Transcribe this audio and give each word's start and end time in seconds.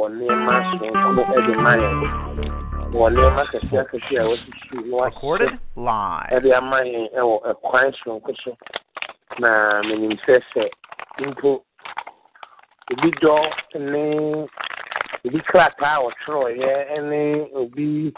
Recorded 0.00 0.28
live. 5.76 6.32
ɛde 6.34 6.50
ama 6.56 6.78
yɛn 6.82 7.06
ɛwɔ 7.18 7.36
ɛkwan 7.50 7.92
soronko 7.98 8.32
so 8.42 8.56
na 9.38 9.82
menim 9.82 10.16
sɛ 10.26 10.34
sɛ 10.52 10.64
mpo 11.26 11.62
obi 12.92 13.10
dɔ 13.22 13.36
ne 13.78 14.02
obi 15.24 15.38
krataa 15.48 15.96
a 15.98 16.02
wɔtwerɛeɛ 16.04 17.02
ne 17.10 17.20
obi 17.54 18.12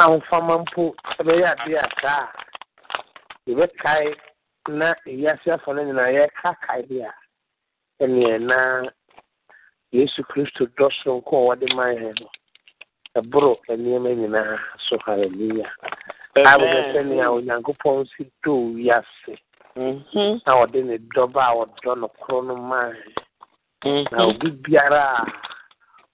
ahofama 0.00 0.58
mpo 0.64 0.94
ɛbɛyɛ 1.20 1.46
adeɛ 1.54 1.78
a 1.78 1.88
saa 2.00 2.26
a 2.26 3.50
yɛbɛkae 3.50 4.14
na 4.68 4.94
ewiase 5.06 5.46
afɔ 5.54 5.74
no 5.74 5.82
nyinaa 5.84 6.28
kae 6.66 6.82
bi 6.88 6.98
a 7.02 7.12
ɛneɛ 8.02 8.40
na 8.40 8.90
yesu 9.92 10.22
kristo 10.30 10.64
dɔ 10.76 10.86
soronko 10.98 11.32
a 11.36 11.44
wɔde 11.48 11.66
yɛn 11.76 12.14
no 12.20 12.28
ɛboro 13.18 13.52
nneɛma 13.68 14.10
nyinaa. 14.20 14.58
So 14.88 14.96
hallelujah. 15.04 15.70
Abɛdɛ 16.36 16.80
sɛnea 16.92 17.26
onyankopɔn 17.36 18.06
si 18.16 18.30
wiase 18.46 19.34
mhm. 19.76 20.40
na 20.46 20.52
ɔde 20.62 20.84
ne 20.84 20.96
dɔba 21.14 21.42
a 21.42 21.54
ɔdɔ 21.62 21.98
no 22.00 22.08
koro 22.08 22.40
no 22.42 22.56
maa 22.56 22.92
mhm. 23.84 24.04
na 24.12 24.24
obi 24.26 24.50
biara 24.50 25.02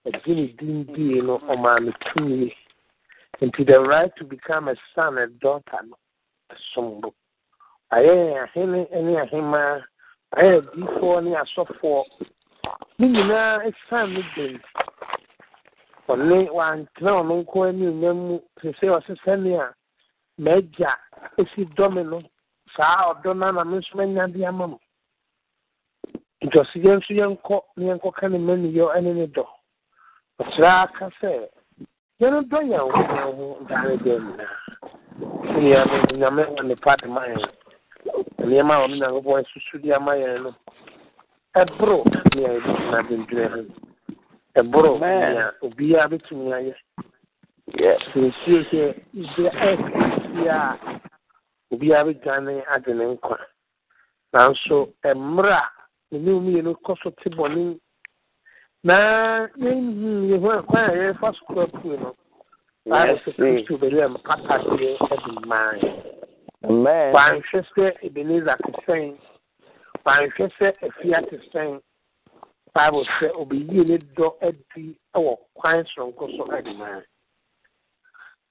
a 0.05 0.09
ɔgye 0.11 0.35
ne 0.37 0.47
din 0.59 0.85
die 0.95 1.21
no 1.21 1.39
ɔmaa 1.39 1.85
no 1.85 1.93
tumi. 2.07 2.55
Nti 3.43 3.67
the 3.67 3.79
right 3.81 4.15
to 4.17 4.25
become 4.25 4.69
a 4.69 4.77
son 4.95 5.19
and 5.19 5.39
daughter 5.41 5.81
no 5.85 7.13
ayɛ 7.93 8.15
ahene 8.43 8.81
ne 9.05 9.13
ahemaa 9.23 9.85
ayɛ 10.39 10.53
adiifoɔ 10.59 11.23
ne 11.25 11.31
asɔfoɔ 11.43 12.05
ne 12.99 13.07
nyinaa 13.09 13.59
ɛsiane 13.69 14.13
no 14.15 14.23
denti 14.35 14.69
ɔne 16.09 16.37
wantena 16.51 17.11
ɔno 17.21 17.35
nko 17.43 17.57
anuonyam 17.69 18.17
mu. 18.27 18.37
Te 18.61 18.69
sɛ 18.79 18.87
ɔse 18.97 19.13
sɛnea 19.25 19.75
m'agya 20.39 20.93
esi 21.39 21.65
dɔ 21.77 21.93
me 21.95 22.03
no 22.03 22.23
saa 22.77 23.13
ɔdɔ 23.13 23.35
no 23.37 23.51
na 23.53 23.65
me 23.65 23.79
nso 23.79 23.97
manya 23.97 24.27
de 24.29 24.45
ama 24.45 24.67
mo 24.67 24.79
nti 26.43 26.57
ɔse 26.59 26.77
yɛn 26.79 26.99
nso 26.99 27.13
yɛnkɔ 27.15 27.61
na 27.77 27.83
yɛnkɔka 27.89 28.31
ne 28.31 28.39
maniyɔ 28.39 29.03
ne 29.03 29.13
ne 29.15 29.27
dɔ. 29.27 29.45
Ɔkyerɛ 30.41 30.71
aka 30.85 31.11
sɛ 31.21 31.49
yɛno 32.21 32.41
dɔ 32.51 32.59
yɛn 32.71 32.81
ho 32.81 32.89
yɛn 32.89 33.37
ho 33.37 33.45
dɛ 33.67 34.13
nyinaa. 34.25 34.57
No 35.47 36.17
nyame 36.17 36.43
wɔ 36.55 36.65
nipa 36.67 36.97
de 36.97 37.09
ma 37.09 37.23
yɛn. 37.27 37.51
Nneɛma 38.39 38.75
a 38.75 38.83
ɔno 38.87 38.95
nyankopɔn 39.01 39.43
asusu 39.43 39.83
de 39.83 39.93
ama 39.93 40.13
yɛn 40.13 40.43
no 40.43 40.55
ɛboro 41.61 41.99
nea 42.35 42.51
yɛbɛtena 42.55 42.99
dwendwene 43.09 43.49
ho 43.55 43.61
ɛboro 44.61 44.91
nea 45.01 45.53
obiara 45.65 46.11
bɛtumi 46.13 46.53
ayɛ 46.59 46.75
nsuo 48.15 48.59
sɛ 48.71 48.83
bia 49.13 49.51
ɛsie 49.69 50.49
a 50.49 50.61
obiara 51.73 52.05
bɛdwane 52.09 52.55
ade 52.75 52.93
ne 52.95 53.05
nkwa 53.15 53.39
nanso 54.33 54.93
mmerɛ 55.05 55.53
a 55.57 55.65
ne 56.13 56.19
ne 56.19 56.31
mmienu 56.41 56.73
kɔ 56.85 56.93
so 57.03 57.11
te 57.11 57.31
bɔne 57.31 57.79
na 58.85 58.97
yɛnhu 59.57 60.29
yɛ 60.31 60.37
ho 60.41 60.63
kwan 60.69 60.91
a 60.91 60.95
yɛfa 60.95 61.33
so 61.35 61.45
kora 61.47 61.67
pue 61.67 61.97
no 61.97 62.15
sɛ 62.87 63.33
kristo 63.35 63.75
a 64.05 64.09
mpatadeɛ 64.09 64.97
ade 65.13 65.47
maa 65.47 65.73
yɛ 65.81 67.13
wanhwɛ 67.17 67.61
sɛ 67.73 67.85
ebenezer 68.05 68.57
te 68.65 68.73
sɛn 68.87 69.17
wanhwɛ 70.07 70.47
sɛ 70.59 70.67
afia 70.87 71.21
te 71.29 71.37
sɛn 71.53 71.81
bible 72.75 73.05
sɛ 73.19 73.27
obɛyie 73.41 73.83
ne 73.89 73.97
dɔ 74.17 74.27
adi 74.47 74.97
wɔ 75.15 75.35
kwan 75.55 75.85
soronko 75.91 76.25
so 76.37 76.45
ade 76.57 76.73
maa 76.79 77.03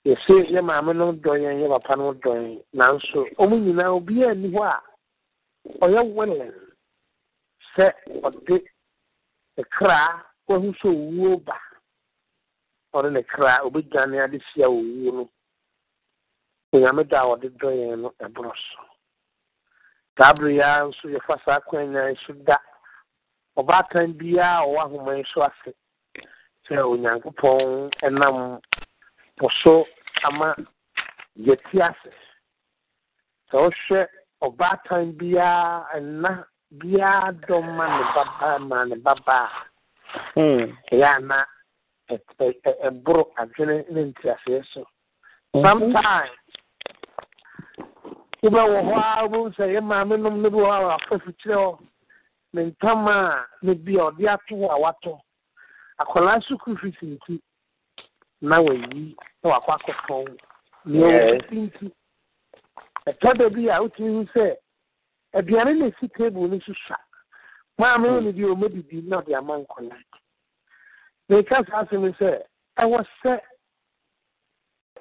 yɛsɛ 0.06 0.34
yɛ 0.54 0.62
maame 0.62 0.94
no 0.96 1.12
dɔ 1.14 1.32
yɛn 1.44 1.62
yɛ 1.62 1.68
papa 1.70 1.96
no 1.96 2.14
dɔ 2.14 2.32
yɛn 2.36 2.62
nanso 2.74 3.20
ɔmo 3.40 3.56
nyinaa 3.64 3.96
obiara 3.98 4.36
nni 4.36 4.52
hɔ 4.52 4.64
a 4.64 4.82
ɔyɛ 5.86 6.02
willing 6.16 6.54
sɛ 7.76 7.86
ɔde 8.24 8.58
ne 9.58 9.64
kra 9.64 10.26
wahu 10.48 10.74
sɛ 10.80 10.88
owuo 10.92 11.38
ba. 11.46 11.58
Ɔde 12.94 13.12
ne 13.14 13.22
kra 13.24 13.62
obɛdwane 13.64 14.24
ade 14.24 14.40
sia 14.54 14.68
owuo 14.68 15.12
no. 15.14 15.30
Onyame 16.74 17.04
dɔ 17.04 17.16
a 17.16 17.30
ɔde 17.34 17.48
dɔ 17.60 17.70
yɛn 17.80 18.00
no 18.02 18.10
ɛborɔ 18.20 18.52
so 18.52 18.95
saa 20.18 20.34
bere 20.34 20.54
yi 20.54 20.62
ara 20.62 20.88
nso 20.88 21.10
yɛfa 21.10 21.36
saa 21.46 21.60
kwan 21.60 21.92
nyan 21.94 22.16
so 22.26 22.34
da. 22.34 22.58
Ɔbaatan 23.58 24.18
biara 24.18 24.60
a 24.60 24.66
ɔwɔ 24.66 24.80
ahoma 24.84 25.18
yi 25.18 25.24
so 25.34 25.42
ase 25.44 25.72
sɛ 26.68 26.78
onyankopɔn 26.84 27.92
ɛnam 28.04 28.60
po 29.38 29.50
so 29.64 29.86
ama 30.24 30.56
yɛti 31.38 31.82
ase. 31.82 32.14
Sɛ 33.52 33.56
wohwɛ 33.64 34.08
ɔbaatan 34.44 35.18
biara 35.18 35.88
ɛna 35.96 36.46
biara 36.80 37.32
dɔ 37.48 37.62
ma 37.76 37.86
ne 37.98 38.04
babaa 38.16 38.60
ma 38.60 38.84
ne 38.86 38.96
babaa 38.96 39.50
ɛyɛ 40.36 41.08
ana 41.16 41.46
ɛboro 42.88 43.32
adwene 43.38 43.90
ne 43.92 44.02
nteaseɛ 44.12 44.64
so. 44.74 44.86
Sometimes 45.54 46.32
wobɛwɔ 48.46 48.80
hɔ 48.88 48.96
a 49.02 49.24
wobɛhu 49.26 49.56
sɛ 49.58 49.66
yɛ 49.74 49.82
maame 49.82 50.18
nom 50.22 50.42
no 50.42 50.50
bi 50.50 50.58
wɔ 50.58 50.70
hɔ 50.70 50.78
a 50.82 50.86
wafa 50.88 51.16
fikyerɛ 51.26 51.56
hɔ 51.56 51.80
ne 52.54 52.62
ntam 52.72 53.08
a 53.08 53.46
ne 53.64 53.74
bi 53.74 53.94
a 53.98 54.04
ɔde 54.12 54.28
ato 54.30 54.56
hɔ 54.56 54.68
a 54.70 54.78
watɔ 54.84 55.20
akwadaa 56.00 56.42
sukuu 56.46 56.78
fees 56.80 56.96
nti 57.02 57.42
na 58.42 58.60
wayi 58.62 59.16
na 59.44 59.50
wakɔ 59.50 59.70
akɔtɔn 59.78 60.38
nea 60.86 61.08
wɔfiti 61.26 61.58
nti 61.66 61.92
ɛtɔ 63.08 63.38
da 63.38 63.50
bi 63.50 63.68
a 63.70 63.82
wotumi 63.82 64.14
hu 64.14 64.24
sɛ 64.34 64.56
aduane 65.34 65.74
na 65.80 65.86
esi 65.90 66.08
table 66.16 66.48
no 66.48 66.60
so 66.60 66.74
sa 66.88 66.96
maame 67.80 68.04
no 68.10 68.20
ne 68.20 68.32
bi 68.32 68.42
ɔmɛ 68.44 68.68
didi 68.74 69.02
na. 69.10 69.22
Ɔde 69.22 69.38
ama 69.38 69.58
nkwadaa 69.58 70.04
ɛka 71.32 71.66
saa 71.68 71.82
asɛm 71.84 72.14
sɛ 72.20 72.44
ɛwɔ 72.78 73.06
sɛ 73.24 73.40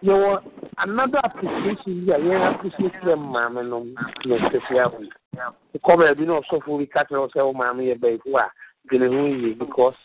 yɛwɔ 0.05 0.33
another 0.79 1.21
appreciation 1.25 2.05
bi 2.07 2.13
a 2.13 2.19
yɛn 2.19 2.55
appreciate 2.55 2.93
yɛ 3.03 3.15
maame 3.17 3.63
no 3.69 3.79
na 4.27 4.37
ɛsɛsɛ 4.37 4.75
awo 4.85 5.01
kɔ 5.85 5.93
baabi 5.99 6.27
na 6.27 6.41
ɔsɔfo 6.41 6.79
bi 6.79 6.87
ka 6.87 7.05
kyerɛ 7.05 7.29
sɛ 7.33 7.41
wo 7.47 7.53
maame 7.53 7.83
yɛ 7.89 7.95
bɛyifo 7.99 8.37
a 8.39 8.51
dwene 8.89 9.09
ho 9.09 9.27
yie 9.27 9.55
because 9.55 9.97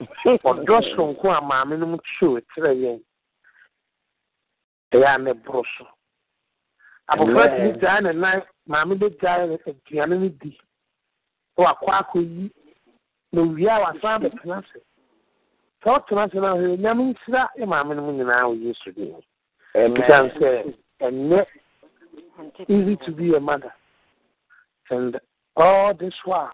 ɔdɔ 0.44 0.94
sonko 0.94 1.26
a 1.36 1.40
maame 1.40 1.76
no 1.78 1.86
mu 1.86 1.98
kyerɛ 1.98 2.42
kyerɛ 2.54 2.72
yɛn. 2.82 3.00
Ɛyɛ 4.92 5.14
a 5.14 5.18
ne 5.18 5.32
boro 5.32 5.62
so. 5.78 5.86
Abɔfra 7.10 7.44
tumi 7.56 7.72
gyae 7.80 8.00
ne 8.02 8.12
nan 8.12 8.42
maame 8.68 8.94
bɛgyae 8.94 9.58
aduane 9.66 10.20
no 10.20 10.28
di. 10.28 10.58
Na 11.58 11.64
wakɔ 11.64 11.88
akɔyi 12.00 12.50
na 13.32 13.42
wie 13.42 13.66
a 13.66 13.80
wasan 13.80 14.22
bɛtena 14.22 14.58
ase. 14.62 14.78
Sɛ 15.82 15.88
ɔtena 15.98 16.26
ase 16.26 16.34
no 16.34 16.46
ahwɛ 16.54 16.78
nyame 16.78 17.02
nhyira 17.14 17.48
yɛ 17.58 17.66
maame 17.66 17.94
no 17.96 18.02
mu 18.06 18.12
nyinaa 18.12 18.46
wɔ 18.46 18.54
yesu 18.62 18.92
din 18.92 19.14
ɛsiane 19.74 20.30
sɛ 20.38 20.74
ɛnyɛ 21.00 21.46
easy 22.68 22.96
to 23.04 23.12
be 23.12 23.34
a 23.34 23.40
mother. 23.40 23.72
And 24.90 25.18
all 25.56 25.94
this 25.94 26.14
while 26.24 26.50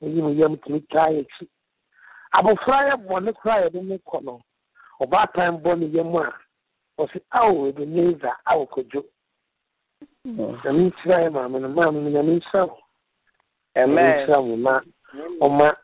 mu 0.00 0.30
yam 0.32 0.56
tumi 0.58 0.80
taa 0.90 1.08
yɛ 1.10 1.20
akyi 1.26 1.48
abɔfra 2.34 2.90
yɛ 2.90 2.94
bɔne 3.06 3.32
koraa 3.34 3.62
yɛde 3.64 3.82
ne 3.84 3.98
kɔ 3.98 4.22
no 4.24 4.40
ɔbaatan 5.00 5.62
bɔ 5.62 5.78
ne 5.78 5.86
yam 5.86 6.14
a 6.16 6.32
ɔsi 6.98 7.20
awo 7.32 7.68
ebeneza 7.72 8.30
awo 8.46 8.66
kodwo 8.66 9.04
nyame 10.24 10.90
nhyira 10.90 11.16
yɛ 11.24 11.30
maame 11.32 11.60
no 11.60 11.68
maame 11.68 11.98
no 12.02 12.10
nyame 12.10 12.40
nhyira 12.40 12.66
wo 12.68 12.78
nyame 13.76 14.00
nhyira 14.02 14.38
wo 14.42 14.56
na 14.56 14.80
ɔma 15.40 15.76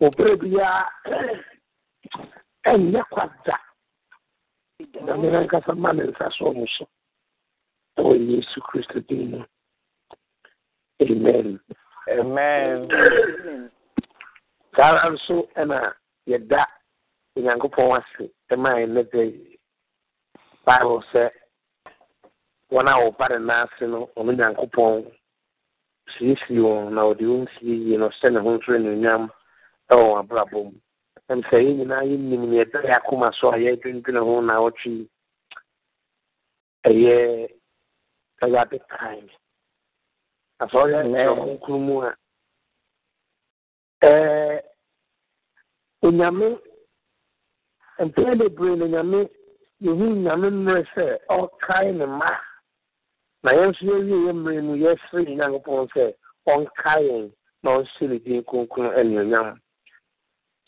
obere 0.00 0.36
biara 0.36 0.88
ɛnyɛ 2.66 3.02
kwada 3.10 3.56
nyame 5.04 5.30
nankasa 5.30 5.74
ma 5.76 5.92
ne 5.92 6.04
nsa 6.04 6.30
so 6.38 6.44
ɔmo 6.50 6.66
so 6.78 6.84
ɛwɔ 7.98 8.12
yesu 8.30 8.60
kristo 8.60 9.00
din 9.08 9.30
mu 9.30 9.44
amen. 11.00 11.60
Amen. 12.08 12.88
Saa 14.76 14.88
ara 14.92 15.10
nso 15.10 15.48
ɛna 15.56 15.94
yɛda 16.28 16.66
onyankopɔn 17.36 17.96
ase 17.98 18.30
ɛma 18.52 18.86
ne 18.88 19.02
da 19.12 19.22
bible 20.66 21.02
sɛ 21.12 21.30
wɔn 22.70 22.88
a 22.88 22.94
wɔba 23.02 23.28
ne 23.30 23.38
nan 23.38 23.66
ase 23.68 23.86
no 23.86 24.08
ɔno 24.16 24.32
nyankopɔn 24.36 25.04
siesie 26.12 26.58
wɔn 26.60 26.92
na 26.92 27.02
ɔde 27.10 27.24
wɔn 27.26 27.48
sie 27.58 27.74
yie 27.74 27.96
na 27.98 28.08
ɔhyɛ 28.08 28.32
ne 28.32 28.40
ho 28.40 28.50
nso 28.56 28.72
anuonyam 28.72 29.30
ɛwɔ 29.90 30.04
wɔn 30.10 30.18
abrabɔ 30.22 30.58
mu 30.64 30.78
ɛm 31.30 31.40
sɛ 31.48 31.56
yɛn 31.64 31.76
nyinaa 31.78 32.04
yɛnim 32.10 32.44
yɛda 32.52 32.78
yɛ 32.84 32.94
akoma 32.98 33.32
so 33.38 33.48
a 33.52 33.56
yɛdwendwene 33.56 34.20
ho 34.20 34.40
na 34.40 34.54
ɔtwe 34.60 35.08
ɛyɛ 36.84 37.48
ɛyɛ 38.42 38.58
ade 38.62 38.78
kan 38.88 39.30
asɔre 40.62 40.94
ɛyɛ 41.00 41.28
ɔmo 41.32 41.78
mu 41.86 41.94
a 42.02 42.12
onyame 46.04 46.58
mpɛn 48.06 48.38
bebree 48.38 48.76
na 48.76 48.86
nyame 48.86 49.28
yehu 49.80 50.04
nyame 50.24 50.48
mmerɛ 50.50 50.82
sɛ 50.94 51.04
ɔkae 51.30 51.92
ne 51.96 52.04
mma 52.06 52.30
na 53.42 53.50
yɛn 53.52 53.70
nso 53.70 53.82
yɛwie 53.86 54.16
yɛ 54.26 54.32
mmerɛ 54.32 54.60
mu 54.66 54.74
yɛsere 54.76 55.24
nyankopɔn 55.36 55.88
sɛ 55.94 56.04
ɔnkae 56.52 57.00
yɛn 57.08 57.32
na 57.62 57.70
ɔnhyɛ 57.78 58.08
ne 58.08 58.18
din 58.18 58.42
kronkron 58.44 58.92
anuonyam 58.98 59.56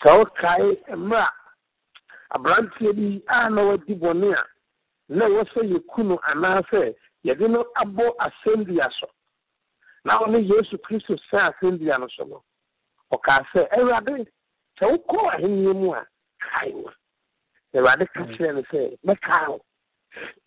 sɛ 0.03 0.11
ɔkae 0.23 0.95
mmerɛ 0.97 1.29
aberanteɛ 2.35 2.93
bi 2.97 3.23
a 3.29 3.51
na 3.51 3.63
wadi 3.65 3.95
bɔne 3.95 4.35
a 4.35 4.45
na 5.09 5.25
ɛwɔ 5.27 5.43
sɛ 5.53 5.61
yɛku 5.73 6.05
no 6.05 6.17
anaasɛ 6.31 6.95
yɛde 7.25 7.49
no 7.51 7.65
abɔ 7.77 8.05
asɛnnua 8.19 8.91
so. 8.99 9.07
Na 10.05 10.19
ɔne 10.21 10.39
yesu 10.49 10.77
kristo 10.79 11.15
sɛ 11.31 11.39
asɛnnua 11.53 12.01
no 12.01 12.09
so 12.09 12.25
no 12.25 12.43
ɔkaa 13.13 13.45
sɛ 13.53 13.69
awurade 13.79 14.27
sɛ 14.79 14.85
wokɔ 14.91 15.19
ahenniɛ 15.35 15.75
mu 15.75 15.93
a 15.95 16.07
kae 16.41 16.73
wo. 16.73 16.91
Awurade 17.75 18.07
ka 18.13 18.23
kyerɛ 18.25 18.55
no 18.55 18.63
sɛ 18.63 18.99
mɛkae 19.07 19.49
wo. 19.49 19.61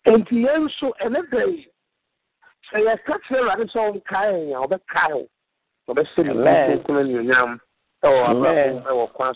Enti 0.06 0.36
yɛn 0.46 0.64
nso 0.68 0.92
ɛne 1.00 1.30
da 1.30 1.44
yi 1.44 1.68
sɛ 2.70 2.78
yɛka 2.86 3.14
kyerɛ 3.24 3.40
awurade 3.40 3.64
sɛ 3.72 3.78
ɔnkae 3.88 4.32
yɛn 4.50 4.56
a 4.56 4.66
ɔbɛkae 4.66 5.12
wo. 5.14 5.28
Ɔbɛhyɛ 5.88 6.24
ne 6.24 6.82
kronkron 6.84 7.00
anuonyam 7.00 7.60
abrabɔ 8.02 8.82
ɛwɔ 8.88 9.12
kwan 9.12 9.34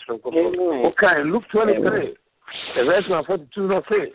luke 1.31 1.47
23 1.51 2.17
the 2.75 2.83
verse 2.83 3.07
number 3.09 3.27
42 3.27 3.67
not 3.67 3.83
say 3.89 4.11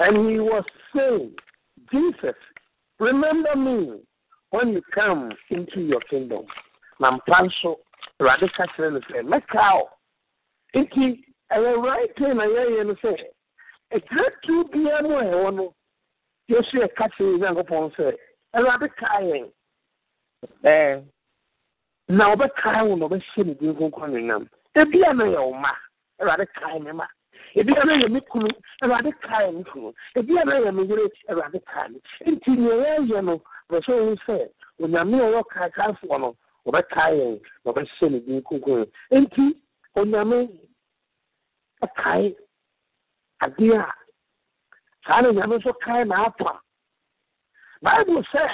and 0.00 0.30
he 0.30 0.38
was 0.40 0.64
saying 0.94 1.34
jesus 1.90 2.36
remember 2.98 3.56
me 3.56 4.00
when 4.50 4.68
you 4.70 4.82
come 4.94 5.30
into 5.50 5.80
your 5.80 6.00
kingdom. 6.10 6.44
Na 7.00 7.10
mpa 7.12 7.42
nso 7.42 7.76
awurade 8.20 8.48
ka 8.56 8.66
kyerɛ 8.66 8.92
no 8.92 9.00
sɛ 9.00 9.22
mɛka 9.22 9.74
o 9.74 9.88
nti 10.74 11.22
ɛyɛ 11.52 11.82
right 11.84 12.16
thing 12.16 12.36
na 12.36 12.44
yɛyɛ 12.44 12.86
no 12.86 12.94
sɛ 12.94 13.14
ɛkyerɛ 13.92 14.28
tu 14.42 14.64
biara 14.72 15.02
mu 15.02 15.16
a 15.16 15.22
ɛwɔ 15.24 15.54
no 15.54 15.74
yɛsu 16.50 16.74
yɛka 16.82 17.08
kyerɛ 17.14 17.38
nyankopɔn 17.38 17.94
sɛ 17.96 18.16
awurade 18.54 18.88
ka 18.96 19.20
yɛn. 19.20 19.52
Ɛɛ 20.64 21.04
na 22.08 22.24
ɔbɛkae 22.34 22.88
wo 22.88 22.96
na 22.96 23.06
ɔbɛhyɛ 23.06 23.44
ne 23.46 23.54
din 23.54 23.74
kronkron 23.74 24.12
ne 24.12 24.20
nam. 24.20 24.48
Ebia 24.74 25.12
na 25.14 25.24
yɛ 25.24 25.40
wo 25.44 25.52
ma. 25.52 25.72
Awurade 26.20 26.46
kae 26.54 26.78
ne 26.80 26.92
ma. 26.92 27.06
Ebia 27.54 27.84
na 27.84 27.92
yɛ 28.00 28.10
me 28.10 28.20
kunu. 28.20 28.48
Awurade 28.82 29.12
kae 29.20 29.50
me 29.52 29.64
kunu. 29.64 29.92
Ebia 30.16 30.44
na 30.44 30.52
yɛ 30.56 30.74
me 30.74 30.82
yere. 30.88 31.08
Awurade 31.28 31.60
kae 31.66 31.88
me. 31.88 32.00
Nti 32.26 32.50
nea 32.56 32.96
yɛyɛ 32.98 33.24
no 33.24 33.42
bɛsɛ 33.70 33.92
ohun 33.92 34.16
sɛ 34.26 34.48
onyame 34.80 35.20
a 35.20 35.26
ɔwɔ 35.28 35.42
kaakaefoɔ 35.52 36.20
no 36.20 36.36
wɔbɛkae 36.66 37.12
yɛn 37.20 37.40
na 37.64 37.72
ɔbɛhyɛ 37.72 38.10
ne 38.10 38.20
din 38.20 38.42
kronkron. 38.42 38.86
Nti 39.12 39.56
onyame 39.96 40.48
ɛkae 41.82 42.36
adeɛ 43.42 43.76
a 43.84 43.92
saa 45.06 45.20
na 45.20 45.28
nyame 45.32 45.58
nso 45.58 45.72
kae 45.84 46.04
n'apa 46.04 46.60
bible 47.82 48.22
sɛ 48.32 48.48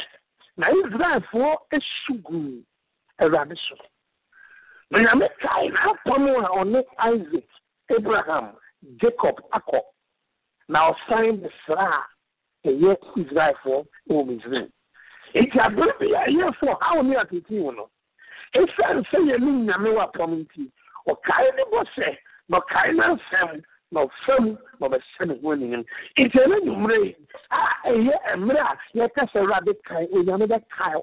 na 0.57 0.67
israelfoɔ 0.71 1.57
esu 1.71 2.15
guu 2.23 2.65
awurade 3.21 3.57
so. 3.69 3.77
Na 4.91 4.99
nyame 4.99 5.29
kae 5.41 5.69
n'apam 5.71 6.27
a 6.45 6.49
ɔne 6.61 6.83
isaac 6.99 7.49
abraham 7.97 8.57
jacob 9.01 9.37
akɔ 9.53 9.81
na 10.69 10.91
ɔsan 10.91 11.41
bɛsra 11.43 11.87
a 12.65 12.69
ɛyɛ 12.69 12.97
israelfoɔ 13.17 13.87
wɔ 14.11 14.27
misraim 14.27 14.71
nti 15.35 15.59
abere 15.61 15.93
bi 15.99 16.07
a 16.15 16.25
ɛyɛfoɔ 16.29 16.77
haw 16.81 17.03
ne 17.03 17.17
atete 17.17 17.51
wo 17.61 17.71
no 17.71 17.91
ɛsiane 18.55 19.03
sɛ 19.11 19.19
yɛne 19.29 19.51
nyame 19.67 19.91
wɔ 19.97 20.03
apam 20.09 20.31
nti 20.45 20.71
ɔkae 21.09 21.57
ne 21.57 21.63
bɔ 21.73 21.85
sɛ 21.95 22.17
na 22.49 22.61
ɔkae 22.61 22.91
n'asɛm 22.95 23.63
na 23.91 24.01
ɔfam 24.07 24.59
na 24.81 24.87
ɔbɛhyɛ 24.89 25.27
ne 25.27 25.35
ho 25.41 25.53
anim 25.53 25.85
nti 26.19 26.39
ɛno 26.39 26.57
nwummerɛ 26.65 27.15
a 27.51 27.59
ɛyɛ 27.91 28.37
mmerɛ 28.37 28.61
a 28.61 28.79
yɛka 28.99 29.23
sɛ 29.33 29.39
awurade 29.41 29.75
kae 29.85 30.07
onyame 30.13 30.47
bɛkae 30.47 31.03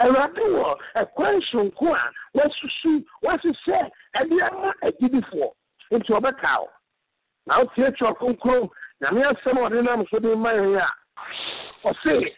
awurade 0.00 0.40
wɔ 0.40 0.78
ɛkwan 0.96 1.42
sonko 1.50 1.94
a 1.94 2.12
wasusu 2.34 3.04
wahyehyɛ 3.22 3.90
ɛde 4.16 4.36
ama 4.48 4.74
agyidifoɔ 4.82 5.50
nti 5.92 6.12
ɔbɛkae 6.12 6.58
wo. 6.60 6.70
Na 7.46 7.58
wotie 7.64 7.90
twerɛ 7.96 8.16
kronkron 8.18 8.70
nyame 9.00 9.22
asɛm 9.24 9.58
a 9.58 9.68
ɔde 9.68 9.84
nam 9.84 10.04
so 10.10 10.18
de 10.18 10.36
ma 10.36 10.50
yɛn 10.52 10.78
a 10.78 10.88
ɔse 11.84 12.34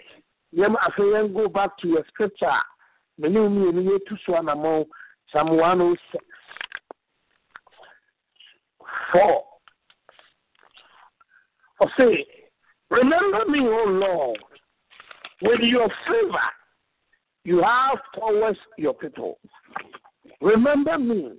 yɛm 0.54 0.74
afei 0.76 1.12
yɛn 1.12 1.34
go 1.34 1.48
back 1.48 1.76
to 1.78 1.88
your 1.88 2.04
scripture 2.08 2.46
a 2.46 2.62
mene 3.18 3.40
wo 3.40 3.48
mmienu 3.48 3.82
yɛtu 3.90 4.18
so 4.24 4.32
anammɔn 4.34 4.86
psalm 5.32 5.56
106 5.56 6.24
4 9.12 9.44
ɔse 11.82 12.26
remember 12.90 13.44
me 13.48 13.60
o 13.60 13.84
lord 13.84 14.38
with 15.42 15.60
your 15.60 15.88
favor 16.06 16.50
you 17.44 17.62
have 17.62 17.98
towards 18.14 18.58
your 18.76 18.94
people. 18.94 19.38
Remember 20.40 20.98
me 20.98 21.32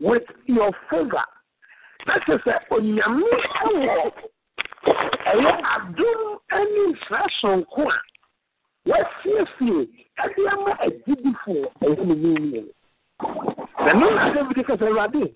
with 0.00 0.22
your 0.46 0.72
favor 0.90 1.24
that 2.06 2.22
is 2.28 2.40
sɛ 2.46 2.54
onyame 2.70 3.22
wɔ 3.64 4.12
ɛyɛ 5.30 5.52
adom 5.74 6.38
ne 6.50 6.92
nsra 6.92 7.20
sonko 7.40 7.84
a 7.90 7.98
wasiesie 8.88 9.88
ɛde 10.18 10.52
ama 10.52 10.72
agyidifoɔ 10.86 11.64
ɛyɛ 11.82 12.04
ne 12.06 12.14
na 13.84 13.92
ne 13.92 14.10
na 14.14 14.32
david 14.32 14.66
ka 14.66 14.74
sɛ 14.76 14.86
awurade 14.88 15.34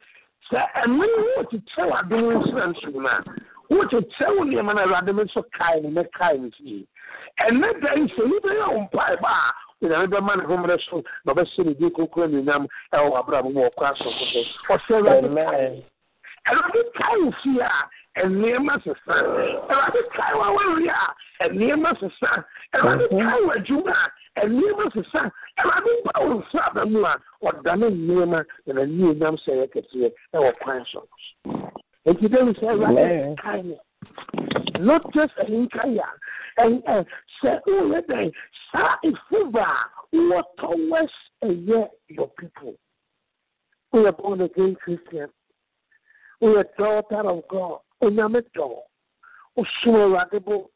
sɛ 0.50 0.58
ɛno 0.82 1.04
ne 1.04 2.16
nsra 2.38 2.66
nsom 2.72 2.94
no 3.02 3.08
a 3.08 3.22
wokyekyɛ 3.70 4.36
wo 4.36 4.44
nneɛma 4.44 4.74
no 4.74 4.80
awurade 4.86 5.12
nso 5.12 5.42
kae 5.52 5.80
ne 5.82 5.90
mɛkae 5.90 6.40
ne 6.40 6.50
fie 6.50 6.86
ɛnɛ 7.40 7.80
da 7.80 7.94
yi 7.94 8.06
sɛ 8.08 8.22
yi 8.30 8.38
bɛyɛ 8.40 8.66
wo 8.72 8.80
mpaebɔ 8.88 9.28
a 9.28 9.52
onyame 9.84 10.06
bɛma 10.06 10.36
ne 10.36 10.44
hommerɛ 10.44 10.78
so 10.88 11.02
na 11.24 11.32
ɔbɛhyɛ 11.32 11.64
ne 11.64 11.74
din 11.74 11.90
kronkro 11.90 12.24
anuonyam 12.24 12.66
ɛwɔ 12.92 13.08
w'abrabɔ 13.12 13.52
mu 13.52 13.60
wɔ 13.60 13.74
kora 13.76 13.94
sonko 13.96 14.24
so. 14.32 14.40
Ɔsɛ 14.74 14.92
awurade 14.98 15.84
awurade 16.46 16.80
kae 16.94 17.30
fie 17.42 17.60
a 17.60 18.26
nneɛma 18.28 18.82
sesa. 18.84 19.14
Awurade 19.68 20.00
kae 20.14 20.34
wa 20.38 20.50
wawe 20.52 20.88
a 21.40 21.48
nneɛma 21.48 21.90
sesa. 22.00 22.44
Awurade 22.74 23.08
kae 23.08 23.42
wa 23.46 23.54
adwuma 23.54 23.96
a 24.36 24.40
nneɛma 24.46 24.92
sesa. 24.94 25.32
Awurade 25.58 25.90
ba 26.04 26.20
wo 26.20 26.34
nsa 26.40 26.66
aba 26.70 26.86
mu 26.86 27.04
a 27.04 27.16
ɔdane 27.42 27.90
nneɛma 27.90 28.44
na 28.66 28.72
n'ani 28.74 29.14
nam 29.18 29.36
sɛ 29.36 29.50
ɛyɛ 29.52 29.66
kɛseɛ 29.72 30.12
ɛwɔ 30.34 30.52
kwan 30.60 30.84
so. 30.92 31.06
Nti 32.06 32.28
dɛ 32.28 32.54
sɛ 32.58 32.64
awurade 32.72 33.36
kae 33.42 33.62
me. 33.62 33.76
Not 34.80 35.02
just 35.12 35.34
ɛnkae 35.36 35.98
a 35.98 36.08
sɛ 36.56 37.60
woyɛ 37.66 38.00
dɛn 38.06 38.32
saa 38.72 38.96
efova 39.04 39.66
a 40.12 40.16
wɔ 40.16 40.42
towards 40.58 41.12
ɛyɛ 41.42 41.88
your 42.08 42.28
people. 42.38 42.74
We 43.92 44.06
are 44.06 44.12
born 44.12 44.40
again 44.40 44.76
christian. 44.76 45.30
We 46.40 46.56
are 46.56 46.66
daughter 46.78 47.28
of 47.28 47.46
god. 47.48 47.80
Onyame 48.02 48.42
dɔ 48.56 48.82
wosom 49.56 49.94
awurade 49.94 50.44
bo 50.44 50.70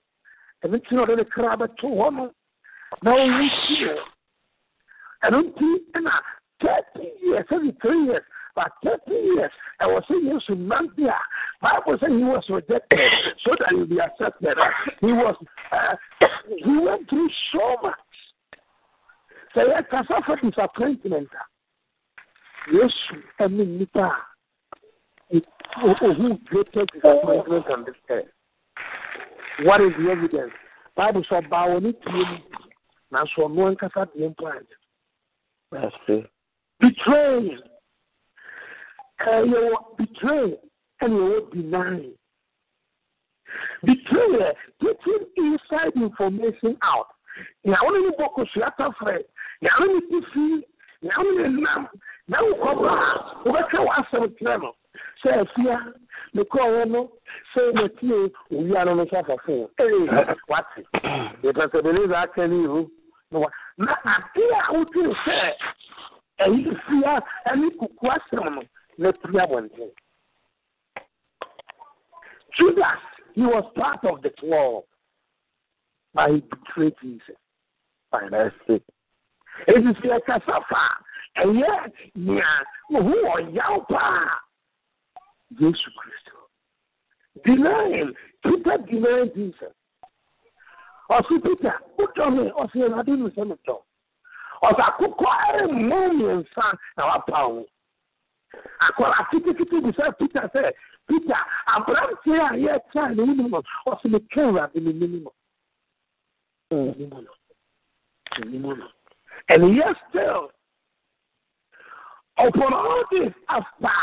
ɛno 0.64 0.76
nti 0.78 0.94
na 0.94 1.02
ɔde 1.04 1.16
ne 1.16 1.24
kra 1.24 1.56
bɛto 1.56 1.86
hɔ 1.98 2.12
no 2.14 2.30
na 3.02 3.10
ɔwu 3.10 3.48
sie 3.66 3.94
ɛno 5.24 5.38
nti 5.46 5.66
ɛna 5.96 6.12
thirty 6.60 7.12
years 7.22 7.46
thirty 7.48 7.72
three 7.82 8.04
years 8.06 8.24
but 8.58 8.72
thirty 8.82 9.14
years. 9.20 9.52
Ɛwɔ 9.80 10.02
sɛ 10.06 10.14
yesu 10.26 10.56
nante 10.56 11.06
a 11.06 11.18
bible 11.62 11.96
say 12.00 12.08
he 12.10 12.24
was 12.24 12.44
rejected 12.48 12.98
so 13.44 13.54
that 13.60 13.70
he 13.70 13.84
be 13.84 14.00
accepted. 14.00 14.58
He 15.00 15.12
was 15.12 15.36
uh, 15.70 15.94
he 16.48 16.76
went 16.76 17.08
through 17.08 17.30
so 17.52 17.76
much. 17.84 17.94
Sɛ 19.54 19.62
yɛ 19.70 19.88
kasa 19.88 20.20
for 20.26 20.36
disappointment 20.42 21.28
a 21.38 22.72
yesu 22.72 23.22
ɛne 23.38 23.78
nipa 23.78 24.10
a 25.32 25.40
ohun 25.84 26.44
greatest 26.46 26.92
disappointment 26.92 27.70
on 27.70 27.84
this 27.84 27.94
earth? 28.10 28.26
What 29.62 29.80
is 29.82 29.92
the 30.00 30.10
evidence? 30.10 30.52
Bible 30.96 31.22
sọ 31.30 31.42
ɔbaa 31.46 31.68
wɔ 31.70 31.82
ne 31.82 31.92
tie 31.92 32.42
mu 33.12 33.18
ɔno 33.20 33.70
ankasa 33.70 34.06
deɛ 34.16 34.34
mpo 34.34 34.50
anyɛ 34.50 34.76
That's 35.70 35.94
true. 36.06 36.26
betraying. 36.80 37.60
You 39.26 39.76
betray 39.96 40.54
and 41.00 41.12
you 41.12 41.48
deny. 41.52 42.00
Betray, 43.84 44.52
taking 44.80 45.28
inside 45.36 45.92
information 45.96 46.76
out. 46.82 47.06
Now, 47.64 47.76
only 47.86 48.10
book 48.16 48.32
of 48.36 48.46
Shata 48.56 48.92
Fred. 48.98 49.22
Now, 49.62 49.70
only 49.80 50.00
to 50.00 50.22
see. 50.34 50.62
Now, 51.02 51.12
only 51.18 51.62
now. 51.62 51.88
Now, 52.28 52.40
Cobra, 52.62 53.42
whoever 53.44 53.84
was 53.84 54.04
some 54.10 54.34
tremor. 54.40 54.70
Say, 55.24 55.30
fear, 55.56 55.94
the 56.34 56.44
call, 56.44 56.84
no, 56.86 57.12
say, 57.54 57.72
the 57.72 57.88
tea, 58.00 58.56
we 58.56 58.76
are 58.76 58.88
on 58.88 58.98
the 58.98 59.06
suffer 59.10 59.36
for. 59.46 59.70
Hey, 59.78 60.34
what's 60.46 60.66
it? 60.76 60.86
Because 61.42 61.70
I 61.74 61.80
believe 61.80 62.12
I 62.12 62.26
can 62.34 62.50
you. 62.52 62.90
Na 63.30 63.94
ade 64.04 64.42
a 64.68 64.72
wotu 64.72 65.14
sɛ 65.24 65.38
ɛyi 66.44 66.80
fia 66.86 67.14
ɛne 67.50 67.68
kuku 67.78 68.06
asɛm 68.08 68.54
no 68.54 68.62
na 68.98 69.12
pia 69.12 69.42
abɔnten. 69.44 69.90
Judas, 72.56 73.02
he 73.34 73.42
was 73.42 73.64
part 73.76 74.04
of 74.04 74.22
the 74.22 74.30
twelve, 74.30 74.84
but 76.14 76.30
he 76.30 76.40
betrayed 76.40 76.94
Jesus. 77.00 77.38
Fantastic. 78.10 78.82
Eti 79.66 79.92
sɛ 80.00 80.18
ɛkasa 80.18 80.64
fa 80.68 80.84
ɛyɛ 81.36 81.92
nea 82.14 82.64
ohu 82.92 83.14
ɔyaw 83.34 83.88
paa. 83.88 84.40
Yesu 85.58 85.90
Kristo. 85.98 86.36
Denying, 87.44 88.14
Peter 88.42 88.78
denied 88.78 89.34
Jesus. 89.34 89.72
ɔsi 91.10 91.42
peter 91.42 91.74
wotɔ 91.96 92.30
mi 92.34 92.50
ɔsi 92.50 92.84
ɛnade 92.86 93.12
mi 93.18 93.30
sɛ 93.30 93.46
mi 93.48 93.56
tɔ 93.66 93.76
ɔsi 94.62 94.82
akokɔ 94.88 95.28
ɛmɔ 95.56 95.98
mmiɛnsa 96.12 96.78
na 96.96 97.06
wapa 97.06 97.48
wo 97.48 97.64
akɔla 98.80 99.28
kitikiti 99.30 99.80
bi 99.82 99.90
sɛ 99.92 100.16
peter 100.18 100.48
sɛ 100.54 100.72
peter 101.06 101.40
aberanteɛ 101.74 102.38
a 102.48 102.52
yɛ 102.64 102.78
kyɛ 102.92 103.14
ne 103.16 103.22
mu 103.24 103.48
no 103.48 103.62
ɔsi 103.86 104.06
mi 104.10 104.18
kɛ 104.18 104.40
ɛwurade 104.46 104.78
mi 104.82 104.92
nimu 104.92 105.18
no. 105.24 105.32
Nimu 106.70 107.18
no 107.24 107.32
nimu 108.44 108.76
no. 108.78 108.86
And 109.48 109.74
yet 109.76 109.96
still 110.08 110.50
upon 112.38 112.72
all 112.74 113.04
this 113.10 113.32
after 113.48 113.96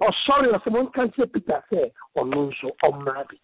ɔsɔre 0.00 0.52
ɔsi 0.56 0.70
mo 0.72 0.82
nka 0.82 1.12
kyerɛ 1.14 1.32
peter 1.32 1.62
sɛ 1.70 1.90
ɔno 2.16 2.50
nso 2.50 2.70
ɔmmra 2.84 3.28
bi. 3.28 3.36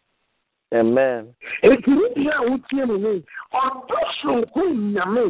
Amen. 0.74 1.34
Ekiri 1.62 2.14
bi 2.14 2.28
a 2.28 2.40
wotie 2.42 2.86
no 2.86 2.96
ne 2.96 3.22
ɔdɔ 3.54 3.98
sonko 4.20 4.62
nyame 4.94 5.24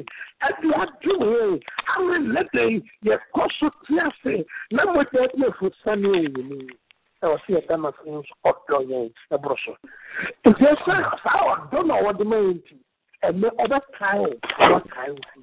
ɛde 0.46 0.68
adwuma 0.82 1.26
yɛ 1.26 1.60
ama 1.96 2.14
lɛda 2.34 2.62
yi 2.70 2.80
yɛkɔ 3.04 3.42
so 3.58 3.68
te 3.84 3.98
ase 4.00 4.46
na 4.70 4.84
mogya 4.86 5.28
de 5.36 5.46
afu 5.46 5.70
sane 5.84 6.08
wɔ 6.08 6.42
mu 6.48 6.56
ɛwɔ 7.22 7.36
sɛ 7.44 7.48
yɛda 7.52 7.76
no 7.80 7.92
so 7.92 8.10
nso 8.10 8.34
ɔdɔ 8.48 8.78
yɛn 8.88 9.12
ɛboro 9.32 9.56
so 9.64 9.76
nti 10.46 10.64
ɛsɛ 10.72 10.94
saa 11.22 11.40
ɔdɔ 11.52 11.86
na 11.86 11.94
ɔwɔde 12.00 12.24
ma 12.24 12.36
yɛn 12.36 12.54
nti 12.56 12.76
ɛmɛ 13.24 13.48
ɔbɛkae 13.60 14.18
wo 14.18 14.32
ɔbɛkae 14.56 15.10
wo 15.12 15.20
fi 15.32 15.40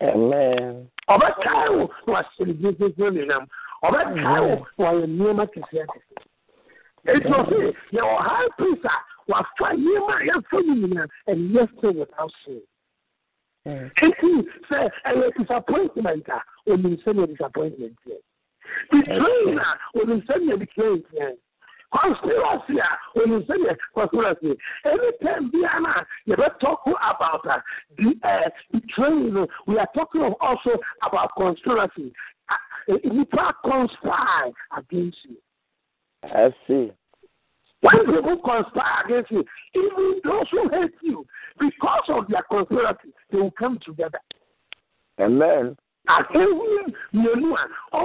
Amen. 0.00 0.88
ɔbɛkae 1.08 1.68
wo 1.76 1.90
na 2.06 2.12
wahyɛ 2.12 2.46
ne 2.46 2.52
gyegyeegyee 2.54 3.12
ne 3.12 3.24
nam 3.26 3.46
ɔbɛkae 3.84 4.40
wo 4.48 4.66
na 4.78 4.84
wayɛ 4.92 5.06
nneɛma 5.06 5.44
kɛseɛ 5.52 5.84
kɛseɛ 5.92 6.24
It 7.08 7.22
was 7.24 7.46
it. 7.52 7.76
Your 7.92 8.18
high 8.20 8.48
priest 8.58 8.82
was 9.28 9.44
five 9.58 9.78
years, 9.78 11.08
and 11.26 11.50
yet 11.52 11.68
still 11.78 11.94
without 11.94 12.32
sin. 12.44 12.60
Nti 13.66 14.46
sɛ 14.68 14.90
ɛyɛ 15.06 15.36
disappointment 15.36 16.28
a 16.28 16.42
onim 16.70 16.96
sɛ 17.02 17.12
yɛ 17.14 17.26
disappointment 17.26 17.98
yɛ. 18.06 18.16
Betraying 18.90 19.58
a 19.58 19.78
onim 19.96 20.24
sɛ 20.26 20.34
yɛ 20.46 20.58
betraying 20.58 21.02
yɛ. 21.18 21.36
Conspiracy 21.92 22.78
a 22.78 22.98
onim 23.18 23.44
sɛ 23.46 23.56
yɛ 23.56 23.76
conspiracy. 23.92 24.56
Anytime 24.84 25.50
bi 25.50 25.58
a 25.58 25.80
na 25.80 26.04
yɛbɛ 26.28 26.60
talk 26.60 26.82
about 26.86 27.44
uh, 27.46 27.58
the 27.98 28.14
uh, 28.22 28.48
betraying 28.70 29.46
we 29.66 29.78
are 29.78 29.88
talking 29.94 30.22
of 30.22 30.34
also 30.40 30.78
about 31.02 31.30
conspiracy. 31.36 32.12
Uh, 32.48 32.94
nipa 33.02 33.52
conspire 33.64 34.52
against 34.76 35.18
you. 35.24 35.36
I 36.22 36.54
see. 36.68 36.92
When 37.80 38.06
people 38.06 38.38
conspire 38.38 39.04
against 39.04 39.30
you, 39.30 39.44
even 39.74 40.20
those 40.24 40.46
who 40.50 40.68
hate 40.70 40.94
you, 41.02 41.26
because 41.58 42.04
of 42.08 42.26
their 42.28 42.42
conspiracy, 42.50 43.12
they 43.30 43.38
will 43.38 43.50
come 43.52 43.78
together. 43.84 44.20
Amen. 45.20 45.76
Akewu 46.08 46.92
mmienu 47.12 47.56
a 47.56 47.98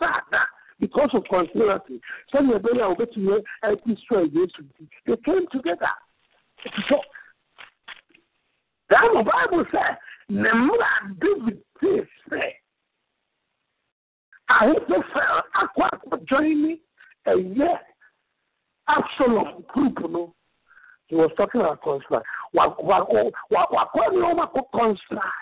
ada 0.00 0.46
because 0.78 1.10
of 1.14 1.24
conspiracy. 1.28 2.00
Sani 2.32 2.52
ebere 2.52 2.82
a 2.82 2.94
obetumi 2.94 3.42
ɛdestroy 3.64 4.30
Yesu 4.32 4.62
nti, 4.62 4.88
they 5.06 5.16
came 5.24 5.46
together. 5.50 5.88
So, 6.88 7.00
that 8.90 9.02
the 9.12 9.22
Bible 9.22 9.64
says, 9.72 9.96
ne 10.28 10.48
mmerɛ 10.50 11.18
David 11.20 11.62
tee 11.80 12.02
sɛ, 12.30 12.52
Ahithophel 14.48 15.42
akɔ 15.54 15.88
akɔjoin 15.92 16.56
me 16.62 16.80
ɛyɛ 17.26 17.78
Absalom 18.88 19.64
group 19.68 19.98
no. 20.10 20.34
He 21.08 21.14
was 21.14 21.30
talking 21.36 21.60
about. 21.60 21.82
Wakɔ 21.84 22.12
ne 22.54 24.20
wɔn 24.20 24.38
akɔ 24.38 24.62
conspire. 24.72 25.32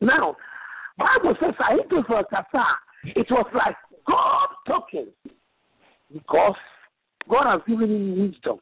Now, 0.00 0.36
Bible 0.98 1.34
says 1.40 1.54
Ahithophel 1.60 2.24
kasa 2.30 2.64
it 3.04 3.30
was 3.30 3.46
like 3.54 3.76
God 4.06 4.48
talking 4.66 5.08
because 6.12 6.56
God 7.28 7.46
has 7.50 7.60
given 7.68 7.90
him 7.90 8.20
wisdom. 8.20 8.58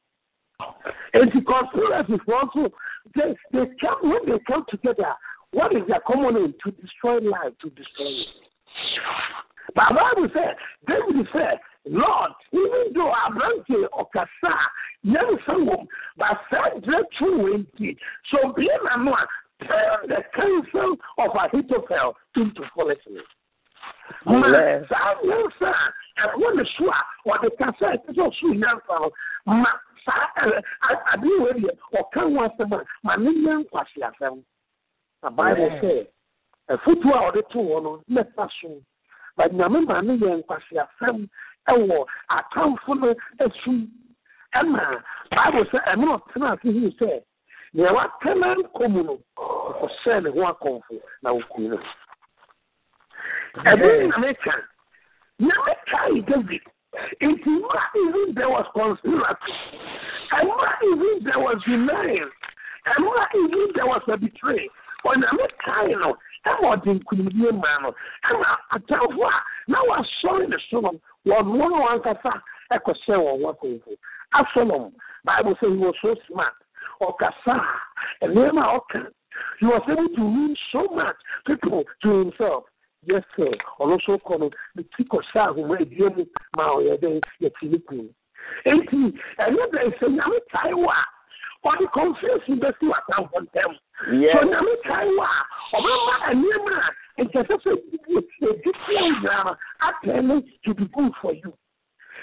And 1.14 1.31
the 1.33 1.40
conspiracy 1.43 2.21
also 2.33 2.73
they 3.14 3.35
they 3.52 3.66
come 3.81 4.11
when 4.11 4.26
they 4.26 4.38
come 4.47 4.64
together. 4.69 5.14
What 5.52 5.75
is 5.75 5.83
their 5.87 6.00
common 6.07 6.37
aim? 6.37 6.54
To 6.64 6.71
destroy 6.73 7.19
life, 7.19 7.52
to 7.61 7.71
destroy 7.71 8.07
it. 8.07 8.26
But 9.75 9.90
Bible 9.90 10.28
said, 10.35 10.57
David 10.87 11.26
said, 11.33 11.59
Lord, 11.87 12.33
even 12.53 12.93
though 12.95 13.12
Abrante 13.12 13.87
or 13.93 14.09
Kasa, 14.12 14.55
young 15.03 15.38
someone, 15.47 15.87
but 16.17 16.41
said 16.50 16.83
the 16.83 17.05
true 17.19 17.55
indeed. 17.55 17.99
So 18.31 18.53
being 18.53 18.69
a 18.95 18.99
man, 18.99 19.14
turn 19.61 20.09
the 20.09 20.23
counsel 20.35 20.97
of 21.19 21.31
Ahithophel 21.37 22.17
into 22.37 22.62
foolishness. 22.75 23.25
Ma 24.25 24.41
saa 24.88 25.14
nyansa 25.25 25.75
a 26.17 26.29
ɛwɔ 26.29 26.57
ne 26.57 26.64
so 26.79 26.88
a 26.91 27.05
ɔde 27.29 27.49
kasa 27.59 27.87
ɛte 27.93 28.14
sɛ 28.14 28.23
ɔso 28.29 28.47
nyansa 28.55 29.00
no 29.00 29.11
ma 29.47 29.71
saa 30.05 30.29
ɛ 30.38 30.62
ade 31.12 31.29
wɔ 31.41 31.53
deɛ 31.53 31.73
ɔka 31.93 32.21
ho 32.21 32.49
asɛm 32.49 32.73
a 32.73 32.85
ma 33.03 33.17
ne 33.17 33.31
nya 33.31 33.62
nkwasi 33.62 34.00
asɛm. 34.00 34.43
Na 35.23 35.31
Bible 35.31 35.71
sɛ 35.83 36.07
ɛfutuo 36.71 37.12
a 37.12 37.31
ɔde 37.33 37.49
to 37.50 37.59
hɔ 37.59 37.83
no 37.83 38.03
ne 38.09 38.23
fa 38.35 38.49
so. 38.61 38.81
But 39.37 39.53
nyame 39.53 39.87
ma 39.87 40.00
ne 40.00 40.17
yɛ 40.17 40.43
nkwasi 40.43 40.81
asɛm 40.81 41.29
ɛwɔ 41.68 42.06
atamfo 42.30 42.94
no 43.00 43.14
esum 43.40 43.88
ɛna 44.54 45.02
Bible 45.30 45.64
sɛ 45.71 45.78
ɛno 45.92 46.06
ɔtena 46.18 46.52
ase 46.52 46.68
hi 46.73 46.90
sɛ 46.99 47.23
nea 47.75 47.92
watena 47.92 48.54
nkɔmu 48.54 49.02
no 49.04 49.18
ɔhyɛ 49.37 50.23
ne 50.23 50.30
ho 50.30 50.40
akɔnfo 50.52 50.94
na 51.23 51.30
okun 51.30 51.71
no. 51.71 51.78
Ẹ̀bùn 53.71 54.11
nyame 54.11 54.35
ka 54.42 54.52
nyame 55.40 55.75
ka 55.90 56.06
yi 56.06 56.21
David 56.23 56.62
nti 57.21 57.50
mma 57.50 57.80
even 57.97 58.35
there 58.35 58.49
was 58.50 58.66
conspiracy. 58.75 59.54
Mma 60.30 60.68
even 60.83 61.25
there 61.25 61.40
was 61.40 61.59
denying 61.66 62.30
mma 62.99 63.26
even 63.35 63.68
there 63.75 63.87
was 63.87 64.02
a 64.09 64.16
betray 64.16 64.68
ɔnyame 65.04 65.47
ka 65.64 65.83
yi 65.83 65.94
no 65.97 66.16
ɛma 66.47 66.76
ɔde 66.76 67.00
nkunimdie 67.00 67.50
mmaa 67.52 67.83
no. 67.83 67.94
Ɛma 68.30 68.56
atamfo 68.73 69.25
a 69.26 69.42
na 69.66 69.80
wasɔre 69.83 70.49
ne 70.49 70.56
so 70.71 70.80
no 70.80 71.00
wɔnoa 71.26 71.78
wɔn 71.83 71.93
ankasa 71.95 72.43
ɛkɔhyɛ 72.73 73.16
wɔn 73.16 73.43
ho 73.43 73.52
akɔnfo 73.52 73.97
Absalom 74.33 74.93
Bible 75.25 75.57
say 75.61 75.69
he 75.71 75.76
was 75.76 75.95
so 76.02 76.14
smart 76.28 76.54
ɔkasa 77.00 77.64
nneɛma 78.23 78.62
a 78.62 78.78
ɔka 78.81 79.11
He 79.61 79.66
was 79.66 79.83
able 79.88 80.09
to 80.09 80.23
win 80.23 80.57
so 80.73 80.85
much 80.95 81.16
people 81.47 81.85
to 82.02 82.19
himself. 82.19 82.64
Yes, 83.07 83.23
sir. 83.37 83.50
Also, 83.78 84.19
called 84.19 84.54
the 84.75 84.85
Tico 84.97 85.21
Shahu, 85.35 85.66
where 85.69 85.85
Jim 85.85 86.26
Mao, 86.57 86.81
they 87.00 87.21
get 87.40 87.52
Philippines. 87.61 88.11
Eighty, 88.66 89.12
and 89.38 89.59
then 89.59 89.69
they 89.73 89.90
say, 90.00 90.07
I'm 90.07 90.33
Taiwan. 90.52 90.95
Or 91.64 91.73
the 91.81 91.87
confession 91.93 92.61
that 92.61 92.75
you 92.81 92.93
are 92.93 93.02
down 93.11 93.28
for 93.33 93.40
them. 93.54 93.76
Yes. 94.21 94.37
So, 94.40 94.88
Taiwan. 94.88 95.28
Or 95.73 95.81
I'm 96.26 96.31
a 96.31 96.35
name, 96.35 96.81
and 97.18 97.30
just 97.33 97.50
a 97.50 97.76
different 98.56 99.23
drama. 99.23 99.59
I 99.80 99.92
tell 100.04 100.23
you 100.23 100.42
to 100.64 100.75
be 100.75 100.87
good 100.87 101.12
for 101.21 101.35
you. 101.35 101.52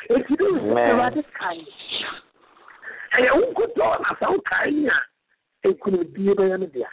If 0.09 0.29
you 0.29 0.37
do 0.37 0.73
Man. 0.73 1.13
this 1.15 1.25
kind, 1.39 1.61
and 3.13 3.25
you 3.25 3.53
could 3.55 3.69
do 3.75 3.83
it 3.83 4.01
as 4.09 4.17
a 4.21 4.49
kind, 4.49 4.89
it 5.63 5.79
could 5.81 6.13
be 6.13 6.31
a 6.31 6.35
baby. 6.35 6.83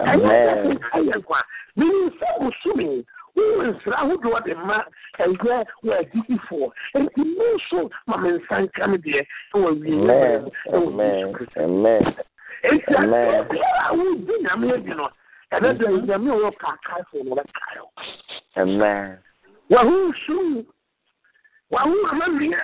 ɛnyɛ 0.00 0.24
sɛ 0.24 0.52
Amen. 0.62 0.78
ayɛ 0.92 1.14
nkwa 1.20 1.40
menim 1.76 2.10
sɛ 2.18 2.26
bosome 2.40 3.04
wowu 3.36 3.62
nsra 3.62 3.96
ahodoɔ 4.00 4.44
de 4.44 4.54
ma 4.54 4.82
ɛyɛ 5.18 5.64
wɔ 5.84 5.92
adidifoɔ 6.00 6.72
enti 6.96 7.18
me 7.18 7.44
nso 7.54 7.90
ma 8.06 8.16
me 8.16 8.30
nsa 8.30 8.56
nka 8.62 8.86
me 8.90 8.96
deɛ 8.98 9.26
ɛwɔ 9.54 9.68
Amen. 9.68 10.50
Amen. 10.72 11.36
Amen. 11.56 12.16
enti 12.64 12.94
Amen. 12.96 13.48
biara 13.48 13.90
a 13.90 13.94
wodi 13.96 14.32
nyame 14.42 14.72
adi 14.74 14.94
no 14.94 15.10
ɛnɛ 15.54 15.68
dɛ 15.78 15.86
nyame 16.06 16.28
a 16.30 16.34
ɔwɔ 16.36 16.50
kaakaefo 16.60 17.24
no 17.24 17.34
bɛkae 17.36 17.80
wo 17.80 17.90
Amen. 18.56 19.18
wahu 19.70 19.94
nsom 20.12 20.66
wahu 21.70 21.94
amanneɛ 22.10 22.60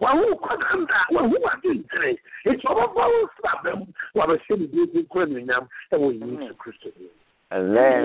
wahu 0.00 0.24
kɔdanda 0.44 0.98
wahu 1.10 1.36
wade 1.44 1.70
nkyerɛ 1.78 2.10
enti 2.46 2.64
ɔbɛbɔ 2.66 3.02
wo 3.12 3.28
sraba 3.36 3.76
mu 3.78 3.86
wabɛhyɛ 4.14 4.58
ne 4.58 4.66
biedi 4.66 5.02
nkɔ 5.04 5.18
anuonyam 5.22 5.68
ɛwɔ 5.92 6.08
yesu 6.18 6.54
kristo 6.54 6.88
mu 6.98 7.08
Amen. 7.52 8.02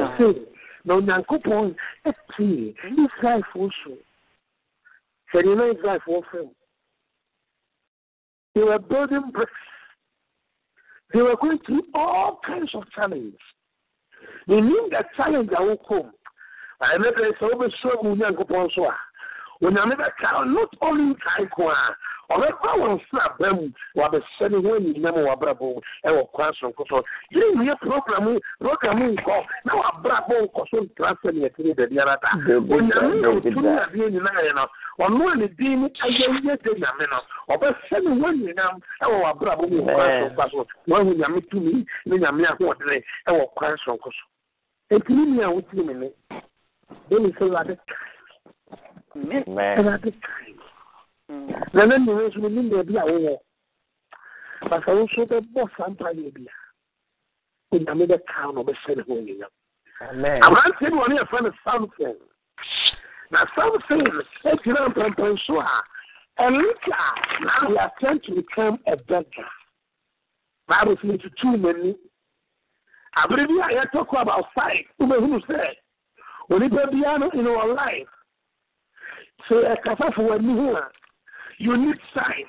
Na 0.86 0.94
onyankopɔn 0.96 1.76
atee 2.06 2.76
israelfoɔ 2.84 3.72
so 3.84 3.98
sɛdeɛ 5.34 5.56
na 5.58 5.64
israelfoɔ 5.74 6.24
fam 6.32 6.50
they 8.56 8.64
were 8.64 8.80
building 8.80 9.32
bricks. 9.32 9.52
They 11.14 11.22
were 11.22 11.36
going 11.36 11.60
through 11.66 11.84
all 11.94 12.40
kinds 12.46 12.74
of 12.74 12.90
challenges 12.92 13.38
knew 14.48 14.90
the 14.90 15.04
challenge 15.18 15.50
a 15.52 15.62
wokɔm 15.62 16.12
ɛnɛ 16.82 17.10
dɛ 17.18 17.38
sɛ 17.40 17.46
wobɛsuro 17.52 18.04
mu 18.04 18.12
onyankopɔn 18.16 18.72
so 18.74 18.86
a 18.86 18.96
onyame 19.62 19.96
bɛka 19.96 20.46
not 20.54 20.70
only 20.82 21.14
nkae 21.16 21.50
ko 21.52 21.70
a 21.70 21.96
ɔbɛba 22.30 22.70
wɔn 22.82 23.00
sraba 23.10 23.54
mu 23.56 23.70
wabɛhyɛ 23.96 24.50
ne 24.52 24.58
ho 24.58 24.76
anyinam 24.76 25.16
wɔ 25.16 25.32
abrabɔ 25.34 25.66
mu 25.76 25.82
ɛwɔ 26.06 26.32
kwan 26.32 26.54
sonko 26.54 26.84
so 26.90 27.04
yɛnwie 27.32 27.76
program 27.80 28.40
program 28.60 29.00
nkɔ 29.16 29.46
na 29.66 29.74
wabrabɔ 29.76 30.36
nkɔ 30.46 30.62
so 30.70 30.78
ntra 30.82 31.16
sɛ 31.22 31.30
neɛ 31.34 31.50
tene 31.56 31.74
da 31.76 31.86
biara 31.88 32.18
da 32.22 32.30
onyame 32.36 33.22
na 33.22 33.28
ɔtumi 33.30 33.80
adeɛ 33.80 34.10
nyinaa 34.12 34.42
yɛ 34.42 34.54
no 34.56 34.66
ɔno 35.06 35.32
a 35.32 35.36
ne 35.36 35.48
din 35.48 35.82
ne 35.84 35.88
ayɛyɛ 35.90 36.62
de 36.64 36.72
nyame 36.76 37.06
no 37.10 37.20
ɔbɛhyɛ 37.56 38.04
ne 38.04 38.10
ho 38.22 38.28
anyinam 38.28 38.82
ɛwɔ 39.02 39.18
wabrabɔ 39.24 39.70
mu 39.70 39.82
wɔ 39.82 39.94
kwan 39.94 40.36
sonko 40.36 40.50
so 40.52 40.68
wahu 40.88 41.14
nyame 41.16 41.42
tumi 41.50 41.86
ne 42.06 42.18
nyame 42.18 42.44
ahoɔdene 42.46 43.04
ɛwɔ 43.28 43.54
kwan 43.56 43.78
sonko 43.86 44.12
so 44.12 44.26
ɛntimi 44.92 45.26
mm. 45.26 45.36
ni 45.36 45.44
a 45.44 45.50
wotiri 45.50 45.84
me 45.86 45.94
ne 45.94 46.12
bɛni 47.10 47.30
sɛ 47.38 47.50
wade 47.52 47.78
Amen. 49.16 49.44
awurade 49.48 50.12
kae 50.22 50.54
na 51.74 51.86
na 51.86 51.98
nnwuma 51.98 52.28
nso 52.28 52.40
menim 52.42 52.70
baabi 52.70 52.98
a 52.98 53.06
wowɔ 53.06 53.38
basa 54.70 54.94
wo 54.96 55.04
nso 55.06 55.26
bɛbɔ 55.26 55.70
saa 55.78 55.90
mpaeɛ 55.90 56.34
bi 56.34 56.46
a 56.46 57.76
onyame 57.76 58.06
bɛka 58.06 58.54
na 58.54 58.62
ɔbɛhyɛ 58.62 58.96
ne 58.96 59.04
ho 59.04 59.14
anyinam 59.18 59.54
Amen. 60.02 60.42
aberanteɛ 60.44 60.90
bi 60.92 60.98
wɔne 60.98 61.18
yɛfrɛ 61.20 61.42
no 61.44 61.52
samson. 61.64 62.18
Na 63.32 63.46
samson 63.56 64.04
agyina 64.44 64.90
mpɛmpɛn 64.94 65.40
so 65.46 65.60
a 65.60 65.84
elika 66.40 67.00
now 67.42 67.70
he 67.70 67.76
attempt 67.78 68.26
to 68.26 68.36
become 68.36 68.80
a 68.88 68.98
beggar. 68.98 69.50
Bible 70.68 70.96
sɛ 70.98 71.18
tutuu 71.22 71.58
n'ani 71.58 71.96
abere 73.18 73.48
bi 73.48 73.62
a 73.62 73.86
yɛtɔkɔ 73.86 74.22
about 74.22 74.46
fight. 74.54 74.88
Wobɛhunu 75.00 75.46
sɛ 75.46 75.76
onipa 76.50 76.92
biara 76.92 77.20
no 77.20 77.30
in 77.32 77.48
our 77.48 77.74
life 77.74 78.08
sɛ 79.50 79.76
ɛkasa 79.76 80.14
fo 80.14 80.22
w'ani 80.24 80.56
ho 80.56 80.76
a 80.76 80.90
you 81.58 81.78
need 81.78 81.96
sight. 82.14 82.48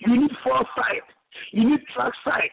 You 0.00 0.16
need 0.16 0.30
foresight. 0.44 1.02
You 1.52 1.70
need 1.70 1.80
track 1.94 2.12
sight. 2.24 2.50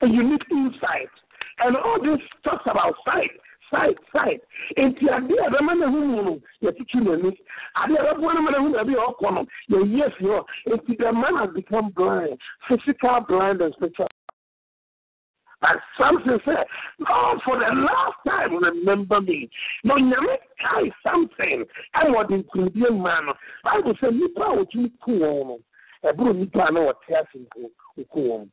And 0.00 0.14
you 0.14 0.22
need 0.22 0.42
insight. 0.50 1.10
And 1.58 1.76
all 1.76 2.00
this 2.02 2.20
talks 2.44 2.64
about 2.66 2.94
sight 3.04 3.30
sight 3.70 3.96
sight. 4.12 4.40
Nti 4.76 5.08
adeɛ 5.08 5.46
a 5.46 5.50
bɛma 5.50 5.74
ne 5.78 5.86
ho 5.86 5.90
mu 5.90 6.22
no 6.22 6.40
yɛtutu 6.62 7.00
n'ani. 7.00 7.36
Adeɛ 7.76 7.98
a 7.98 8.14
bɛboa 8.14 8.34
no 8.34 8.42
ma 8.42 8.50
ne 8.50 8.58
ho 8.58 8.68
baabi 8.72 8.94
a 8.94 9.06
ɔkɔ 9.10 9.34
no 9.34 9.46
yɛyi 9.70 10.04
afi 10.06 10.24
hɔ. 10.24 10.44
Nti 10.68 10.98
the 10.98 11.12
man 11.12 11.36
has 11.36 11.50
become 11.54 11.90
blind 11.90 12.38
physical 12.68 13.20
blind 13.20 13.62
and 13.62 13.74
spiritual 13.74 14.08
But 15.60 15.76
Samson 15.98 16.38
said, 16.44 16.64
Lord, 16.98 17.40
for 17.44 17.58
the 17.58 17.74
last 17.74 18.16
time, 18.26 18.56
remember 18.56 19.20
me. 19.20 19.48
No, 19.84 19.94
nyame 19.96 20.36
kae 20.60 20.90
Samson. 21.02 21.64
ɛwɔ 22.00 22.28
de 22.28 22.36
nkunimdie 22.42 22.90
mmaa 22.90 23.20
no 23.26 23.32
bible 23.64 23.94
sɛ 23.94 24.10
nnipa 24.10 24.44
a 24.44 24.56
wɔtumi 24.56 24.90
ku 25.00 25.10
wɔn 25.12 25.46
no 25.46 25.58
ɛboro 26.04 26.32
nnipa 26.34 26.68
a 26.68 26.72
na 26.72 26.80
wɔte 26.80 27.10
ase 27.14 27.38
wɔku 27.96 28.20
wɔn 28.28 28.48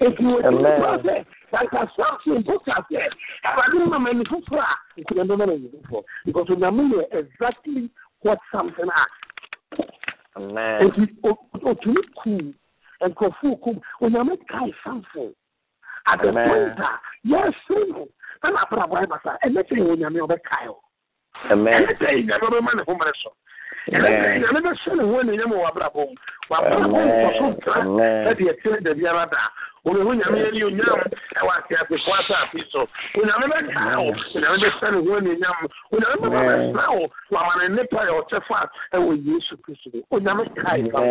enti 0.00 0.22
wɔtumi 0.22 0.76
kura 0.76 0.98
sɛ 1.02 1.24
sanka 1.50 1.90
Samson 1.96 2.42
ka 2.44 2.76
sɛ 2.90 3.08
awurade 3.44 3.88
ma 3.88 3.98
ma 3.98 4.10
ani 4.10 4.24
foforɔ 4.24 4.60
a 4.60 5.00
nkunim 5.00 5.26
bɛma 5.28 5.46
no 5.46 5.52
ani 5.54 5.68
foforɔ 5.68 6.04
because 6.24 6.46
onyame 6.48 6.92
yɛ 6.92 7.04
exactly 7.18 7.90
what 8.22 8.38
Samson 8.52 8.90
asked 8.90 9.90
Amen. 10.36 10.90
nti 10.90 11.08
otumi 11.22 12.02
kum 12.22 12.54
nkurɔfoɔ 13.02 13.60
kum 13.62 13.80
onyame 14.02 14.36
kae 14.48 14.72
Samson 14.84 15.34
at 16.06 16.20
the 16.22 16.28
Amen. 16.28 16.48
point 16.48 16.78
a 16.78 17.00
yɛse 17.26 18.08
na 18.42 18.50
nabrabɔ 18.50 18.94
ayɛ 19.00 19.08
basa 19.08 19.38
ɛnɛ 19.44 19.60
sɛ 19.68 19.74
yɛwɔ 19.78 19.96
nyame 19.98 20.18
a 20.20 20.26
ɔbɛkae 20.26 20.66
wo 20.68 20.80
Amen. 21.50 21.82
ɛnɛ 21.82 21.92
sɛ 21.98 22.06
nyame 22.26 22.44
ɔbɛma 22.48 22.74
ne 22.76 22.82
ho 22.86 22.94
mmere 22.94 23.12
so 23.22 23.30
ɛnɛ 23.88 24.04
sɛ 24.04 24.18
Amen. 24.18 24.42
nyame 24.42 24.60
bɛhyɛ 24.60 24.92
ne 24.96 25.02
ho 25.02 25.20
anuonyam 25.20 25.52
wɔ 25.52 25.60
wabrabɔ 25.64 26.00
mu 26.08 26.14
wabrabɔ 26.50 26.98
nkɔ 27.04 27.28
so 27.38 27.44
Amen. 27.72 28.26
sɛdeɛ 28.26 28.50
ɛkyerɛ 28.52 28.78
da 28.84 28.92
biara 28.94 29.26
da 29.30 29.38
onyame 29.86 30.12
nyame 30.20 30.38
yɛ 30.44 30.50
ne 30.52 30.60
onyam 30.64 31.00
ɛwɔ 31.40 31.50
aseasefo 31.56 32.10
asase 32.20 32.60
so 32.70 32.80
onyame 33.16 33.46
bɛkae 33.48 33.96
wo 33.96 34.12
onyame 34.36 34.56
bɛhyɛ 34.60 34.88
ne 34.92 34.98
ho 35.00 35.16
anuonyam 35.16 35.58
onyame 35.92 36.16
bɛma 36.20 36.38
Amen. 36.40 36.72
bɛsra 36.74 36.84
wo 36.92 37.04
wama 37.32 37.52
ne 37.60 37.64
nnepa 37.68 38.00
yɛ 38.04 38.12
ɔkyɛfa 38.20 38.58
ɛwɔ 38.92 39.10
yesu 39.24 39.56
kristo 39.64 39.88
onyame 40.12 40.44
kae 40.54 40.82
fa 40.90 41.00
wo. 41.00 41.04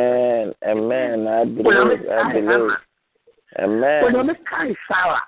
Amen. 3.60 3.84
Amen. 3.84 4.04
I 4.04 4.08
onyame 4.08 4.28
believe. 4.28 4.46
I 4.52 4.56
kae 4.56 4.64
believe. 4.64 4.78
hana 4.90 5.20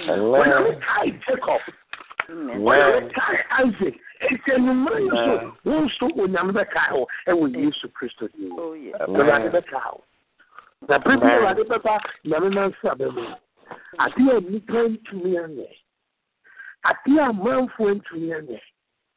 Amen. 0.00 0.36
onyame 0.36 0.38
kae 0.38 0.40
sara 0.40 0.40
onyame 0.40 0.68
Amen. 0.68 0.80
kae 0.80 1.10
jacob 1.26 1.60
Amen. 2.30 2.60
onyame 2.60 3.12
kae 3.12 3.38
isaac 3.64 3.94
eti 4.20 4.50
enumere 4.50 5.02
yi 5.02 5.88
so 5.98 6.06
onyame 6.08 6.52
bɛkae 6.52 6.92
wo 6.92 7.06
ɛwɔ 7.28 7.56
yesu 7.64 7.88
kristo 7.92 8.28
din 8.34 8.48
mu 8.48 8.56
Oh, 8.60 8.74
awurade 8.74 9.48
Amen. 9.48 9.52
bɛkae 9.52 9.92
wo 9.92 10.02
na 10.88 10.98
bere 10.98 11.16
bi 11.16 11.26
awurade 11.26 11.62
bɛba 11.68 12.00
nyame 12.24 12.48
nansa 12.54 12.94
bɛma 12.94 13.36
adeɛ 13.98 14.36
a 14.36 14.40
nnipa 14.40 14.88
ntumi 14.88 15.36
adeɛ 16.84 17.20
a 17.28 17.32
manfoɔ 17.32 18.00
ntumi 18.00 18.28
anyɛ 18.36 18.60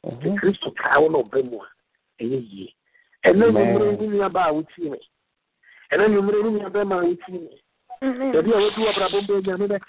Mhm. 0.05 0.37
kristo 0.39 0.71
kae 0.75 0.97
wo 1.01 1.09
na 1.09 1.17
ɔbɛ 1.19 1.43
mu 1.49 1.59
a 1.61 1.67
ɛyɛ 2.23 2.39
yie 2.51 2.73
ɛnɛ 3.25 3.43
Amen. 3.49 3.73
numere 3.73 3.97
ne 3.99 4.07
nuaba 4.07 4.45
a 4.47 4.53
wotie 4.53 4.89
me 4.91 4.99
ɛnɛ 5.91 6.07
numere 6.09 6.43
ne 6.43 6.49
nuabɛma 6.59 6.99
a 6.99 7.05
wotie 7.05 7.39
me 7.41 7.61
baabi 8.01 8.53
a 8.53 8.57
wodi 8.59 8.81
w'abrabɔ 8.85 9.19
bɛ 9.27 9.35
nyame 9.45 9.67
bɛka 9.67 9.85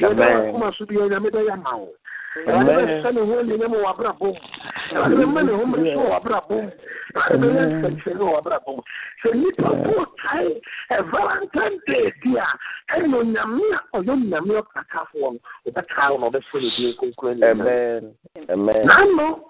wo 0.00 0.06
Amen. 0.10 0.16
bɛda 0.18 0.44
wakoma 0.46 0.72
so 0.76 0.84
biara 0.86 1.08
nyame 1.08 1.28
bɛyɛ 1.30 1.62
ma 1.62 1.76
wo 1.76 1.88
awurade 2.46 3.06
Amen. 3.06 3.14
ne 3.14 3.20
ho 3.20 3.38
anuonyam 3.40 3.72
wɔ 3.74 3.82
w'abrabɔ 3.84 4.26
mu 4.26 4.34
awurade 4.92 5.14
bɛma 5.20 5.40
ne 5.44 5.52
ho 5.52 5.64
mmere 5.66 5.92
so 5.94 6.00
mu 6.00 6.64
awurade 7.14 7.40
bɛyɛ 7.40 7.62
nsɛnkyerɛnne 7.70 8.24
wɔ 8.24 8.32
w'abrabɔ 8.34 8.70
mu 8.76 8.82
sɛ 9.22 9.28
nnipa 9.34 9.70
po 9.84 10.06
kae 10.22 10.60
ɛ 10.90 11.84
day 11.86 12.12
di 12.22 12.36
a 12.36 12.46
ɛne 12.96 13.14
onyame 13.14 13.64
a 13.92 13.98
ɔyɛ 13.98 14.10
onyame 14.10 14.52
ɔkakafoɔ 14.62 15.28
no 15.32 15.38
wɔbɛkae 15.66 16.10
wo 16.10 16.18
na 16.18 16.26
ɔbɛhyɛ 16.30 16.60
ne 16.60 16.70
din 16.76 16.96
konkro 16.96 17.28
anuonyam 17.30 17.60
Amen. 17.60 18.14
Amen. 18.48 18.86
n'ano 18.86 19.44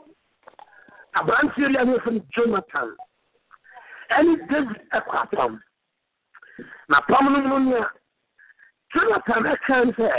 aberanteɛ 1.15 1.69
bi 1.73 1.79
a 1.81 1.85
ne 1.85 1.93
yɛfrɛ 1.95 2.13
no 2.13 2.21
jonathan. 2.35 2.91
Ɛne 4.11 4.49
david 4.51 4.81
ɛkɔ 4.93 5.15
apam 5.23 5.61
na 6.89 7.01
pam 7.01 7.33
no 7.33 7.41
mu 7.49 7.59
nea 7.71 7.89
jonathan 8.93 9.45
ɛkae 9.53 9.93
sɛ 9.97 10.11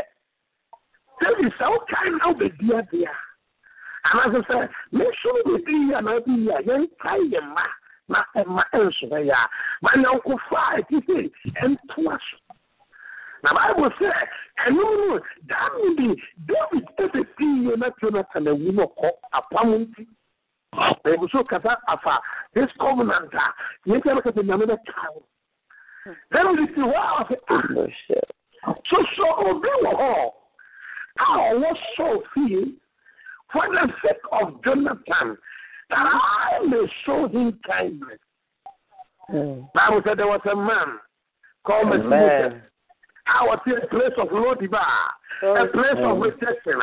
david 1.22 1.54
sɛ 1.58 1.66
wokae 1.72 2.10
na 2.18 2.26
wobɛdi 2.30 2.68
adeɛ 2.80 3.08
a 3.10 4.10
anaasɛ 4.10 4.40
sɛ 4.48 4.58
menso 4.92 5.30
no 5.34 5.42
bɛdi 5.58 5.74
yi 5.88 5.94
anaa 6.00 6.20
bi 6.26 6.32
yi 6.34 6.50
a 6.52 6.60
yɛnkae 6.68 7.22
yɛ 7.32 7.42
mma 7.42 7.66
na 8.08 8.24
ɛma 8.36 8.64
ɛnso 8.74 9.06
bɛyɛ 9.12 9.34
a 9.34 9.50
ma 9.82 9.90
nyɔnkofa 9.96 10.60
a 10.72 10.82
ɛti 10.82 10.98
sɛ 11.06 11.32
ɛntoa 11.64 12.18
so 12.30 12.38
na 13.44 13.54
bible 13.54 13.90
sɛ 14.00 14.10
ɛno 14.66 14.84
no 15.08 15.20
daa 15.48 15.68
no 15.70 15.96
bi 15.96 16.08
david 16.50 16.86
ɛbɛfii 16.98 17.64
yɛ 17.68 17.78
na 17.78 17.90
jonathan 18.02 18.48
awu 18.48 18.72
no 18.74 18.84
ɔkɔ 18.88 19.10
apam 19.34 19.70
nti 19.86 20.08
ɛgu 21.06 21.30
so 21.32 21.44
kasa 21.44 21.78
afa 21.88 22.20
this 22.54 22.70
covenant 22.80 23.34
a 23.34 23.54
yɛntia 23.88 24.16
bɛka 24.18 24.32
sɛ 24.36 24.42
nyame 24.44 24.66
bɛka 24.66 25.14
wo 25.14 25.24
david 26.32 26.70
si 26.76 26.82
hɔ 26.82 26.94
a 26.94 28.74
soso 28.90 29.28
obi 29.48 29.70
wɔ 29.84 29.92
hɔ 30.02 30.32
a 31.20 31.24
ɔwɔ 31.24 31.78
sɔɔ 31.98 32.24
fie 32.34 32.74
for 33.52 33.68
the 33.70 33.94
sake 34.02 34.26
of 34.32 34.64
jonathan 34.64 35.38
that 35.90 36.08
i 36.08 36.60
may 36.66 36.88
show 37.06 37.28
him 37.28 37.58
kindness 37.68 38.20
bible 39.74 40.02
said 40.06 40.18
there 40.18 40.28
was 40.28 40.42
a 40.52 40.56
man 40.56 41.00
called 41.66 41.88
Mephibosheth. 41.88 42.62
I 43.28 43.44
was 43.44 43.60
in 43.66 43.78
a 43.82 43.88
place 43.88 44.14
of 44.18 44.28
Lodibar, 44.30 45.10
a 45.42 45.68
place 45.74 45.98
of 45.98 46.20
rejection, 46.20 46.80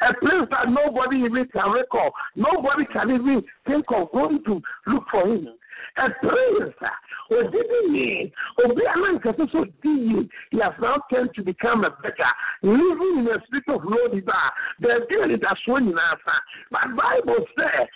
a 0.00 0.14
place 0.14 0.48
that 0.50 0.68
nobody 0.68 1.18
even 1.18 1.46
can 1.52 1.70
recall. 1.70 2.10
Nobody 2.34 2.84
can 2.92 3.10
even 3.10 3.42
think 3.66 3.84
of 3.94 4.10
going 4.12 4.42
to 4.44 4.60
look 4.88 5.04
for 5.10 5.28
him. 5.28 5.48
A 5.98 6.10
place 6.20 6.74
or 7.30 7.42
didn't 7.44 7.92
mean 7.92 8.30
Obi 8.64 8.82
Alankasa 8.82 9.50
so 9.50 9.64
deep, 9.82 10.30
he 10.50 10.58
has 10.60 10.72
now 10.80 11.02
turned 11.10 11.30
to 11.34 11.42
become 11.42 11.84
a 11.84 11.90
beggar, 12.02 12.24
living 12.62 13.20
in 13.20 13.28
a 13.28 13.42
state 13.46 13.74
of 13.74 13.80
Lodibar. 13.82 14.50
They're 14.80 15.06
doing 15.06 15.30
it 15.32 15.42
as 15.50 15.56
one 15.66 15.84
in 15.88 15.98
answer. 15.98 16.38
But 16.70 16.96
Bible 16.96 17.44
says 17.58 17.88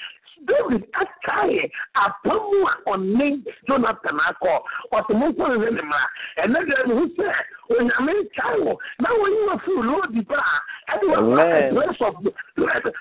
david 0.46 0.84
akae 0.92 1.70
apamu 1.94 2.66
a 2.68 2.74
ɔne 2.90 3.42
jonathan 3.66 4.18
akɔ 4.28 4.62
ɔte 4.92 5.14
mo 5.14 5.26
nkɔ 5.28 5.44
nhwɛ 5.54 5.70
ne 5.74 5.82
mmara 5.82 6.08
ɛnɛ 6.38 6.58
deɛ 6.68 6.86
ne 6.86 6.94
ho 6.94 7.04
sɛ 7.16 7.34
onyame 7.70 8.12
nkae 8.24 8.58
wɔ 8.64 8.76
na 8.98 9.08
wɔyi 9.10 9.46
wa 9.46 9.58
fi 9.58 9.70
loodi 9.70 10.20
ba 10.28 10.36
a 10.36 10.96
ɛde 10.96 11.70
place 11.70 12.00
of 12.00 12.14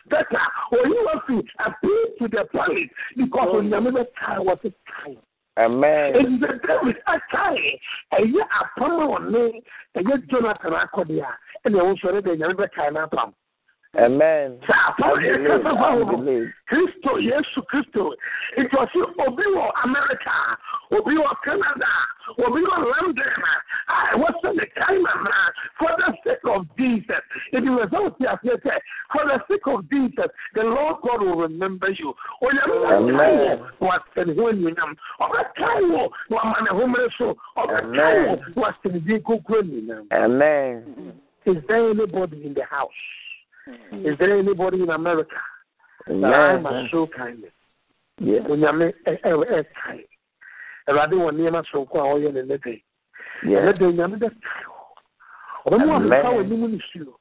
better. 0.10 0.46
Oyi 0.72 1.06
wa 1.06 1.20
fi 1.28 1.34
appeal 1.60 2.06
to 2.20 2.28
the 2.28 2.46
palace 2.54 2.90
because 3.18 3.50
onyame 3.56 3.90
bɛ 3.92 4.06
kae 4.20 4.38
wɔ 4.38 4.62
te 4.62 4.70
kae. 4.88 5.18
Amen. 5.58 6.14
Èyí 6.16 6.40
sẹ 6.42 6.60
David 6.68 6.98
akae 7.08 7.80
ɛyɛ 8.14 8.42
apam 8.60 9.00
a 9.00 9.06
ɔne 9.18 9.62
ɛyɛ 9.98 10.28
Jonathan 10.30 10.74
akɔde 10.74 11.20
a 11.22 11.32
ɛna 11.68 11.78
ɛwɔ 11.82 12.00
sɔrɔ 12.02 12.24
de 12.24 12.36
nyame 12.38 12.54
bɛ 12.56 12.68
kae 12.76 12.90
n'apam. 12.92 13.34
Amen. 13.98 14.60
Sɛ 14.68 14.74
apam 14.88 15.18
I 15.18 15.24
yɛ 15.24 15.34
believe. 15.34 15.64
kasa 15.64 15.70
I 15.70 15.80
fa 15.82 15.88
wɔ 15.98 16.10
believe. 16.12 16.54
kristo 16.70 17.12
yesu 17.18 17.62
kristo 17.72 18.14
nti 18.58 18.76
ɔsi 18.78 19.00
obi 19.28 19.44
wɔ 19.44 19.72
america 19.84 20.36
obi 20.92 21.16
wɔ 21.18 21.32
canada 21.44 21.90
obi 22.38 22.62
wɔ 22.62 22.78
london 22.86 23.34
a 23.90 23.94
ɛwɔ 24.14 24.28
sɛ 24.44 24.56
ne 24.56 24.66
kae 24.78 24.94
nana 25.02 25.52
for 25.80 25.90
the 25.98 26.14
sake 26.24 26.46
of 26.46 26.68
jesus 26.78 27.24
it 27.52 27.64
is 27.64 27.70
result 27.70 28.16
ti 28.20 28.26
aseɛ 28.26 28.62
sɛ 28.62 28.78
for 29.12 29.26
the 29.26 29.42
sake 29.50 29.66
of 29.66 29.90
jesus 29.90 30.30
the 30.54 30.62
lord 30.64 30.98
god 31.02 31.22
will 31.22 31.38
remember 31.50 31.90
you 31.90 32.14
onyame 32.44 32.76
wɔ 32.78 32.94
Amen. 32.94 33.60
na 33.82 33.88
wasɛ 33.90 34.28
ne 34.28 34.34
ho 34.36 34.52
anuonyam 34.54 34.96
ɔbɛkae 35.20 35.82
wɔ 35.90 36.10
na 36.30 36.38
wama 36.38 36.62
ne 36.62 36.70
homere 36.78 37.10
so 37.18 37.36
ɔbɛkae 37.58 37.90
wɔ 37.90 38.38
Amen. 38.38 38.54
na 38.56 38.62
wasɛ 38.62 38.94
ne 38.94 39.00
din 39.00 39.20
kokoro 39.24 39.62
anuonyam 39.64 40.06
Amen. 40.12 41.14
is 41.46 41.58
there 41.68 41.90
anybody 41.90 42.46
in 42.46 42.54
the 42.54 42.64
house 42.66 42.94
is 44.06 44.18
there 44.20 44.38
anybody 44.38 44.82
in 44.82 44.90
america 44.90 45.36
that 46.08 46.34
i 46.34 46.58
must 46.58 46.92
show 46.92 47.08
kindness? 47.08 47.52
Yes. 48.20 48.44
onyame 48.50 48.94
ɛkae 49.06 50.06
awurade 50.88 51.14
wɔ 51.14 51.32
nneɛma 51.32 51.64
sonko 51.72 51.96
a 52.00 52.14
ɔyɛ 52.16 52.34
ne 52.34 52.42
nnɛ 52.42 52.58
dɛ 52.58 52.82
ɛnɛ 53.44 53.52
Yes. 53.52 53.78
dɛ 53.78 53.86
onyame 53.90 54.16
bɛkae 54.20 54.64
hɔ 54.66 54.76
ɔbɛmu 55.66 55.96
Amen. 55.96 56.12
afeka 56.12 56.30
wɔ 56.34 56.40
anim 56.44 56.72
ne 56.72 56.80
suo 56.94 57.20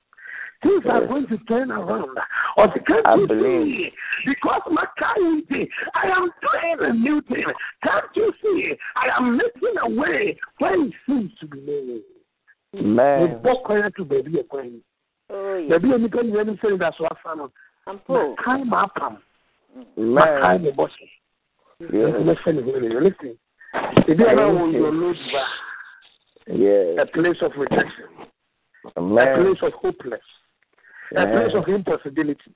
things 0.62 0.84
are 0.86 1.00
Yes. 1.02 1.08
going 1.08 1.26
to 1.28 1.38
turn 1.46 1.70
around. 1.70 2.18
Ɔsi 2.56 2.84
can't 2.86 3.06
I 3.06 3.14
you 3.14 3.28
see 3.28 3.92
because 4.26 4.62
my 4.70 4.84
thing 5.48 5.68
i 5.94 6.08
am 6.08 6.32
doing 6.42 6.90
a 6.90 6.92
new 6.92 7.20
thing. 7.22 7.44
Can't 7.84 8.04
you 8.16 8.32
see? 8.42 8.76
I 8.96 9.08
am 9.16 9.36
making 9.36 9.78
a 9.80 9.88
way. 9.88 10.36
Where 10.58 10.74
it 10.74 10.92
seems 11.06 11.30
to 11.38 11.46
be 11.46 11.60
no 11.60 11.72
way 11.94 12.02
Amen. 12.74 13.40
Mebɔ 15.30 15.36
kwan 15.36 15.52
to 15.52 15.56
baabi 15.58 15.58
Oh, 15.58 15.58
mm. 15.58 15.68
yes. 15.68 15.80
baabi 15.82 15.94
a 15.94 15.98
nnipa 15.98 16.22
nyina 16.22 16.44
nim 16.44 16.56
sɛ 16.56 16.78
da 16.78 16.90
so 16.92 17.06
afa 17.06 17.34
no 17.36 17.50
Ampo. 17.86 18.34
makae 18.36 18.64
maapam 18.64 19.16
makae 19.96 20.58
me 20.62 20.70
bɔhyɛ 20.72 21.08
Yes. 21.80 21.90
nti 21.90 22.52
ne 22.54 22.62
ho 22.62 22.78
ne 22.80 23.00
listen 23.00 23.38
ebi 24.08 24.24
a 24.24 24.34
na 24.34 24.46
Thank 24.46 24.58
wɔ 24.58 24.72
you. 24.72 24.78
your 24.78 24.92
load 24.92 25.16
bar 25.32 25.48
a 26.48 27.06
place 27.12 27.42
of 27.42 27.52
rejection, 27.56 28.08
a 28.96 29.00
place 29.00 29.62
of 29.62 29.72
hopeless, 29.74 30.24
a 31.14 31.26
place 31.26 31.54
of 31.54 31.68
impossibility. 31.68 32.54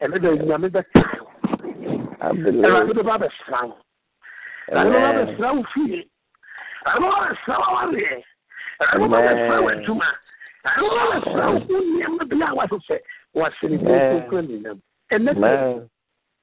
And 0.00 0.12
then 0.12 0.22
there's 0.22 0.38
Nyame 0.38 0.70
bɛka 0.70 1.02
I 2.20 2.30
Awurade 2.30 2.44
believe. 2.44 3.04
bɛba 3.04 3.18
abɛsra 3.18 3.66
wo. 3.66 3.76
Awurade 4.70 4.86
bɛba 4.86 5.10
Amen. 5.10 5.36
abɛsra 5.36 5.56
wo 5.56 5.62
fie. 5.74 6.08
Awurade 6.86 7.02
bɛba 7.02 7.18
abɛsra 7.18 7.54
wo 7.58 7.64
awareɛ. 7.64 8.22
Awurade 8.80 9.10
bɛba 9.10 9.18
abɛsra 9.18 9.62
wo 9.62 9.68
Amen. 9.68 9.84
adwuma. 9.84 10.08
Awurade 10.66 10.86
bɛba 10.90 11.02
abɛsra 11.16 11.46
wo 11.52 11.58
wo 11.68 11.80
nneɛma 11.80 12.22
bi 12.28 12.36
a 12.36 12.54
wɔahyehyɛ. 12.54 12.98
Wɔahyɛ 13.34 13.70
ne 13.70 13.76
din 13.76 13.88
Amen. 13.88 14.10
kronkron 14.10 14.46
nyinam. 14.48 14.78
Ɛnnɛ 15.10 15.32
sɛ 15.32 15.36
Amen. 15.36 15.90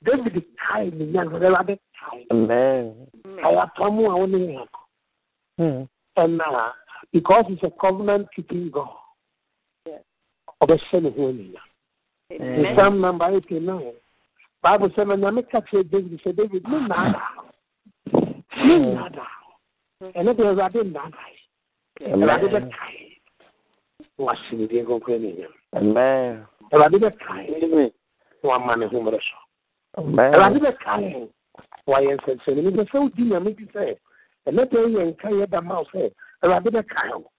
David 0.04 0.46
kae 0.58 0.92
ne 0.92 1.06
nyan 1.06 1.28
Awurade 1.30 1.80
kae. 2.00 2.26
Amen. 2.32 3.08
Ayapam 3.44 4.00
a 4.00 4.18
wo 4.18 4.26
ne 4.26 4.38
yɛn 4.38 4.68
akɔ. 4.68 5.88
And 6.16 6.42
because 7.12 7.46
he's 7.48 7.64
a 7.64 7.70
covenant 7.72 8.28
keeping 8.36 8.70
God, 8.72 8.90
Yes. 9.86 10.02
ɔbɛhyɛ 10.62 11.02
ne 11.04 11.10
ho 11.10 11.28
anuonyam. 11.32 11.68
In 12.30 12.42
Amen. 12.42 12.76
Psalm 12.76 13.02
number 13.02 13.26
89, 13.26 13.94
Bible 14.64 14.90
says, 14.96 15.08
na 15.08 15.16
nyame 15.16 15.44
ka 15.52 15.60
kyerɛ 15.60 15.92
David 15.92 16.22
sɛ 16.24 16.36
David 16.36 16.64
me 16.64 16.78
nnaada 16.80 17.22
me 18.66 18.76
nnaada 18.80 19.26
ɛno 20.16 20.34
deɛ 20.34 20.48
Awurade 20.48 20.80
nnaadae 20.84 21.38
Awurade 22.14 22.48
Amen. 22.48 22.72
bɛkae 22.72 23.03
na 24.18 24.26
wahye 24.26 24.58
ne 24.58 24.68
din 24.68 24.86
kronkron 24.86 25.16
anuonyam 25.16 25.52
Amen. 25.76 26.46
Awurade 26.72 26.98
bɛkae 26.98 27.92
wama 28.44 28.76
ne 28.76 28.86
ho 28.86 29.00
mmerɛ 29.02 29.20
so 29.20 29.38
Awurade 30.02 30.60
bɛkae 30.60 31.30
wayɛ 31.88 32.18
nsɛnkyerɛnne 32.18 32.72
mepɛ 32.72 32.84
sɛ 32.90 32.98
wodi 33.02 33.24
nyame 33.24 33.56
bi 33.58 33.66
sɛ 33.74 33.96
ɛnɛ 34.48 34.70
deɛ 34.70 34.88
yɛ 34.94 35.02
nka 35.12 35.30
yɛ 35.30 35.50
da 35.50 35.62
ma 35.62 35.80
wo 35.80 35.86
sɛ 35.94 36.12
Awurade 36.44 36.70
bɛkae 36.70 37.14
wo 37.18 37.30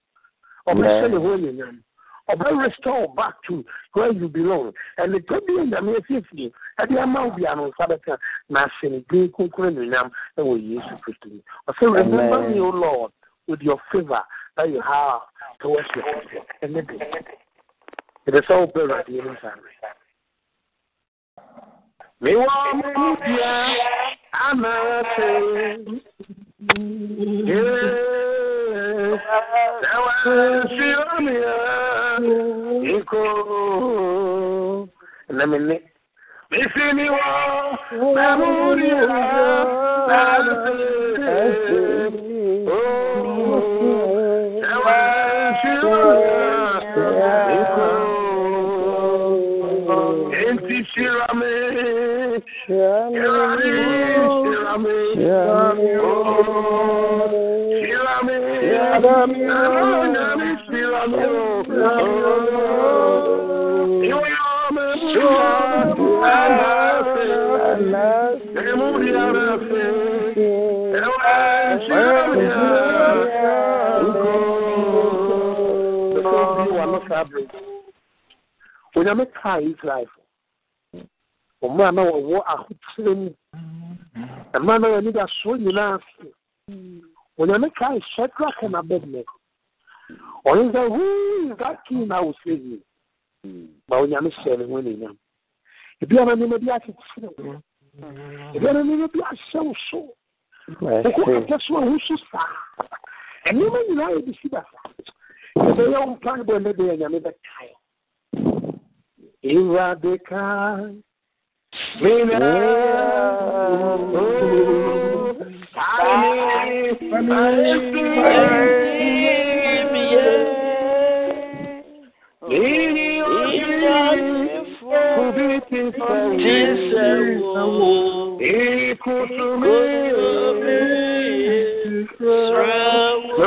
ɔbɛhyɛ 0.67 1.09
ne 1.11 1.17
ho 1.17 1.33
anuonyam 1.33 1.83
ɔbɛ 2.29 2.63
restore 2.63 3.07
back 3.15 3.35
to 3.43 3.63
where 3.93 4.11
you 4.11 4.27
belong 4.27 4.73
and 4.97 5.13
the 5.13 5.19
bi 5.19 5.35
a 5.35 5.65
nyame 5.65 5.95
asiesie 5.99 6.51
ɛde 6.79 6.97
ama 7.01 7.27
wo 7.27 7.31
bia 7.35 7.55
no 7.55 7.69
nsa 7.71 7.87
bɛka 7.87 8.17
na 8.49 8.65
ahyɛ 8.67 8.91
ne 8.91 9.05
din 9.09 9.31
kronkron 9.31 9.75
anuonyam 9.77 10.11
ɛwɔ 10.37 10.59
yesu 10.59 10.95
kristo 11.03 11.29
mu 11.29 11.39
ɔsɛ 11.69 11.93
remember 11.93 12.49
me 12.49 12.59
o 12.59 12.69
lord 12.69 13.11
with 13.47 13.61
your 13.61 13.79
favor 13.91 14.23
that 14.57 14.69
you 14.69 14.81
have 14.81 15.21
towards 15.59 15.87
your 15.95 16.05
people 16.05 16.45
ɛnɛ 16.63 16.81
de 16.87 16.95
ɛdɛ 18.27 18.39
sɛ 18.47 18.53
wopɛ 18.59 18.79
awurade 18.81 19.11
anim 19.19 19.37
saa 19.41 19.55
mmerɛ 19.55 19.71
mewɔ 22.21 22.45
mo 22.75 23.15
bia 23.21 23.53
anaase 24.47 25.29
Yes, 27.45 27.53
sɛ 29.81 29.97
wanhyira 30.05 31.15
me 31.25 31.35
a 31.35 31.57
Iko 32.95 33.21
na 35.29 35.45
mene 35.45 35.77
Misi 36.51 36.85
ni 36.93 37.09
wa 37.09 37.27
Memuri 38.15 38.91
wa 39.07 39.19
Ewa 42.67 43.74
shira 50.95 51.25
Oh 77.15 78.99
onyame 78.99 79.25
kaa 79.25 79.59
israelfo 79.59 80.21
ɔmmerɛ 81.63 81.91
na 81.95 82.01
wɔwɔ 82.03 82.39
ahokyerɛ 82.53 83.13
mu 83.15 83.29
ɛmmerɛ 84.53 84.79
na 84.81 84.87
wɔani 84.87 85.11
da 85.13 85.25
soɔ 85.39 85.57
nyinaa 85.59 85.95
ase 85.95 86.31
onyame 87.37 87.69
kaa 87.75 87.99
shadrach 88.15 88.61
and 88.63 88.75
abednego. 88.75 89.33
Ɔno 90.45 90.71
sɛ 90.71 90.81
who 90.93 91.51
is 91.51 91.57
that 91.57 91.85
king 91.85 92.11
I 92.11 92.19
was 92.21 92.35
saying 92.43 92.81
ma 93.87 93.95
onyame 94.01 94.29
hyɛ 94.31 94.57
ne 94.57 94.65
ho 94.65 94.77
anuonyam 94.77 95.17
ebiara 96.01 96.35
nneɛma 96.35 96.57
bi 96.59 96.71
akyekyere 96.75 97.29
wo 97.37 97.61
ebiara 98.55 98.81
nneɛma 98.83 99.07
bi 99.13 99.19
ahyɛ 99.31 99.59
wo 99.63 99.73
so 99.89 99.99
wokɔ 100.81 101.21
kɛtɛ 101.25 101.61
so 101.61 101.77
a 101.77 101.81
wo 101.85 101.97
so 102.07 102.15
saa 102.31 102.49
nneɛma 103.51 103.79
nyinaa 103.87 104.11
yɛ 104.15 104.25
bisi 104.25 104.49
basa 104.49 104.77
ɛbɛyɛ 105.59 105.97
wo 106.01 106.07
mpa 106.11 106.31
bɔ 106.47 106.55
ne 106.63 106.71
deɛ 106.77 106.93
nyame 106.99 107.19
bɛkae 107.25 107.71
Awurade 109.45 110.13
ka 110.27 110.43
Mina 112.01 112.51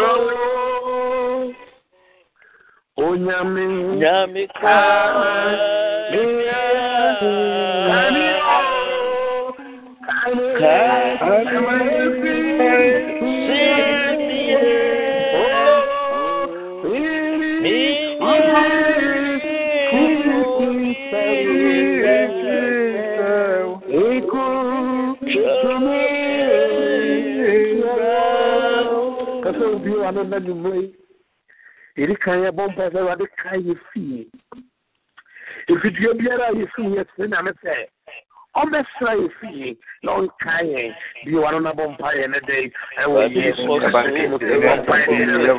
Onyame 0.09 0.38
Nyame. 3.17 4.47
Ka 4.61 4.79
kasa 29.43 29.65
obi 29.75 29.91
wa 29.91 30.13
no 30.13 30.23
na 30.25 30.39
numre 30.39 30.91
yɛde 31.99 32.15
kan 32.23 32.43
yɛ 32.43 32.51
bɔ 32.57 32.63
mpa 32.71 32.91
sɛ 32.93 32.99
awurade 33.01 33.27
kae 33.37 33.59
yɛ 33.59 33.75
fie. 33.91 34.31
Ɛfidua 35.69 36.15
biara 36.19 36.45
a 36.49 36.55
yɛfii 36.55 36.95
yɛ 36.95 37.03
tene 37.17 37.29
nyame 37.29 37.53
sɛ 37.63 37.73
ɔmmɛsra 38.61 39.13
yɛ 39.21 39.29
fie 39.41 39.77
na 40.03 40.11
ɔnkae 40.19 40.65
yɛn 40.73 40.91
bio 41.25 41.39
wano 41.43 41.59
na 41.61 41.73
bɔ 41.73 41.85
mpa 41.93 42.09
yɛ 42.19 42.27
ne 42.31 42.39
dɛn 42.49 42.71
ɛwɔ 43.03 43.21
yesu 43.35 43.63
bɔ 43.67 43.75
mpa 43.81 44.01
yɛ 44.03 44.29
ne 44.29 44.37
dɛn 44.39 45.59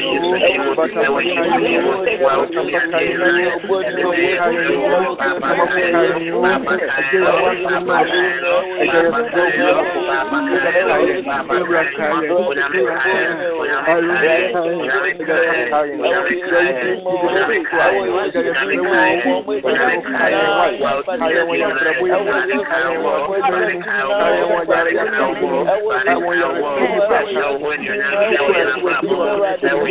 I 29.63 29.73
want 29.73 29.90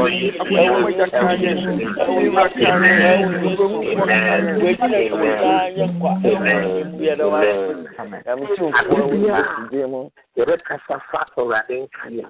yɛbɛkasa 10.37 10.95
fa 11.11 11.25
awurade 11.37 11.75
nkane 11.83 12.23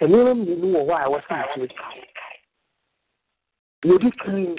a 0.00 0.04
nneɛma 0.06 0.32
mmienu 0.34 0.66
wɔ 0.74 0.80
hɔ 0.86 0.94
a 0.94 1.04
ɛwɔ 1.06 1.18
sɛ 1.26 1.34
yɛtumi 1.40 1.68
kae 1.78 2.02
yɛdi 3.88 4.10
kan 4.20 4.56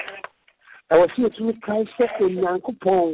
ɛwɔ 0.91 1.05
sɛ 1.11 1.17
yɛtumi 1.23 1.53
kae 1.61 1.83
sɛ 1.95 2.05
onyankopɔn 2.23 3.11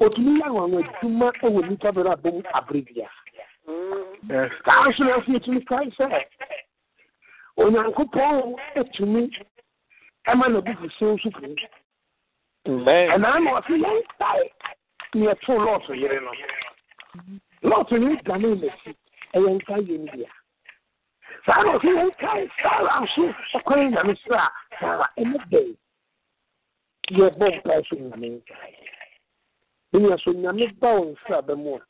ɔtumi 0.00 0.30
yɛ 0.40 0.46
awanwa 0.48 0.78
adwuma 0.82 1.26
wɔ 1.42 1.60
nnipa 1.64 1.88
bɛrɛ 1.96 2.10
abom 2.12 2.42
aberɛ 2.58 2.80
bia 2.86 3.08
saa 4.64 4.88
nso 4.88 5.02
na 5.04 5.16
ɛsɛ 5.18 5.30
yɛtumi 5.34 5.60
kae 5.66 5.88
sɛ 5.98 6.06
onyankopɔn 7.56 8.56
atumi 8.80 9.22
ɛma 10.30 10.46
n'abufuhyew 10.48 11.14
nso 11.14 11.28
firi 11.36 11.68
ɛnaa 13.14 13.38
na 13.44 13.50
ɔse 13.58 13.74
yɛnkae 13.84 14.44
ne 15.14 15.26
yɛtoo 15.26 15.58
lɔɔto 15.64 15.92
yere 16.00 16.20
no. 16.20 16.32
Lɔɔto 17.62 17.98
no 18.00 18.16
dane 18.24 18.48
n'akyi. 18.56 18.94
Ɛyɛ 19.34 19.48
nka 19.56 19.74
yɛ 19.86 19.98
no 19.98 20.12
bia. 20.12 20.30
Saa 21.44 21.62
na 21.62 21.72
ɔsɛ 21.76 21.90
yɛnkae 21.98 22.50
sara 22.62 23.00
nso 23.02 23.34
ɔkwan 23.58 23.90
nyame 23.92 24.14
srɛ 24.22 24.36
a 24.38 24.50
sara 24.80 25.06
ɛne 25.18 25.38
dɛn 25.50 25.76
yɛbɔ 27.10 27.46
mpae 27.58 27.82
so 27.88 27.96
nyame 27.96 28.28
nkae. 28.40 28.74
Ɛnua 29.94 30.20
so 30.22 30.30
nyame 30.32 30.72
ba 30.80 30.94
wo 30.94 31.12
nsraba 31.14 31.56
mu 31.56 31.76
a. 31.76 31.80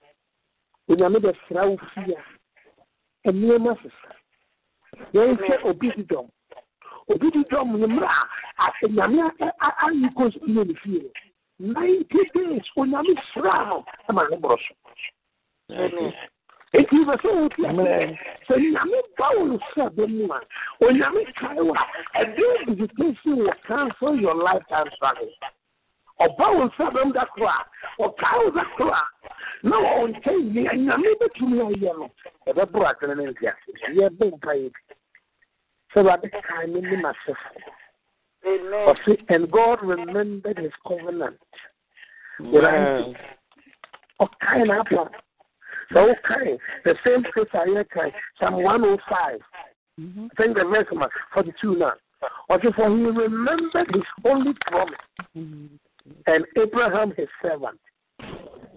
Onyame 0.88 1.18
bɛsra 1.20 1.68
wo 1.68 1.76
fie 1.94 2.14
a. 2.16 3.30
Nneɛma 3.30 3.76
sesa 3.82 4.21
yɛnhwɛ 5.14 5.64
obi 5.64 5.90
di 5.96 6.02
dɔm 6.04 6.28
obi 7.08 7.30
di 7.30 7.42
dɔm 7.50 7.78
no 7.78 7.86
mmerɛ 7.86 8.06
a 8.08 8.64
a- 8.64 8.88
nyame 8.88 9.30
ayi 9.84 10.08
kɔnsitie 10.16 10.66
ne 10.66 10.74
fie 10.74 11.02
no 11.58 11.72
ninety 11.72 12.18
days 12.34 12.62
onyame 12.76 13.14
sraa 13.32 13.64
no 13.68 13.84
ama 14.08 14.26
ne 14.30 14.36
borɔ 14.36 14.58
so. 14.58 14.74
Eti 16.74 16.96
bɛ 17.04 17.14
sɛ 17.20 17.28
wo 17.36 17.48
ti 17.48 17.66
ase 17.66 18.18
sɛ 18.48 18.54
nyame 18.56 18.98
ba 19.18 19.28
wo 19.36 19.44
nsraba 19.58 20.06
mu 20.08 20.24
a 20.32 20.40
onyame 20.84 21.24
kae 21.36 21.60
wo 21.62 21.74
a 21.74 22.24
ɛde 22.24 22.66
visitation 22.66 23.36
will 23.36 23.52
cancel 23.66 24.16
your 24.20 24.34
lifetime 24.34 24.88
struggle 24.96 25.28
ɔba 26.24 26.46
wo 26.54 26.64
nsraba 26.68 27.04
mu 27.06 27.12
da 27.12 27.24
koro 27.26 27.46
a 27.46 27.66
ɔkae 27.98 28.44
wo 28.44 28.50
da 28.50 28.64
koro 28.76 28.90
a 28.90 29.04
na 29.62 29.76
wɔn 29.76 30.14
nkyɛn 30.14 30.52
nea 30.54 30.72
nyame 30.72 31.08
bɛtumi 31.20 31.58
ayɛ 31.66 31.92
no 31.98 32.10
ɛbɛboro 32.46 32.86
adwene 32.90 33.14
ne 33.16 33.30
nti 33.30 33.46
ase 33.46 33.70
yɛbɔ 33.96 34.24
mpa 34.36 34.52
yɛ 34.54 34.70
bi 34.72 34.80
sɛ 35.92 36.00
awurade 36.00 36.28
kae 36.30 36.66
me 36.66 36.80
ne 36.80 36.96
m'asefo 36.96 37.60
Amen. 38.44 38.94
ɔse 38.94 39.24
and 39.28 39.50
god 39.50 39.78
remembered 39.82 40.58
his 40.58 40.72
covenant. 40.86 41.38
Awurade 42.40 43.14
ɔkae 44.20 44.62
n'apam. 44.66 45.10
Sɛ 45.92 46.00
wokae 46.08 46.58
the 46.84 46.94
same 47.04 47.24
scripture 47.28 47.66
yɛkae 47.66 48.12
psalm 48.38 48.62
one 48.62 48.84
oh 48.84 48.98
five. 49.08 49.40
Mm-hmm. 50.00 50.26
I 50.32 50.42
think 50.42 50.56
the 50.56 50.64
verse 50.64 50.86
number 50.90 51.10
forty 51.32 51.52
two 51.60 51.76
now. 51.76 51.92
Ɔse 52.50 52.74
for 52.74 52.88
he 52.88 53.04
remembered 53.04 53.94
his 53.94 54.02
holy 54.24 54.54
promise 54.66 54.98
mm-hmm. 55.36 55.76
And 56.26 56.44
Abraham 56.56 57.12
his 57.16 57.28
servant 57.40 57.78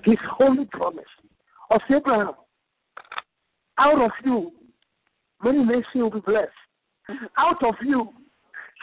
his 0.03 0.17
holy 0.29 0.65
promise 0.65 1.03
ɔse 1.71 1.95
Abraham. 1.97 2.33
Out 3.77 4.01
of 4.01 4.11
you 4.23 4.51
many 5.43 5.63
nations 5.63 5.85
will 5.95 6.11
be 6.11 6.19
blessed. 6.19 6.51
Out 7.37 7.63
of 7.63 7.75
you 7.81 8.09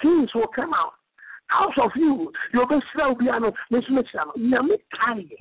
kings 0.00 0.30
will 0.34 0.48
come 0.48 0.74
out. 0.74 0.94
Out 1.50 1.78
of 1.78 1.90
you 1.96 2.32
n'ekyir 2.52 3.30
ano 3.32 4.32
nyame 4.36 4.76
kae. 4.94 5.36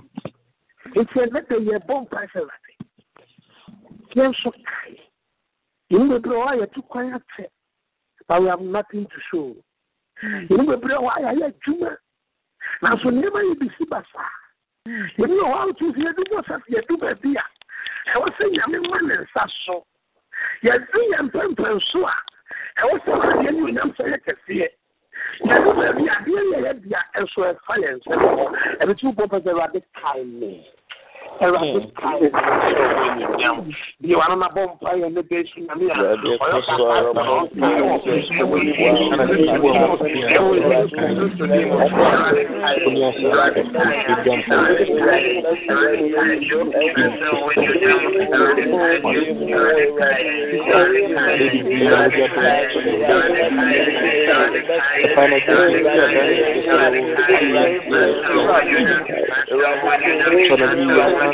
Nti 0.95 1.15
ɛnɛ 1.23 1.47
de 1.49 1.55
yɛ 1.55 1.79
bɔ 1.87 2.01
mpa 2.05 2.27
sɛ 2.31 2.39
ɛwɛde 2.41 2.71
yɛn 4.15 4.29
nso 4.31 4.51
kae. 4.51 4.99
Yɛn 5.91 6.09
bebree 6.09 6.37
wɔ 6.37 6.47
ayɛ 6.51 6.73
tu 6.73 6.81
kwan 6.83 7.13
atɛ 7.13 7.47
but 8.27 8.41
we 8.41 8.47
have 8.47 8.61
nothing 8.61 9.05
to 9.07 9.19
show. 9.31 9.55
Bebree 10.21 10.95
wɔ 10.95 11.09
ayɛ 11.17 11.27
ayɛ 11.33 11.53
adwuma 11.53 11.97
nanso 12.81 13.11
nneɛma 13.11 13.41
yɛ 13.47 13.53
bi 13.59 13.67
si 13.77 13.85
basa 13.85 14.23
yɛn 14.87 15.31
wɔ 15.37 15.45
hɔ 15.45 15.55
awotu 15.61 15.93
fi 15.93 16.01
yɛdu 16.01 16.23
bɔ 16.31 16.45
safi 16.47 16.73
yɛdu 16.75 16.97
baabi 16.99 17.35
a 17.37 17.45
ɛwɔ 18.13 18.27
sɛ 18.37 18.43
nyame 18.51 18.79
ma 18.89 18.97
ne 19.01 19.15
nsa 19.23 19.43
so. 19.65 19.85
Yɛdu 20.63 20.99
yɛn 21.11 21.29
mpɛmpɛn 21.29 21.81
so 21.91 22.05
a 22.05 22.15
ɛwɔ 22.81 22.95
sɛ 23.05 23.11
adeɛ 23.13 23.51
ne 23.51 23.61
onyam 23.61 23.91
sɛ 23.95 24.03
yɛ 24.11 24.17
kɛseɛ. 24.25 24.69
Yɛdu 25.45 25.69
baabi 25.77 26.07
a 26.07 26.13
adeɛ 26.17 26.41
yɛ 26.51 26.57
yɛ 26.65 26.73
bia 26.81 27.01
ɛnso 27.15 27.39
ɛfa 27.53 27.73
yɛn 27.83 27.95
nsɛm 27.99 28.19
hɔ. 28.19 28.45
Ɛbi 28.81 28.93
o 29.05 29.11
bɔ 29.11 29.23
pɛ 29.31 29.37
sɛ 29.43 29.49
ɛwurade 29.53 29.81
kae 30.01 30.23
me 30.23 30.67
ɛwurade 31.41 31.79
kae 31.97 32.19
me 32.21 32.27
sɛ 32.29 32.83
ɔwɔ 32.85 33.05
enyimnyam 33.07 33.57
bi 34.01 34.15
wa 34.15 34.25
nana 34.29 34.47
bɔ 34.55 34.61
mpa 34.73 34.89
yɛn 35.01 35.11
ne 35.15 35.21
bɛ 35.29 35.37
su 35.49 35.59
nyame 35.65 35.85
a 35.89 35.93
ɔyɛ 35.97 36.37
kasa 36.39 36.73
ɛwɔ 36.77 37.11
ɛwɔ 37.11 37.47
ɛwɔ 61.11 61.30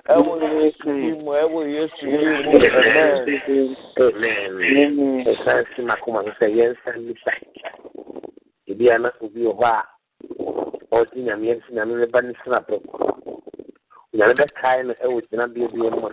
ɛwɔ 0.09 0.33
yesu 0.55 0.89
yi 1.01 1.11
mu 1.23 1.31
amen. 3.97 5.25
ɛsan 5.31 5.65
si 5.75 5.81
makoma 5.81 6.23
so 6.23 6.31
sɛ 6.39 6.47
yɛnsa 6.57 6.89
nnipa 6.97 7.31
ebi 8.69 8.89
a 8.89 8.97
na 8.99 9.09
obi 9.21 9.41
wɔ 9.45 9.53
hɔ 9.59 9.65
a 9.65 9.83
ɔde 10.95 11.15
nyame 11.25 11.45
ɛnsi 11.53 11.69
nyame 11.73 11.93
ne 11.99 12.05
ba 12.05 12.21
ne 12.21 12.33
sena 12.43 12.59
prɛko 12.61 12.97
nyame 14.13 14.33
bɛkae 14.33 14.85
no 14.85 14.93
ɛwɔ 14.93 15.21
gyinabea 15.29 15.67
bia 15.73 15.89
mu 15.91 16.07
a 16.07 16.11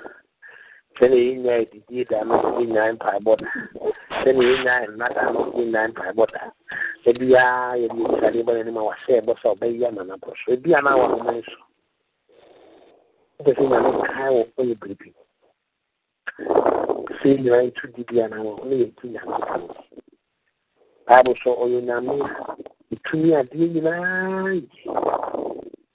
sɛnea 0.98 1.22
yɛnyaa 1.28 1.60
adidie 1.62 2.04
da 2.10 2.22
no 2.24 2.34
yɛnyaa 2.58 2.92
mpaebɔ 2.96 3.32
da 3.40 3.46
sɛnea 4.22 4.48
yɛnyaa 4.50 4.86
nna 4.90 5.08
da 5.14 5.30
no 5.32 5.40
yɛnyaa 5.58 5.88
mpaebɔ 5.92 6.24
da 6.32 6.52
biara 7.18 7.76
yɛde 7.80 7.98
yɛsadeɛ 8.02 8.42
bɔ 8.46 8.52
n'anim 8.54 8.76
a 8.78 8.82
wahyɛ 8.88 9.20
ɛbɔ 9.20 9.32
sɛ 9.40 9.46
ɔbɛyi 9.54 9.86
ama 9.88 10.04
no 10.04 10.14
abɔ 10.14 10.32
so 10.44 10.52
ebi 10.52 10.74
a 10.74 10.82
na 10.82 10.96
wahoma 10.96 11.32
nso 11.32 11.56
wopɛ 13.38 13.52
sɛ 13.56 13.64
nyame 13.70 13.90
kae 14.08 14.28
wɔ 14.36 14.42
ɔyɛ 14.58 14.74
biribi 14.80 15.10
sɛ 17.18 17.28
nyinaa 17.38 17.62
yɛtu 17.66 17.86
didi 17.94 18.20
a 18.20 18.28
na 18.28 18.36
wɔ 18.36 18.64
ne 18.66 18.74
yɛtu 18.82 19.04
no 19.12 19.20
bible 21.06 21.34
sɛ 21.42 21.50
ɔyɛ 21.62 21.80
nyame 21.88 22.14
ɛtumi 22.94 23.28
adeɛ 23.40 23.66
nyinaa 23.72 24.50
yɛ 24.58 24.68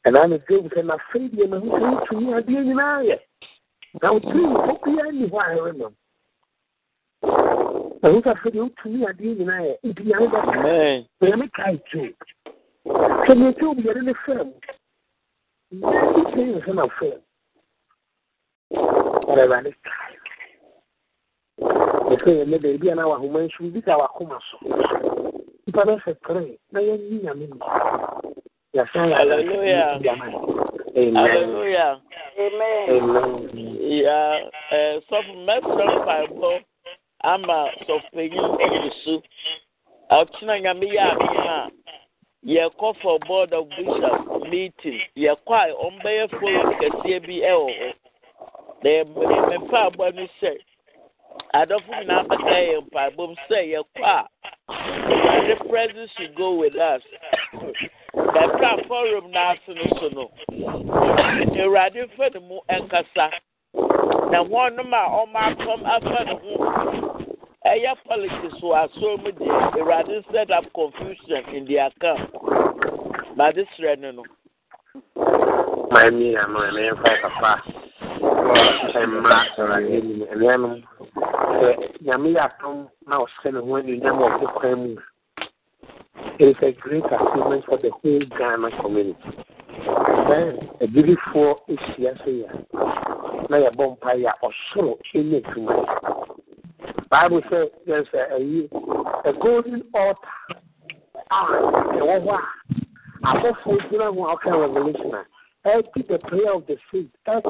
ɛnaa 0.05 0.29
no 0.29 0.37
job 0.47 0.65
sɛ 0.73 0.81
nafei 0.89 1.29
deɛ 1.29 1.47
mahu 1.49 1.67
sɛ 1.69 1.85
wotumi 1.93 2.29
adeɛ 2.39 2.59
nyinaa 2.67 2.99
yɛ 3.09 3.17
na 4.01 4.11
wotiri 4.11 4.43
hɔ 4.43 4.73
biara 4.83 5.11
nni 5.11 5.25
hɔ 5.29 5.37
a 5.39 5.55
ɛremam 5.57 5.93
mahu 8.01 8.19
sɛ 8.23 8.29
afei 8.31 8.51
deɛ 8.51 8.61
wotumi 8.65 9.05
adeɛ 9.09 9.35
nyinaa 9.37 9.61
yɛ 9.67 9.73
nti 9.83 10.03
nyame 10.03 10.27
bɛka 10.33 10.53
amen. 10.57 11.05
nyame 11.21 11.45
kae 11.55 11.77
job 11.91 12.15
sɛ 13.25 13.31
neɛ 13.37 13.51
job 13.59 13.77
yɛde 13.85 14.01
ne 14.03 14.13
faa 14.25 14.43
mu 14.43 14.53
nyame 15.71 16.21
kyɛn 16.31 16.61
sɛ 16.65 16.71
na 16.73 16.87
faa 16.97 17.15
mu 18.71 18.77
ɔrɛ 19.29 19.41
awurade 19.43 19.71
kae 19.85 20.15
ɛsɛ 22.13 22.29
yɛ 22.37 22.45
ne 22.47 22.57
baabi 22.57 22.89
a 22.91 22.95
na 22.95 23.07
wahoma 23.07 23.39
nso 23.45 23.63
bi 23.73 23.79
da 23.81 23.97
wakoma 23.97 24.39
so. 24.49 24.57
Nipa 25.65 25.81
bɛsɛ 25.85 26.11
tere 26.27 26.57
na 26.71 26.79
yɛnyi 26.79 27.23
nyame 27.23 27.45
mu 27.47 27.57
yɛsan 28.75 29.09
yɛ 29.09 29.15
Hallelujah. 29.15 30.72
Amen. 30.95 31.15
hallelujah. 31.15 32.01
Amen. 32.39 32.89
Amen. 32.89 33.77
ya 34.03 34.39
ɛ 34.71 35.01
sɔfo 35.09 35.33
mɛfrɛ 35.45 35.85
mpaebɔ 35.97 36.51
ama 37.23 37.69
sɔfopanyin 37.87 38.47
ɔgu 38.63 38.91
so 39.03 39.21
ɔkyena 40.11 40.61
nyame 40.61 40.87
yɛ 40.93 41.03
adom 41.11 41.37
a 41.37 41.71
yɛkɔ 42.45 42.95
for 43.01 43.19
board 43.27 43.53
of 43.53 43.69
bishops 43.69 44.49
meeting 44.49 44.99
yɛkɔ 45.17 45.53
a 45.53 45.73
ɔmbɛyɛ 45.85 46.29
forum 46.39 46.73
kɛseɛ 46.79 47.19
bi 47.25 47.41
ɛwɔ 47.41 47.69
hɔ 47.79 47.93
na 48.83 48.89
yɛ- 48.89 49.49
me 49.49 49.57
mpaebɔ 49.57 50.15
no 50.15 50.27
sɛ 50.41 50.57
adɔfo 51.53 51.89
nyinaa 51.89 52.23
bɛka 52.27 52.57
yɛ 52.69 52.77
mpaebom 52.89 53.35
sɛ 53.49 53.59
yɛkɔ 53.73 54.03
a 54.03 54.27
awurade 54.69 55.69
presence 55.69 56.11
should 56.17 56.35
go 56.35 56.53
with 56.53 56.75
us 56.75 57.01
bɛka 58.15 58.87
forum 58.87 59.25
n'ase 59.31 59.73
no 59.75 59.85
so 59.99 60.07
no 60.09 60.25
awurade 61.61 62.05
mfa 62.05 62.29
ne 62.33 62.39
mu 62.39 62.59
nkasa 62.81 63.29
na 64.31 64.39
wɔnom 64.43 64.93
a 64.93 65.01
ɔmo 65.19 65.39
akɔm 65.47 65.81
afa 65.85 66.23
ne 66.25 66.33
ho 66.41 66.53
ɛyɛ 67.65 67.91
politics 68.07 68.59
wɔ 68.61 68.73
asɔr 68.83 69.17
mu 69.23 69.31
deɛ 69.31 69.79
awurade 69.79 70.23
set 70.31 70.51
up 70.51 70.65
confusion 70.73 71.43
in 71.55 71.65
their 71.65 71.89
camp. 72.01 72.29
Bade 73.35 73.65
srɛ 73.77 73.97
no. 73.99 74.11
No 74.11 74.23
Miami 75.91 76.35
ano 76.35 76.59
ɛna 76.59 76.81
yɛmfa 76.87 77.09
yɛ 77.09 77.21
papa 77.21 77.63
ɛmma 78.93 79.35
awurade 79.57 79.89
anim 79.97 80.21
ɛnuanom 80.33 80.83
sɛ 81.59 81.69
nyame 82.05 82.29
yɛ 82.35 82.41
atom 82.45 82.89
na 83.07 83.17
ɔhyɛ 83.17 83.53
ne 83.53 83.59
ho 83.59 83.75
anuonyam 83.77 84.17
wɔ 84.19 84.25
ɔko 84.33 84.53
kwan 84.59 84.75
mu 84.83 84.95
it 86.39 86.45
is 86.45 86.55
a 86.61 86.71
great 86.79 87.03
achievement 87.05 87.63
for 87.65 87.77
the 87.77 87.91
whole 87.91 88.19
ghana 88.37 88.69
community. 88.81 89.17
Then 90.29 90.57
agyidifoɔ 90.81 91.55
ahyia 91.69 92.17
so 92.23 92.31
yɛ 92.31 93.49
na 93.49 93.57
yɛbɔ 93.57 93.97
mpa 93.97 94.11
yɛ 94.21 94.29
a 94.31 94.45
ɔsoro 94.45 94.97
ɛnyɛ 95.15 95.43
adwuma 95.43 95.75
bible 97.09 97.41
sɛ 97.41 97.69
there's 97.85 98.07
a, 98.13 98.35
a, 98.35 99.29
a 99.29 99.33
golden 99.33 99.83
altar. 99.93 100.19
A 101.31 101.35
ɛwɔ 102.01 102.15
hɔ 102.25 102.39
a 103.23 103.27
abɔfoɔ 103.27 103.77
gyina 103.89 104.13
ho 104.13 104.25
a 104.27 104.35
ɔka 104.35 104.59
revelation. 104.61 105.13
A 105.65 105.81
the 105.95 106.19
prayer 106.27 106.53
of 106.53 106.65
the 106.67 106.75
faith 106.91 107.07
ɛka 107.25 107.41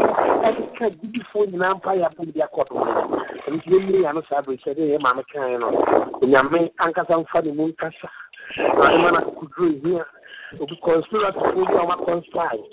ɛka 0.43 0.89
didifoɔ 1.01 1.47
nyinaa 1.51 1.75
mpa 1.79 1.95
yɛ 1.97 2.05
abom 2.11 2.31
de 2.33 2.39
akɔ 2.41 2.67
do 2.69 2.75
no 2.75 2.85
ɛno 2.85 3.57
nti 3.57 3.69
yɛmmiri 3.69 4.03
yɛ 4.03 4.13
no 4.13 4.21
saa 4.29 4.41
bere 4.41 4.57
hyɛ 4.57 4.73
dɛ 4.75 4.83
yɛ 4.93 4.99
maame 5.01 5.23
kaeɛ 5.33 5.59
no 5.59 5.69
onyame 6.21 6.71
ankasa 6.79 7.17
mfa 7.23 7.41
ne 7.43 7.51
mu 7.51 7.67
nkasa 7.71 8.09
na 8.57 8.63
ɔde 8.85 8.97
ma 9.01 9.11
no 9.11 9.17
akokoduro 9.19 9.69
hia 9.83 10.05
obi 10.59 10.75
conspiracyfoɔ 10.81 11.53
bi 11.55 11.61
a 11.73 11.81
ɔma 11.83 11.95
conspire 12.05 12.63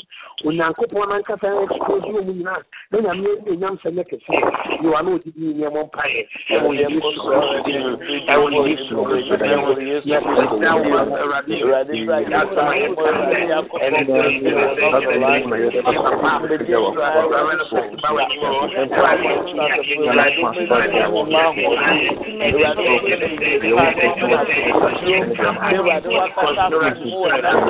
onyankopɔn 0.45 1.09
no 1.09 1.15
ankasa 1.17 1.49
expose 1.65 2.05
wɔ 2.15 2.21
mu 2.27 2.33
nyinaa 2.33 2.63
na 2.91 2.99
nyame 3.01 3.29
ɛnyam 3.51 3.75
sɛ 3.83 3.89
nyɛ 3.95 4.05
kɛseɛ 4.11 4.41
yɛwa 4.83 5.01
na 5.05 5.11
ɔde 5.17 5.29
bi 5.37 5.45
nneɛmɔ 5.55 5.81
mpaeɛ 5.87 6.21
ɛwɔ 6.51 6.71
yesu 6.79 7.01
kristo 7.01 7.63
din 7.65 7.81
mu 7.83 7.91
ɛwɔ 8.33 8.47
yesu 8.69 8.95
kristo 9.05 9.35
din 9.37 9.59
mu 9.61 9.73
yɛsɛda 9.91 10.71
wo 10.77 10.85
ma 10.91 11.01
awurade 11.15 11.95
yɛasoma 12.31 12.73
yɛ 12.81 12.87
ɛne 13.81 14.01
Bible 18.01 18.31
sɛ 27.31 27.70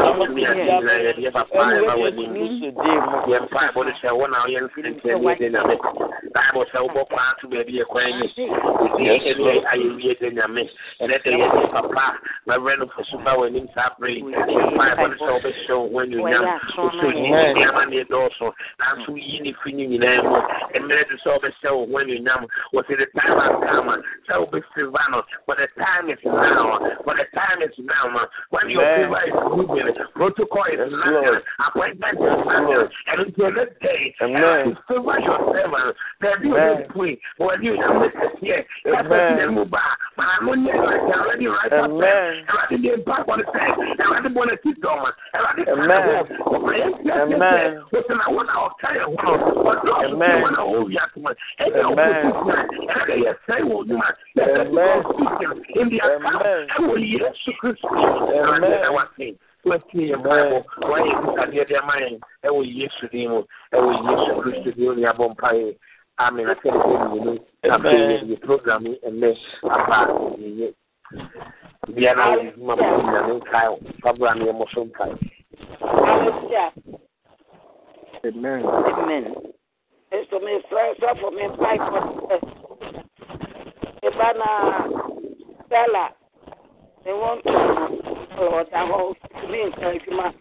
ɛdi 9.31 9.63
ayɛwie 9.73 10.15
de 10.21 10.31
nyame 10.31 10.63
ɛnɛ 11.01 11.17
sɛ 11.23 11.31
yɛde 11.39 11.71
papa 11.73 12.19
mɛwerɛ 12.47 12.79
no 12.79 12.87
fosu 12.87 13.19
ba 13.25 13.33
w'anim 13.37 13.69
saa 13.75 13.91
bere 13.99 14.15
yɛmpa 14.21 14.85
ɛbɔ 14.93 15.05
no 15.11 15.17
sɛ 15.17 15.31
wobɛhyɛ 15.35 15.75
wo 15.75 15.89
ho 15.89 15.99
anuonyam 16.01 16.45
wosɛ 16.77 17.07
yi 17.15 17.31
nneɛma 17.31 17.83
ne 17.91 18.03
ɛdɔɔso 18.05 18.53
nanso 18.81 19.09
woyi 19.13 19.41
ne 19.43 19.53
fi 19.63 19.73
no 19.73 19.85
nyinaa 19.85 20.23
mu 20.23 20.39
mmerɛ 20.81 21.09
de 21.09 21.15
sɛ 21.23 21.29
wobɛhyɛ 21.35 21.71
wo 21.73 21.87
ho 21.87 21.99
anuonyam 21.99 22.47
wɔsɛ 22.75 22.97
the 22.99 23.07
time 23.21 23.39
has 23.39 23.57
come 23.71 24.03
sɛ 24.29 24.35
wobɛfiriva 24.41 25.11
no 25.11 25.23
for 25.47 25.55
the 25.57 25.67
time 25.79 26.11
is 26.11 26.19
now 26.25 26.79
for 27.05 27.15
the 27.15 27.27
time 27.35 27.63
is 27.63 27.75
now 27.79 28.09
ma 28.09 28.25
when 28.51 28.69
your 28.71 28.83
favor 28.83 29.21
is 29.27 29.35
moving 29.67 29.95
protocol 30.15 30.65
is 30.73 30.93
nothing 30.93 31.41
appointment 31.67 32.19
is 32.19 32.47
nothing 32.47 32.89
and 33.09 33.21
until 33.21 33.51
this 33.55 33.71
day 33.81 34.15
to 34.19 34.27
favor 34.89 35.19
your 35.21 35.39
servant 35.53 35.97
baabi 36.21 36.49
o 36.53 36.57
yɛ 36.57 36.89
pue 36.93 37.19
wɔde 37.41 37.67
onyame 37.73 38.09
kɛseɛ 38.19 38.59
ɛfɛ 38.99 39.51
mu 39.55 39.65
ba 39.65 39.83
maa 40.17 40.39
no 40.43 40.53
nyɛ 40.55 40.73
ɛwɛde 40.73 41.13
already 41.19 41.47
right 41.49 41.73
up 41.73 41.91
there 42.01 42.45
ɛwɛde 42.49 42.77
de 42.83 42.91
mpa 42.97 43.17
bɔ 43.27 43.37
ne 43.37 43.45
sɛ 43.53 43.61
ɛwɛde 44.05 44.29
bɔ 44.35 44.43
ne 44.47 44.55
ti 44.63 44.71
dɔm 44.83 45.03
ɛwɛde 45.35 45.63
ka 45.65 45.75
ne 45.75 45.97
ho 46.05 46.13
ɔma 46.55 46.73
yɛ 46.81 46.87
si 47.03 47.11
ase 47.11 47.35
sɛ 47.41 47.61
wɔsɛ 47.93 48.15
na 48.19 48.27
wɔn 48.37 48.49
a 48.49 48.57
ɔka 48.69 48.89
yɛ 48.97 49.05
ho 49.05 49.17
no 49.25 49.33
wɔde 49.67 49.89
ɔsɛ 49.99 50.29
wɔn 50.43 50.55
a 50.59 50.63
wɔwi 50.73 50.97
atoma 51.05 51.31
ɛnyɛ 51.61 51.83
ɔkɔsi 51.91 52.31
tina 52.39 52.57
ɛwɛde 52.95 53.15
yɛ 53.25 53.33
sɛ 53.47 53.55
wɔ 53.69 53.75
onyuma 53.81 54.09
yɛsɛ 54.37 54.61
kɔsi 55.05 55.25
in 55.81 55.89
the 55.89 55.99
account 55.99 56.43
ɛwɔ 56.79 56.95
yesu 57.01 57.51
kristu 57.61 57.89
ɛwɛde 57.89 58.69
ɛwɔ 58.89 59.03
se 59.17 59.25
wɔatie 59.25 59.37
yɛ 59.65 60.17
mpaebɔ 60.19 60.59
wɔayɛ 60.89 61.13
bisadeɛ 61.23 61.67
de 61.69 61.75
ama 61.77 61.93
yɛn 62.01 62.19
ɛwɔ 62.45 62.61
yesu 62.65 63.09
din 63.09 63.31
mu 63.31 63.43
ɛwɔ 63.73 63.91
yesu 64.05 64.41
kristo 64.43 64.71
din 64.77 64.85
mu 64.85 64.95
ne 64.95 65.07
abɔ 65.09 65.29
mpaeɛ 65.35 65.77
amen. 66.19 66.47
Asɛde 66.47 66.79
sɛ 66.79 66.97
mmienu 67.09 67.33
afei 67.65 68.23
yɛ 68.29 68.41
program 68.43 68.87
yi 68.87 68.99
ɛnɛ 69.09 69.37
aba 69.71 69.99
yɛyɛ 70.39 70.75
biara 71.95 72.25
yɛ 72.37 72.49
adwuma 72.53 72.77
ma 72.77 73.13
nyame 73.13 73.33
nkae 73.41 73.69
wo 73.71 73.79
fabra 74.03 74.35
no 74.37 74.45
yɛmmɔ 74.47 74.67
so 74.75 74.85
mpae 74.85 75.15
Amen. 78.25 78.65
Amen. 78.65 79.35
Eso 80.11 80.41
me 80.41 80.59
fue, 80.71 80.81
eso 80.93 81.15
fue 81.21 81.31
mi 81.33 81.57
pai 81.59 81.77
con 81.77 82.27
Ibana 84.03 84.87
Stella. 85.67 86.15
They 87.05 87.13
want 88.37 88.71
to 88.71 88.75
Lord, 88.75 88.75
I 88.75 88.87
hope 88.87 89.17
to 89.43 89.53
be 89.53 89.63
encouragement 89.63 90.37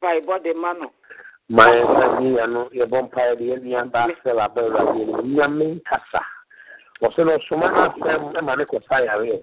by 0.00 0.20
body 0.26 0.54
man. 0.54 0.88
ma 1.50 1.64
yɛsa 1.66 2.20
ni 2.20 2.38
ano 2.38 2.68
yɛbɔ 2.70 3.02
mpaeɛ 3.10 3.38
de 3.38 3.44
yɛnua 3.50 3.90
ba 3.90 4.06
sɛ 4.22 4.34
laba 4.38 4.60
awurade 4.62 5.04
no 5.06 5.18
nyame 5.22 5.80
nkasa 5.82 6.22
wɔsɛ 7.02 7.24
no 7.26 7.38
ɔsoma 7.38 7.66
no 7.74 7.90
asɛm 7.90 8.44
ma 8.44 8.54
ne 8.54 8.64
kɔsa 8.64 9.02
yareɛ 9.06 9.42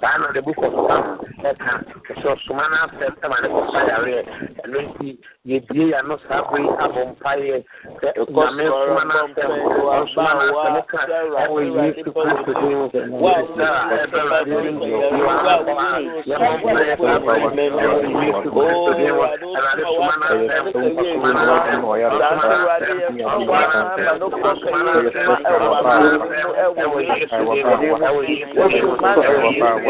saa 0.00 0.16
na 0.18 0.32
the 0.32 0.40
book 0.40 0.56
of 0.64 0.72
psalm 0.72 1.04
ɛka 1.44 1.72
ɛsɛ 2.10 2.26
ɔsoma 2.32 2.64
no 2.72 2.76
asɛm 2.84 3.12
ɛma 3.24 3.36
ne 3.42 3.48
kɔfa 3.52 3.80
yareɛ 3.88 4.20
ɛno 4.64 4.78
nti 4.86 5.08
yɛbie 5.50 5.84
yɛ 5.92 5.96
ano 6.00 6.14
saa 6.28 6.40
bere 6.50 6.68
abɔ 6.84 7.00
mpaeɛ 7.12 7.56
sɛ 8.00 8.08
nyame 8.32 8.64
soma 8.64 9.02
no 9.04 9.14
asɛm 9.28 9.52
ɔsoma 10.00 10.30
no 10.38 10.44
asɛm 10.56 10.76
ka 10.88 11.00
ɛwɔ 11.44 11.58
yesu 11.76 12.10
kristo 12.16 12.52
din 12.60 12.80
sara 13.56 13.80
ɛbɛwurade 14.00 14.56
nim 14.64 14.78
yɛwakɔma 14.88 15.86
yɛmɔ 16.28 16.50
mpaeɛ 16.64 16.94
saa 16.96 17.18
bere 17.20 17.68
ɛwɔ 17.84 18.00
yesu 18.24 18.48
kristo 18.56 18.90
din 18.96 19.12
ɛwurade 19.12 19.84
soma 19.84 20.14
no 20.16 20.26
asɛm 20.32 20.64
ɔsoma 20.72 21.30
no 21.36 21.52
asɛm 21.60 21.80
ɔsoma 21.80 22.16
no 22.40 22.68
asɛm 22.76 23.00
ɔsoma 23.20 23.60
no 23.60 23.98
asɛm 24.00 24.48
ɔsoma 24.50 24.80
no 25.92 26.08
asɛm 26.16 26.48
ɛwɔ 26.80 26.98
yesu 27.04 27.36
din 27.36 27.64
ɛwɔ 28.08 28.20
yesu 28.28 28.56
din 28.60 28.80
ɛwɔ 28.80 29.40
yesu 29.44 29.89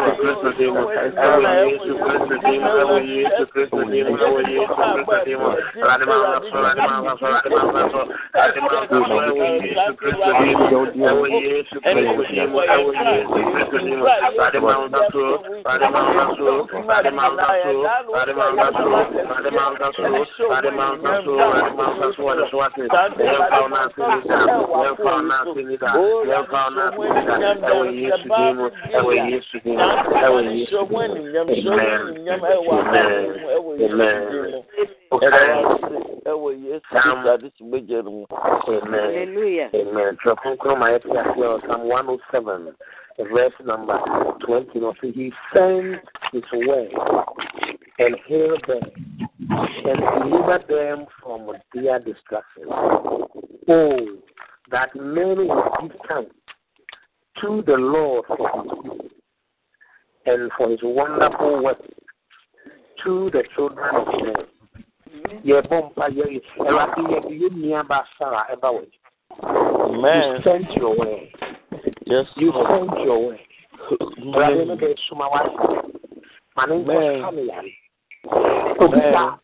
Yesu 29.31 29.59
Kristo 29.61 29.80
Hallelujah. 39.01 39.69
Amen. 39.73 40.17
Psalm 41.67 41.87
107, 41.87 42.73
verse 43.31 43.53
number 43.65 43.99
20. 44.45 44.67
You 44.73 44.81
know, 44.81 44.93
so 45.01 45.11
he 45.11 45.31
sent 45.53 46.01
his 46.31 46.43
word 46.53 46.91
and 47.99 48.15
healed 48.27 48.63
them 48.67 48.83
and 49.49 49.99
delivered 50.29 50.65
them 50.67 51.05
from 51.21 51.51
their 51.73 51.99
destruction. 51.99 52.63
Oh, 53.67 53.97
that 54.71 54.95
men 54.95 55.47
would 55.47 55.71
give 55.81 55.91
thanks 56.07 56.35
to 57.41 57.63
the 57.65 57.73
Lord 57.73 58.25
for 58.27 58.37
his 58.37 58.71
good 58.83 59.11
and 60.25 60.51
for 60.57 60.69
his 60.69 60.79
wonderful 60.83 61.63
work 61.63 61.77
to 63.03 63.29
the 63.31 63.43
children 63.55 63.95
of 63.95 64.07
men. 64.07 64.45
Yɛbɔ 65.45 65.77
mpa 65.91 66.05
yɛ 66.09 66.41
ɛwɛade 66.59 67.01
yɛ 67.11 67.19
yɛ 67.39 67.49
nua 67.55 67.83
ba 67.87 68.03
sara 68.17 68.45
ɛba 68.53 68.69
wɔ 68.73 68.85
Amen. 69.43 70.35
You 70.35 70.43
sent 70.43 70.71
your 70.73 70.95
way. 70.97 71.31
Yes, 72.05 72.25
You 72.35 72.51
sent 72.51 72.99
your 73.05 73.29
way. 73.29 73.41
Ɛwɛade 74.19 74.67
no 74.67 74.75
bɛ 74.75 74.95
suma 75.07 75.29
wa 75.29 75.41
ma 76.55 76.65
ne 76.65 76.75
nkɔ 76.83 76.91
Amen. 76.91 77.21
sa 77.21 77.31
ne 77.31 77.41
yare. 77.43 77.73
Obi 78.79 78.99
sa 79.13 79.37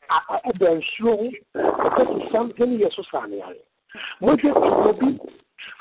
ɛbɛ 0.45 0.67
nsuo 0.81 1.13
ho 1.17 1.27
ɛkɔ 1.55 2.01
si 2.07 2.29
sampen 2.31 2.77
yɛ 2.79 2.91
so 2.93 3.03
sa 3.11 3.25
ne 3.25 3.37
yare. 3.37 3.55
Mohwɛ 4.21 4.41
tu 4.41 4.49
obi 4.53 5.19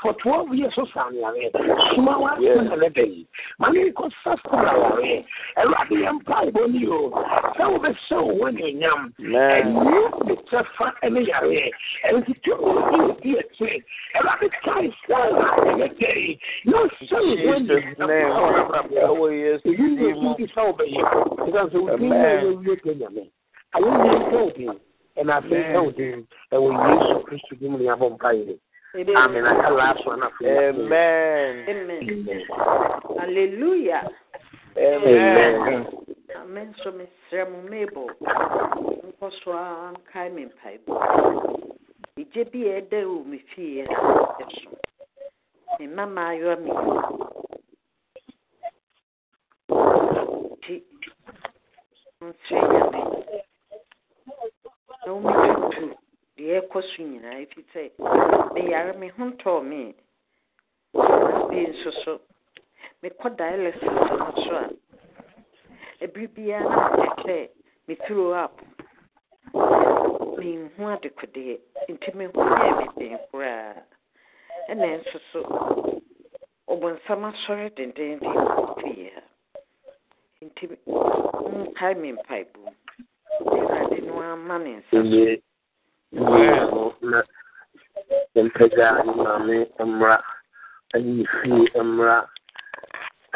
for 0.02 0.12
twelve 0.22 0.54
years 0.54 0.72
so 0.74 0.86
sa 0.94 1.08
ne 1.10 1.20
yare. 1.20 1.50
Suma 1.94 2.18
wa 2.18 2.36
Yes. 2.40 2.58
na 2.68 2.76
ne 2.76 2.88
bɛ 2.88 3.04
yi. 3.06 3.26
Ma 3.58 3.68
ne 3.70 3.90
nkɔ 3.90 4.10
sa 4.24 4.34
sa 4.42 4.56
na 4.56 4.72
yare. 4.76 5.24
Ɛwɛade 5.56 5.96
yɛ 6.02 6.10
mpa 6.20 6.44
ebɔ 6.48 6.66
ni 6.72 6.86
o. 6.86 7.10
Sɛ 7.56 7.64
wo 7.70 7.78
bɛ 7.78 7.90
sɛ 8.08 8.16
wo 8.22 8.32
wɔ 8.44 8.54
ne 8.54 8.72
nyam. 8.72 9.12
Amen. 9.20 9.74
ɛnyɛ 9.76 10.24
ne 10.26 10.34
kyɛfa 10.48 10.92
ne 11.10 11.20
yareɛ 11.20 11.70
ɛnti 12.10 12.34
tumi 12.42 13.14
di 13.22 13.30
akyire 13.38 13.78
ɛwurade 14.14 14.48
kae 14.64 14.88
sɛ 15.06 15.16
ɛyɛ 15.66 15.88
dɛi 15.98 16.38
na 16.64 16.76
ɔhyɛ 16.76 17.18
wo 17.20 17.34
Jesus 17.36 17.84
name. 17.98 18.32
Ewe 18.96 19.28
Yesu 19.36 19.68
ɛyi 19.68 19.86
ne 19.96 20.12
dimo. 20.12 20.30
nti 20.36 20.44
sɛ 20.52 20.60
wobɛyɛ 20.66 21.02
ɛsiane 21.38 21.70
sɛ 21.70 21.78
wodin 21.80 22.08
na 22.08 22.14
Amen. 22.16 22.44
ɛyɛwie 22.44 22.76
ka 22.82 22.90
nyame 22.90 23.22
ayɛyɛ 23.74 24.10
nka 24.20 24.38
wo 24.44 24.50
din 24.50 24.74
ɛna 25.16 25.32
afei 25.40 25.62
ka 25.72 25.78
wo 28.96 29.04
din 29.04 29.16
ɛwɔ 29.16 29.36
yesu 29.36 29.36
kristo 29.36 29.36
din 29.36 29.36
mu 29.36 29.36
ne 29.36 29.36
abɔ 29.36 29.36
mpa 29.36 29.36
yere 29.36 29.36
amen. 29.36 29.46
Aka 29.46 29.70
laaso 29.70 30.10
ana 30.12 30.26
afei 30.26 30.68
Amen. 30.68 31.54
Amen. 31.68 32.00
Hallelujah. 33.18 34.04
Amen. 34.76 35.86
Amen. 36.36 36.74
So 36.82 36.90
mesrɛ 36.92 37.40
mo 37.50 37.58
mabel 37.70 38.08
nkɔ 39.08 39.28
so 39.44 39.52
a 39.52 39.92
nkae 39.92 40.28
me 40.34 40.42
mpaebɔ 40.46 40.92
egye 42.20 42.42
bi 42.52 42.60
a 42.68 42.80
ɛda 42.80 43.00
wɔ 43.04 43.24
me 43.26 43.38
fie 43.54 43.80
a 43.80 43.84
ɛso 43.84 44.70
me 45.78 45.86
mma 45.86 46.04
maayewa 46.06 46.56
mmienu 46.56 46.92
nti 50.56 50.74
nsrɛ 52.24 52.60
nyame 52.72 53.00
na 55.04 55.12
wometutu 55.12 55.86
deɛ 56.36 56.60
ɛkɔ 56.60 56.78
so 56.82 57.02
nyinaa 57.02 57.40
ɛfiri 57.42 57.64
sɛ 57.72 57.82
meyare 58.54 58.92
me 58.98 59.08
ho 59.08 59.24
ntɔɔ 59.24 59.60
me. 59.64 59.94
Bi 61.48 61.66
nso 61.66 61.90
so 62.04 62.20
mekɔ 63.02 63.26
dialysis 63.36 63.82
no 63.82 64.32
so 64.44 64.54
a 64.56 64.66
ɛbere 66.04 66.28
biara 66.34 66.68
na 66.68 66.96
mete 66.96 67.22
sɛ 67.24 67.48
me 67.88 67.94
throw 68.06 68.32
up. 68.32 68.60
Menhu 70.36 70.82
adekodeɛ 70.92 71.58
nti 71.88 72.08
meho 72.18 72.32
yɛ 72.32 72.70
me 72.78 72.86
den 72.98 73.18
koraa. 73.32 73.82
Ɛna 74.68 74.86
nso 75.00 75.18
so 75.32 75.40
ɔbɔnsam 76.68 77.22
asɔre 77.32 77.74
dendenden 77.76 78.20
fie 78.82 79.10
ha. 79.14 79.22
Nti 80.44 80.64
nkae 81.64 81.94
me 81.96 82.12
mpaebɔ 82.12 82.60
mu 82.60 82.72
awurade 83.40 83.98
no 84.06 84.20
ama 84.20 84.58
me 84.58 84.70
nsa 84.76 84.90
so. 84.90 85.42
Na 86.12 87.22
mpagya 88.42 88.88
ne 89.04 89.12
maame 89.12 89.56
mmra 89.78 90.16
ɛne 90.94 91.24
fie 91.36 91.82
mmra 91.82 92.28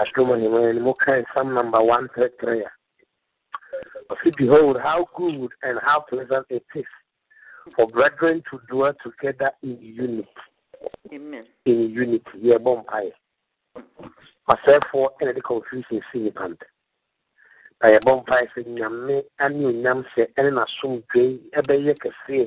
adom 0.01 0.31
ahemman 0.33 0.75
no 0.77 0.81
mu 0.85 0.95
psalm 1.33 1.55
number 1.55 1.83
one 1.83 2.09
three 2.15 2.31
three 2.41 2.63
a 2.63 2.71
ɔse 4.11 4.37
behold 4.37 4.77
how 4.81 5.07
good 5.17 5.51
and 5.63 5.79
how 5.83 6.01
pleasant 6.01 6.47
it 6.51 6.65
is 6.75 6.85
for 7.77 7.87
brethren 7.89 8.43
to 8.51 8.59
dwell 8.69 8.95
together 9.03 9.53
in 9.63 9.79
unity. 9.81 10.29
Amen. 11.13 11.45
In 11.67 11.91
unity 11.91 12.39
yɛbɔ 12.43 12.85
mpaeɛ 12.85 13.13
ɔsɛefoɔ 14.49 15.07
ɛna 15.21 15.35
de 15.35 15.41
confusion 15.41 16.03
si 16.13 16.19
nipa 16.19 16.49
ntam 16.49 16.69
na 17.81 17.87
yɛbɔ 17.93 18.13
mpaeɛ 18.21 18.45
sɛ 18.55 18.61
nyame 18.77 19.17
ane 19.45 19.65
onyam 19.71 20.01
hyɛ 20.13 20.25
ɛne 20.39 20.51
n'asomdwe 20.57 21.23
ɛbɛyɛ 21.59 21.93
kɛseɛ 22.03 22.47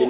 wa 0.00 0.09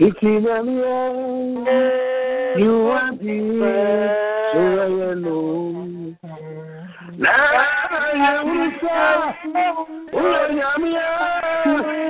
Kiki 0.00 0.26
Namia, 0.40 0.96
you 2.56 2.74
are 2.88 3.12
the 3.20 3.36
so 4.54 4.62
I 5.04 5.14
know. 5.14 6.16
Now 7.18 8.16
you 8.16 8.70
say, 8.80 9.12
Uyo 10.14 10.42
Namia, 10.56 11.08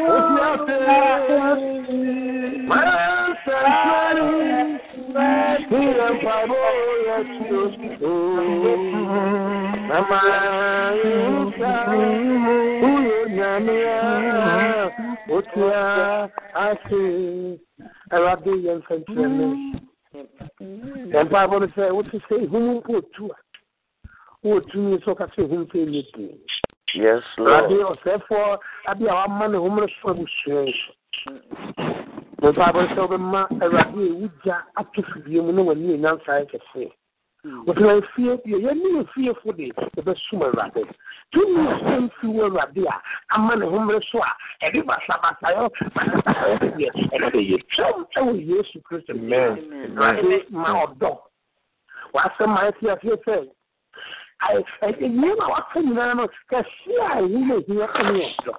what 0.07 0.27
ya 0.39 0.51
feel? 0.67 1.59
Man 2.69 3.35
sanctuary, 3.45 4.31
me 5.69 5.83
and 5.99 6.15
you. 7.51 8.15
Mama, 9.89 10.23
you 10.95 11.53
say, 11.59 11.99
Uyo 12.87 13.21
Namia, 13.35 13.99
what 15.27 15.51
ya 15.57 16.29
I 16.55 16.79
say. 16.89 17.59
Awurade 18.11 18.51
yɛ 18.65 18.73
mfɛnkyerɛnne 18.81 19.47
yɛmpa 21.13 21.47
bɔ 21.51 21.57
no 21.61 21.67
sɛ 21.75 21.93
wote 21.95 22.11
sɛ 22.29 22.35
ɛhum 22.45 22.65
mpo 22.79 22.97
otu 22.99 23.31
a 23.31 23.37
woɔtumi 24.47 24.99
sɛ 25.03 25.09
ɔka 25.15 25.27
sɛ 25.35 25.41
ɛhum 25.47 25.63
sɛ 25.71 25.77
ɛnyɛ 25.87 26.03
pii 26.13 26.41
Yes, 26.95 27.23
awurade 27.39 27.71
Lord. 27.71 27.99
ɔsɛefoɔ 27.99 28.59
ade 28.89 29.03
a 29.07 29.15
wama 29.15 29.49
ne 29.51 29.59
homere 29.59 29.89
so 30.03 30.09
abusua 30.11 30.67
yi 30.67 30.75
so 31.25 31.31
yɛmpa 32.43 32.73
bɔ 32.75 32.81
no 32.83 32.89
sɛ 32.95 33.01
wobɛma 33.07 33.41
awurade 33.63 33.95
a 33.95 34.11
ɛwu 34.11 34.31
gya 34.43 34.57
ato 34.77 35.03
fidie 35.03 35.41
mu 35.41 35.53
na 35.53 35.63
w'ani 35.63 35.95
ɛnyansa 35.97 36.31
yɛ 36.41 36.47
kɛseɛ 36.51 36.91
wɔtena 37.67 38.03
fie 38.15 38.37
deɛ 38.43 38.59
yɛne 38.65 38.87
yɛ 38.97 39.03
fiefo 39.15 39.53
de 39.57 39.71
yɛbɛsom 39.97 40.43
awurade 40.43 40.83
tumi 41.33 41.63
asɛm 41.73 42.09
fi 42.21 42.27
wɔ 42.27 42.45
awurade 42.47 42.85
a 42.89 43.03
ama 43.35 43.57
ne 43.57 43.67
homere 43.67 44.01
so 44.11 44.19
a 44.23 44.33
ɛde 44.67 44.83
basabasayɛ 44.87 45.69
basabasayɛ 45.95 46.59
deɛ 46.77 46.91
ɛna 47.15 47.31
de 47.33 47.39
yɛtwam 47.51 48.07
ɛwɔ 48.17 48.33
yesu 48.49 48.81
kristo 48.83 49.13
awurade 49.13 50.51
ma 50.51 50.85
ɔdɔ 50.85 51.11
w'asɛm 52.15 52.49
ma 52.55 52.61
ɛte 52.71 52.85
aseɛ 52.95 53.17
sɛ 53.25 53.35
ɛyɛ 54.83 55.09
ma 55.15 55.49
waka 55.49 55.79
nyinaa 55.81 56.15
no 56.17 56.27
kɛse 56.51 56.93
a 57.01 57.21
ɛwu 57.23 57.39
no 57.47 57.61
ɛhia 57.61 57.87
ɛne 57.95 58.23
ɔdɔ 58.39 58.55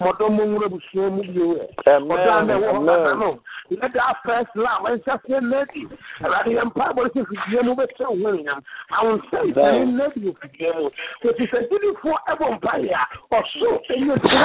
mɔdɔ 0.00 0.28
mo 0.30 0.42
nwura 0.44 0.68
busua 0.68 1.10
mu 1.10 1.22
bio 1.22 1.54
ɛ 1.86 1.92
ɔdɔ 2.00 2.30
a 2.38 2.42
na 2.44 2.54
ɛwɔ 2.54 2.70
hɔ 2.72 2.84
nana 2.84 3.14
no 3.14 3.38
let 3.70 3.92
that 3.92 4.16
first 4.24 4.50
love 4.54 4.82
ɛnhyɛ 4.84 5.14
seɛ 5.26 5.40
nadi 5.42 5.82
awurade 6.22 6.50
yɛ 6.56 6.64
mpa 6.64 6.92
bɔre 6.94 7.08
sɛ 7.14 7.20
fidua 7.28 7.62
mu 7.64 7.74
bɛsɛ 7.74 8.04
wo 8.08 8.16
ho 8.16 8.36
anyam 8.36 8.60
awonsɛnsɛne 8.92 9.92
nadi 9.96 10.20
wɔ 10.20 10.32
fidua 10.40 10.70
mu 10.80 10.90
ɛti 11.24 11.44
sɛ 11.50 11.58
gyidifoɔ 11.68 12.16
ɛbɔ 12.30 12.46
mpaeɛ 12.56 12.92
a 12.92 13.04
ɔsoro 13.36 13.80
ɛnyɛ 13.90 14.14
tiɛ 14.20 14.38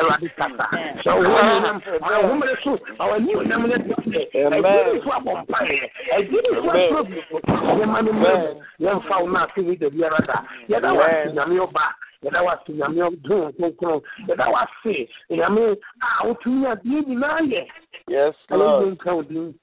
awurade 0.00 0.28
kasa 0.36 0.66
sɛ 1.04 1.10
wo 1.16 1.24
ho 1.24 1.36
anyam 1.36 1.80
ma 2.00 2.18
wo 2.20 2.28
homere 2.28 2.56
so 2.64 2.78
ma 2.98 3.04
w'ani 3.10 3.34
onyam 3.36 3.62
no 3.68 3.76
tɛtɛ 3.76 4.20
agyidifoɔ 4.52 5.14
abɔ 5.16 5.32
mpaeɛ 5.44 5.90
agyidifoɔ 6.16 6.72
soro 6.88 7.02
bifo 7.04 7.36
yɛma 7.80 7.98
no 8.04 8.12
mmerɛ 8.12 8.56
yɛmfa 8.80 9.14
wo 9.20 9.26
no 9.28 9.38
ase 9.44 9.60
yi 9.64 9.76
da 9.76 9.88
biara 9.90 10.20
da 10.26 10.36
yɛda 10.68 10.90
wase 10.96 11.32
nyame 11.34 11.58
ɔba 11.66 11.84
yɛda 12.24 12.40
wase 12.46 12.68
nyame 12.72 13.00
ɔdon 13.08 13.52
kronkron 13.56 14.00
yɛda 14.28 14.46
wase 14.54 15.08
nyame 15.30 15.76
a 16.02 16.26
wotumi 16.26 16.66
adeɛ 16.72 16.98
nyinaa 17.08 17.40
yɛ 17.52 17.62
Yes, 18.08 18.34
ɛyɛ 18.50 18.90
nka 18.92 19.14
wo 19.16 19.22
din 19.22 19.54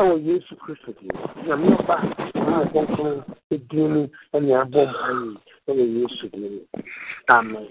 ɛwɔ 0.00 0.14
yesu 0.26 0.56
kristo 0.56 0.90
din 1.00 1.10
nyame 1.46 1.66
ɔba 1.78 1.96
nyame 2.34 2.64
kronkron 2.72 3.24
ɛdin 3.52 3.88
mu 3.92 4.02
ɛne 4.34 4.50
abɔ 4.62 4.80
mpae 4.88 5.12
ɛwɔ 5.68 5.84
yesu 5.96 6.28
din 6.32 6.42
mu 6.54 6.60
amen. 7.28 7.68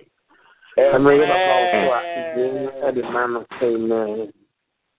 Ɛno 0.78 1.10
yɛ 1.20 1.24
baba 1.32 1.54
wo 1.60 1.66
so 1.72 1.80
a 1.94 2.02
ɛdin 2.18 2.56
ɛde 2.86 3.02
ma 3.14 3.26
no 3.28 3.46
amen 3.62 4.32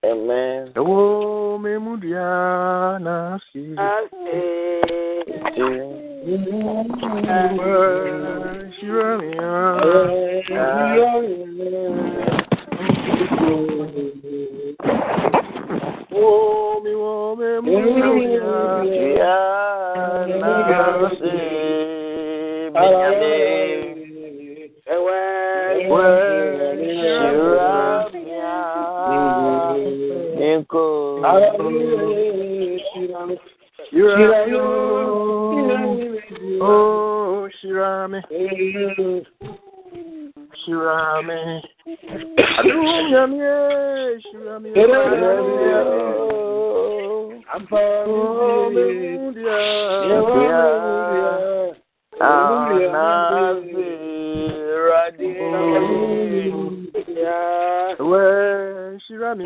Amen. 0.04 0.72
Ewo 0.74 1.58
memu 1.62 1.96
dia 2.00 2.98
na 2.98 3.38
si. 3.52 3.76
Shira 5.54 6.11
mi 6.22 6.62
Oh, 36.60 37.48
shira 37.60 38.08
me. 38.08 38.20
Shira 40.64 41.22
me. 41.22 41.62
Adum 42.58 43.10
yamye. 43.12 44.20
Shira 44.22 44.60
me. 44.60 44.70
Oh, 48.06 48.70
memu 48.70 49.32
dia. 49.34 49.58
We 57.98 58.98
shira 59.06 59.30
me. 59.34 59.44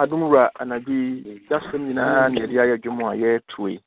Adom 0.00 0.22
wura 0.22 0.50
anadwo 0.60 0.92
yi 0.92 1.40
yɛasɛm 1.50 1.82
nyinaa 1.86 2.28
ne 2.28 2.40
yɛde 2.40 2.56
ayɛ 2.62 2.74
adwuma 2.78 3.12
a 3.12 3.16
yɛreto 3.20 3.68
yi 3.68 3.78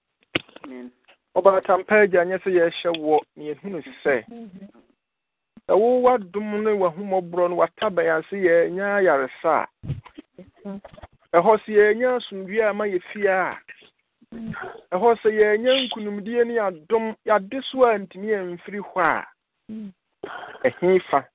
ɔbaatampa 1.36 1.96
agya 2.04 2.26
nyɛ 2.26 2.38
sɛ 2.44 2.50
yɛhyɛ 2.58 2.90
wɔ 3.02 3.18
ne 3.36 3.44
yɛhunu 3.50 3.80
sɛ 4.04 4.16
ɛwo 5.68 5.88
w'adom 6.06 6.50
ne 6.64 6.72
w'ahummɔborɔ 6.82 7.50
no 7.50 7.56
wataban 7.62 8.08
ase 8.20 8.36
yɛanya 8.38 8.86
ayaresa 9.00 9.66
a 11.34 11.38
ɛhɔ 11.38 11.52
sɛ 11.64 11.72
yɛanya 11.78 12.18
asomdwie 12.18 12.62
a 12.70 12.74
ma 12.74 12.86
yɛfie 12.86 13.28
a 13.28 13.58
ɛhɔ 14.94 15.10
sɛ 15.22 15.30
yɛanya 15.34 15.72
nkonimdie 15.90 16.46
ne 16.46 16.54
yɛadom 16.60 17.16
yɛade 17.26 17.64
so 17.72 17.84
a 17.86 17.98
ntumi 17.98 18.28
yɛmfiri 18.34 18.80
hɔ 18.80 19.02
a 19.02 19.26
ɛhe 20.64 21.02
fa. 21.10 21.26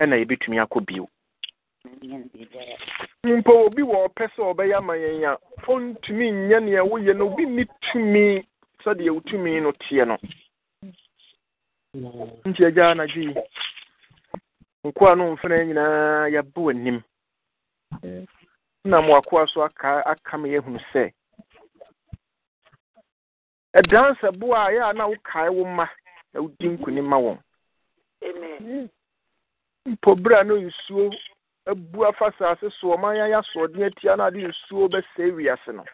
Ɛna 0.00 0.16
yɛbɛtumi 0.18 0.58
akɔ 0.58 0.80
bio 0.86 1.06
mpo 3.24 3.52
obi 3.66 3.82
wɔ 3.82 3.96
ɔpɛ 4.06 4.24
sɛ 4.34 4.40
ɔbɛyɛ 4.50 4.76
ama 4.76 4.94
yɛn 4.96 5.24
a 5.24 5.36
ɔntumi 5.68 6.26
nyɛ 6.48 6.58
nea 6.64 6.82
woyɛ 6.84 7.16
no 7.16 7.26
obi 7.26 7.44
nni 7.46 7.64
tumi 7.80 8.46
sɛdeɛ 8.82 9.10
wo 9.14 9.20
tumi 9.20 9.60
no 9.60 9.72
teɛ 9.72 10.06
no. 10.06 10.16
Nti 12.48 12.64
agya 12.64 12.90
anadwo 12.90 13.20
yi 13.22 13.34
nkoa 14.84 15.16
no 15.16 15.36
mfena 15.36 15.64
nyinaa 15.64 16.28
yɛbɔ 16.32 16.70
anim 16.70 17.02
na 18.84 19.00
mmoakoa 19.02 19.46
so 19.52 19.62
aka 19.62 20.02
aka 20.06 20.38
me 20.38 20.48
yɛhunu 20.56 20.80
sɛ 20.92 21.12
ɛdansɛbo 23.74 24.46
a 24.56 24.72
yɛ 24.72 24.90
a 24.90 24.92
na 24.94 25.04
wokae 25.08 25.50
wo 25.52 25.64
mma 25.64 25.86
na 26.32 26.40
wodi 26.40 26.68
nkonim 26.68 27.04
ma 27.04 27.16
wɔn. 27.16 27.38
Mpo 29.86 30.14
berɛ 30.16 30.40
a 30.40 30.44
na 30.44 30.54
nsuo 30.54 31.12
abu 31.66 32.06
afa 32.06 32.26
asase 32.26 32.70
so 32.80 32.94
ɔman 32.94 33.16
yɛ 33.16 33.38
asoɔden 33.38 33.84
atia 33.86 34.16
na 34.16 34.26
ade 34.26 34.48
nsuo 34.48 34.88
bɛsɛe 34.88 35.32
wiase 35.36 35.72
no. 35.74 35.84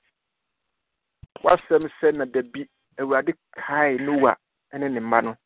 Wasɛm 1.43 1.89
sɛ 2.01 2.15
na 2.15 2.25
dabi 2.25 2.69
awurade 2.99 3.35
kae 3.55 3.97
noa 3.99 4.37
ne 4.73 4.89
ne 4.89 5.01
mma 5.01 5.21
no. 5.23 5.37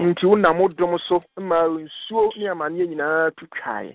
Nti 0.00 0.26
wonam 0.26 0.58
wo 0.58 0.68
dom 0.68 0.98
so 0.98 1.22
ma 1.36 1.66
nsuo 1.68 2.32
ne 2.36 2.48
amanneɛ 2.48 2.88
nyinaa 2.88 3.30
tu 3.36 3.46
twaeɛ 3.46 3.92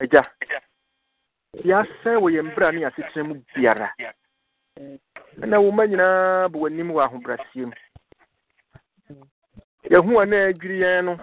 agya 0.00 0.22
yɛasɛe 1.64 2.16
wɔ 2.22 2.28
yɛn 2.34 2.54
berɛ 2.54 2.68
a 2.68 2.72
ne 2.72 2.80
yɛasetena 2.80 3.28
mu 3.28 3.34
biara. 3.54 3.88
Ɛna 5.42 5.62
wo 5.62 5.70
ma 5.70 5.84
nyinaa 5.86 6.48
bɔ 6.48 6.56
w'anim 6.58 6.90
wɔ 6.92 7.00
ahobrɛseɛ 7.06 7.66
mu. 7.66 7.74
Yɛhu 9.90 10.22
a 10.22 10.26
na 10.26 10.36
adwiri 10.48 10.78
yɛn 10.80 11.04
no 11.04 11.18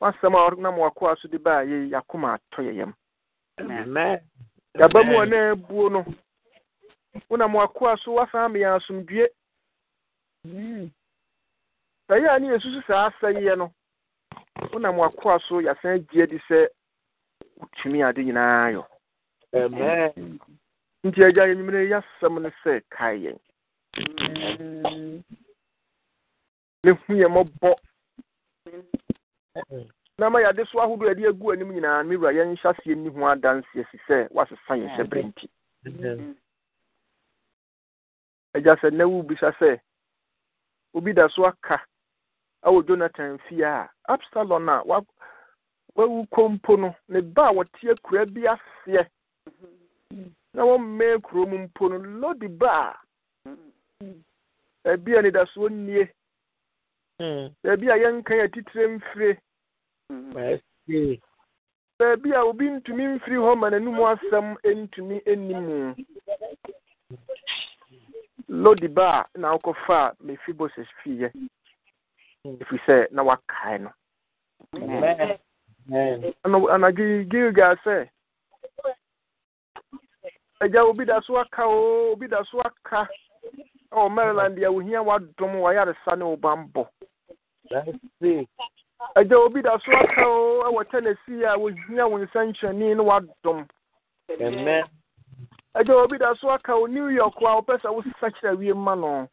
wasɛm 0.00 0.34
a 0.34 0.60
nam 0.60 0.78
wakoa 0.78 1.16
so 1.20 1.28
de 1.28 1.38
baa 1.38 1.62
yɛ 1.62 1.90
yɛakoma 1.92 2.34
atɔ 2.38 2.62
yɛ 2.66 2.72
yam 2.76 2.94
yɛaba 4.78 5.04
mu 5.06 5.20
a 5.20 5.26
na 5.26 5.50
abuo 5.54 5.88
no 5.90 6.04
wonam 7.30 7.54
wakoa 7.54 7.96
so 8.02 8.12
wasan 8.14 8.52
meyɛ 8.52 8.76
asomdue 8.76 9.26
sɛ 12.08 12.14
yɛ 12.22 12.28
a 12.36 12.38
ne 12.40 12.48
yɛsusu 12.48 12.86
saa 12.86 13.10
asɛeɛ 13.10 13.56
no 13.58 13.72
wonam 14.72 14.96
wakoa 14.98 15.40
so 15.48 15.60
yɛasan 15.60 16.06
gye 16.10 16.22
adi 16.22 16.38
sɛ 16.48 16.66
wotumi 17.58 18.02
ade 18.08 18.24
nyinaa 18.24 18.70
yɔ 18.74 18.82
nti 21.04 21.24
agya 21.24 21.46
yɛnwumere 21.46 21.88
yɛasɛm 21.90 22.42
no 22.42 22.50
sɛ 22.64 22.82
kae 22.90 23.16
yɛn 23.24 23.38
ne 26.84 26.90
hu 26.90 27.12
yɛn 27.14 27.30
mmɔbɔ 27.30 27.70
na 30.18 30.30
ma 30.30 30.38
yɛade 30.40 30.66
so 30.70 30.78
ahodoɔ 30.78 31.08
yɛde 31.08 31.28
agu 31.28 31.52
anim 31.52 31.72
nyinaa 31.72 32.02
me 32.06 32.16
wura 32.16 32.32
yɛnhyɛ 32.32 32.68
aseɛ 32.70 32.94
nni 32.96 33.08
ho 33.10 33.20
adanseɛ 33.26 33.84
si 33.90 33.98
sɛ 34.06 34.28
woasesa 34.30 34.72
yɛn 34.80 34.90
hyɛ 34.96 35.04
berɛ 35.10 35.22
nti. 35.28 35.46
Agya 38.54 38.76
sɛ 38.76 38.90
nnɛ 38.90 39.04
wobisa 39.08 39.52
sɛ 39.58 39.80
obi 40.94 41.12
da 41.12 41.28
so 41.28 41.44
aka 41.46 41.80
awɔ 42.64 42.86
jonathan 42.86 43.38
fie 43.48 43.62
a 43.62 43.90
absalon 44.08 44.68
a 44.68 44.82
wawu 45.96 46.26
kompo 46.30 46.76
no 46.78 46.94
ne 47.08 47.20
ba 47.20 47.48
a 47.48 47.52
wɔte 47.54 47.90
akura 47.90 48.26
bi 48.26 48.42
aseɛ 48.46 49.06
na 50.54 50.62
wɔmmɛn 50.62 51.20
kurom 51.22 51.52
mpo 51.68 51.88
no 51.90 51.96
lodi 52.20 52.48
ba 52.48 52.94
a 53.44 53.48
baabi 54.84 55.16
a 55.18 55.22
nidasoɔ 55.22 55.68
nnie. 55.70 56.08
Baabi 57.62 57.90
a 57.90 57.96
yɛnka 57.96 58.34
yɛ 58.34 58.52
titire 58.52 58.86
mfire. 58.88 59.38
Baabi 61.98 62.32
a 62.34 62.44
obi 62.44 62.66
ntumi 62.70 63.06
mfiri 63.16 63.36
hɔ 63.36 63.56
ma 63.58 63.70
n'anum 63.70 63.98
asɛm 64.00 64.56
ntumi 64.64 65.20
nni 65.26 65.54
mu 65.54 65.94
lodi 68.48 68.88
ba 68.88 69.20
a 69.34 69.38
na 69.38 69.54
wokɔfa 69.56 69.96
a 70.10 70.14
mefiboses 70.24 70.88
fiiɛ 71.02 71.30
ɛfiri 72.46 72.78
sɛ 72.86 73.06
na 73.12 73.22
wakae 73.22 73.78
no. 73.80 73.90
Anadwo 76.74 77.24
gilgal 77.30 77.76
sɛ 77.84 78.08
agya 80.60 80.84
obi 80.84 81.04
da 81.04 81.20
so 81.26 81.36
aka 81.38 81.64
o 81.66 82.12
obi 82.12 82.28
da 82.28 82.42
so 82.50 82.60
aka 82.60 83.08
ɛwɔ 83.92 84.10
maryland 84.10 84.58
a 84.58 84.70
wohia 84.70 85.02
wadom 85.04 85.54
wayaresa 85.60 86.16
ne 86.18 86.24
wo 86.24 86.36
bambɔ 86.36 86.86
agya 89.16 89.38
obi 89.38 89.62
da 89.62 89.78
so 89.84 89.92
aka 89.92 90.26
o 90.26 90.62
ɛwɔ 90.64 90.90
tennessee 90.90 91.44
a 91.44 91.56
wohia 91.58 92.08
wo 92.10 92.18
nsɛnkyerɛnne 92.18 92.96
ne 92.96 93.02
wadom 93.02 93.66
agya 95.74 95.94
obi 95.96 96.18
da 96.18 96.34
so 96.36 96.50
aka 96.50 96.74
o 96.74 96.86
new 96.86 97.08
york 97.08 97.34
a 97.40 97.44
wopɛ 97.44 97.78
sɛ 97.80 97.88
wosesa 97.94 98.30
kyerɛ 98.30 98.56
wie 98.58 98.72
ma 98.72 98.94
no 98.94 99.28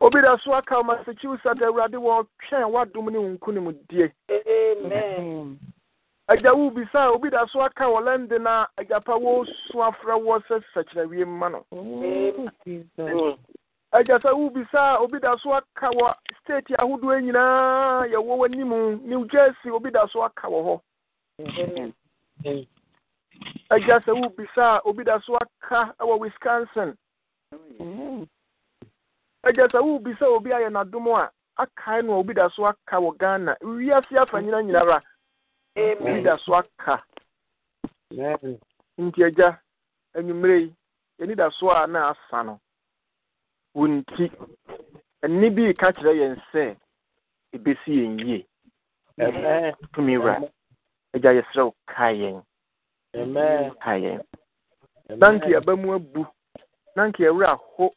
obi 0.00 0.20
da 0.22 0.36
so 0.38 0.52
aka 0.54 0.76
o 0.78 0.82
massachusetts 0.82 1.60
awurade 1.62 1.94
wɔtwɛn 1.96 2.70
wadom 2.72 3.10
ne 3.12 3.18
wo 3.18 3.28
nkonimdie 3.36 4.12
agya 6.28 6.52
wo 6.54 6.70
bisa 6.70 7.00
a 7.00 7.10
obi 7.10 7.30
da 7.30 7.46
so 7.46 7.60
aka 7.62 7.84
wɔ 7.84 8.04
london 8.04 8.46
a 8.46 8.68
agyapa 8.78 9.16
wɔsu 9.16 9.76
afrɛ 9.80 10.14
wɔ 10.20 10.42
sɛ 10.48 10.62
sakyerɛwie 10.74 11.24
mma 11.24 11.48
no. 11.48 11.64
Agya 13.92 14.18
sɛ 14.20 14.36
wo 14.36 14.50
bisa 14.50 14.96
a 14.96 14.98
obi 15.00 15.18
da 15.20 15.36
so 15.38 15.52
aka 15.54 15.88
wɔ 15.88 16.14
state 16.42 16.68
ahodoɔ 16.78 17.22
nyinaa 17.22 18.06
yɛwɔ 18.12 18.36
w'anim. 18.38 19.00
New 19.02 19.26
jersey 19.28 19.70
obi 19.70 19.90
da 19.90 20.06
so 20.12 20.22
aka 20.22 20.46
wɔ 20.48 20.60
hɔ. 20.66 20.80
Agya 23.70 24.00
sɛ 24.04 24.12
wo 24.20 24.28
bisa 24.28 24.76
a 24.76 24.80
obi 24.84 25.04
da 25.04 25.18
so 25.20 25.34
aka 25.36 25.94
wɔ 26.00 26.18
wisconsin. 26.20 26.96
Agya 29.44 29.68
sɛ 29.68 29.82
wo 29.82 29.98
bisa 29.98 30.26
obi 30.26 30.50
ayɛ 30.50 30.68
n'adom 30.68 31.08
a 31.16 31.30
akae 31.58 32.04
no 32.04 32.12
a 32.12 32.18
obi 32.18 32.34
da 32.34 32.48
so 32.50 32.66
aka 32.66 32.96
wɔ 33.00 33.16
ghana. 33.16 33.56
Wiase 33.62 34.14
afa 34.20 34.42
nyina 34.42 34.62
nyinara 34.62 35.00
obi 35.78 36.22
da 36.22 36.36
so 36.44 36.54
aka. 36.54 37.02
Nti 38.98 39.24
agya 39.24 39.58
anwummerɛ 40.16 40.56
yi 40.60 40.74
yɛni 41.20 41.34
da 41.36 41.50
so 41.50 41.70
a 41.70 41.86
na 41.86 42.10
asa 42.10 42.42
no 42.42 42.60
wo 43.74 43.86
nti 43.86 44.30
ɛne 45.22 45.54
bi 45.54 45.74
ka 45.74 45.92
kyerɛ 45.92 46.12
yɛn 46.20 46.36
sɛ 46.52 46.76
ɛbɛsi 47.54 47.90
yɛn 48.00 48.18
yie. 48.26 48.46
Tumi 49.92 50.16
wura. 50.18 50.40
Agya 51.14 51.32
yɛserɛ 51.32 51.64
wo 51.64 51.74
kae 51.86 52.14
yɛn. 52.22 52.42
Kae 53.82 54.00
yɛn. 54.02 54.20
Na 55.16 55.30
nka 55.32 55.46
yɛaba 55.46 55.76
mu 55.80 55.94
abu. 55.94 56.26
Na 56.96 57.06
nka 57.08 57.22
yɛwerɛ 57.24 57.56
ho 57.76 57.90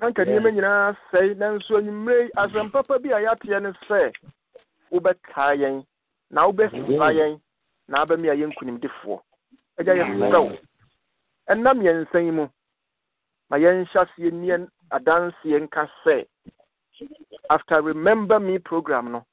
na 0.00 0.08
nka 0.10 0.24
nneɛma 0.24 0.50
nyinaa 0.52 0.96
sɛe. 1.12 1.34
Nanso 1.36 1.76
anwummerɛ 1.78 2.22
yi 2.24 2.30
asɛm 2.36 2.72
papa 2.72 2.98
bi 2.98 3.10
a 3.12 3.20
yɛateɛ 3.24 3.62
no 3.62 3.72
sɛ 3.88 4.12
wobɛkae 4.90 5.56
yɛn. 5.62 5.84
Na 6.30 6.46
wobɛsesa 6.46 7.08
yɛn 7.18 7.40
na 7.88 8.02
aba 8.02 8.16
mi 8.16 8.28
a 8.28 8.34
yɛ 8.34 8.46
nkonimdifoɔ. 8.46 9.20
Agya 9.78 9.94
yɛserɛ 9.94 10.38
wo 10.44 10.56
ɛnam 11.50 11.78
yɛn 11.82 12.02
nsa 12.02 12.18
yi 12.24 12.30
mu 12.30 12.44
ma 13.48 13.56
yɛnhyɛ 13.56 13.98
aseɛ 14.02 14.30
nniɛ 14.30 14.56
adanseɛ 14.96 15.58
nka 15.64 15.82
sɛ 16.04 16.26
after 17.50 17.82
remember 17.82 18.38
me 18.38 18.58
program 18.58 19.10
no 19.12 19.24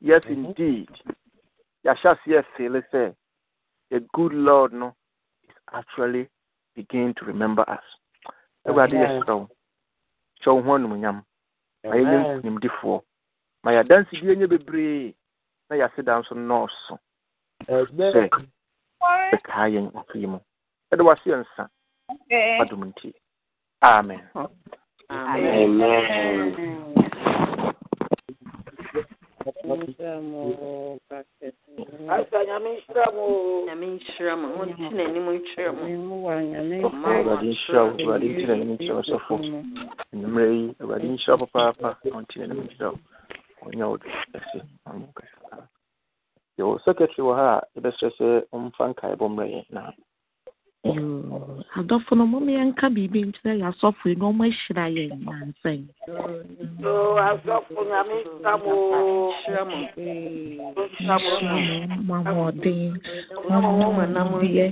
yes 0.00 0.22
indeed 0.26 0.90
yɛahyɛ 1.84 2.08
aseɛ 2.14 2.38
afeele 2.42 2.80
sɛ 2.92 3.14
the 3.90 4.00
good 4.14 4.32
lord 4.32 4.72
no 4.72 4.94
is 5.42 5.54
actually 5.72 6.28
begin 6.74 7.12
to 7.14 7.24
remember 7.24 7.64
us. 7.68 7.84
Awurade 8.66 8.94
yɛserɛ 8.94 9.34
wo. 9.40 9.48
Hyɛ 10.42 10.54
wo 10.54 10.62
ho 10.62 10.70
animonyam 10.78 11.24
ma 11.84 11.94
yɛnyɛ 11.96 12.18
nkonimdifoɔ. 12.38 13.02
Ma 13.64 13.70
yɛadansedie 13.72 14.36
nyɛ 14.36 14.48
bebree 14.48 15.14
na 15.72 15.78
yɛaseda 15.80 16.20
nso 16.20 16.34
nɔɔso. 16.34 16.94
Sɛ 17.66 18.28
bɛkaa 19.32 19.66
yɛn 19.72 19.86
afei 19.98 20.26
mu. 20.32 20.38
Ɛde 20.92 21.02
wase 21.08 21.24
yɛ 21.30 21.36
nsa. 21.40 21.64
Adom 22.60 22.84
nti. 22.92 23.12
Amen. 23.82 24.20
Nyame 33.66 33.86
nhyira 33.92 34.36
mo 34.36 34.46
monte 34.56 34.86
n'anim 34.92 35.26
nkyerɛ 35.36 35.70
mo 35.72 36.28
awurade 36.28 37.48
nhyira 37.48 37.80
wo 37.84 37.90
awurade 37.96 38.26
nti 38.28 38.44
n'anim 38.44 38.70
nkyerɛ 38.76 38.94
wo 38.96 39.02
sɔfo. 39.08 39.34
Nnwummerɛ 40.12 40.52
yi 40.52 40.66
awurade 40.80 41.06
nhyira 41.08 41.32
wo 41.40 41.46
papaapa. 41.46 41.88
Na 42.04 42.16
ɔnte 42.20 42.34
n'anim 42.36 42.60
nkyerɛ 42.68 42.90
wo 42.92 42.98
ɔnyɛ 43.64 43.84
wo 43.90 43.96
kɛse 44.02 44.58
yɛwɔ 46.58 46.74
secretary 46.84 47.22
wɔ 47.26 47.32
ha 47.40 47.48
a 47.58 47.64
yɛbɛsrɛ 47.74 48.08
sɛ 48.18 48.26
ɔmfa 48.54 48.84
nkaeɛbɔ 48.90 49.26
mmerɛ 49.28 49.48
yɛn 49.54 49.66
na 49.74 49.82
adɔfo 51.78 52.12
no 52.16 52.24
mom 52.26 52.46
yɛnka 52.48 52.86
biribi 52.94 53.20
nkyerɛ 53.28 53.52
yɛ 53.60 53.66
asɔfo 53.70 54.04
yi 54.10 54.14
na 54.18 54.24
ɔmo 54.30 54.42
ahyira 54.50 54.84
yɛn 54.96 55.14
nansɛn 55.24 55.82
asɔfo 57.30 57.80
nyame 57.90 58.16
mahoɔden 62.08 62.92
ɔmɔdeɛ 63.46 64.66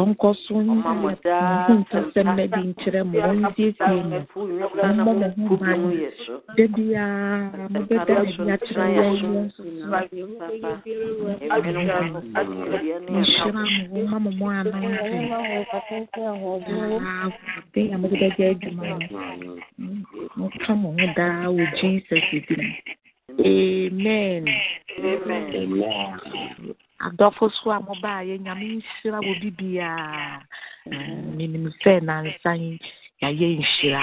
ɔnkɔ 0.00 0.28
so 0.44 0.54
ntasɛm 0.60 2.28
no 2.36 2.44
de 2.52 2.60
nkyerɛ 2.68 3.00
mo. 3.08 3.14
Ɔnsiesie 3.24 4.02
mo 4.10 4.18
ɔmmɔ 4.84 5.12
mo. 5.36 5.48
Ho 5.48 5.54
ban. 5.56 5.80
da 6.56 6.64
biara 6.74 7.64
mobɛda 7.72 8.14
bi 8.36 8.52
akyerɛ 8.54 8.86
yɛn 8.96 9.14
nhyira 13.08 13.62
mo 13.90 14.00
ma 14.10 14.18
mo 14.18 14.30
mo 14.30 14.46
anan 14.48 14.82
amen 23.44 24.44
adɔfo 27.04 27.50
so 27.50 27.70
a 27.70 27.78
mobaayɛ 27.80 28.34
nyame 28.44 28.66
nhyira 28.78 29.18
wɔ 29.26 29.32
bibiaa 29.42 30.40
menim 31.36 31.66
sɛ 31.82 31.92
nansan 32.06 32.78
yɛayɛ 33.20 33.46
nhyira 33.58 34.02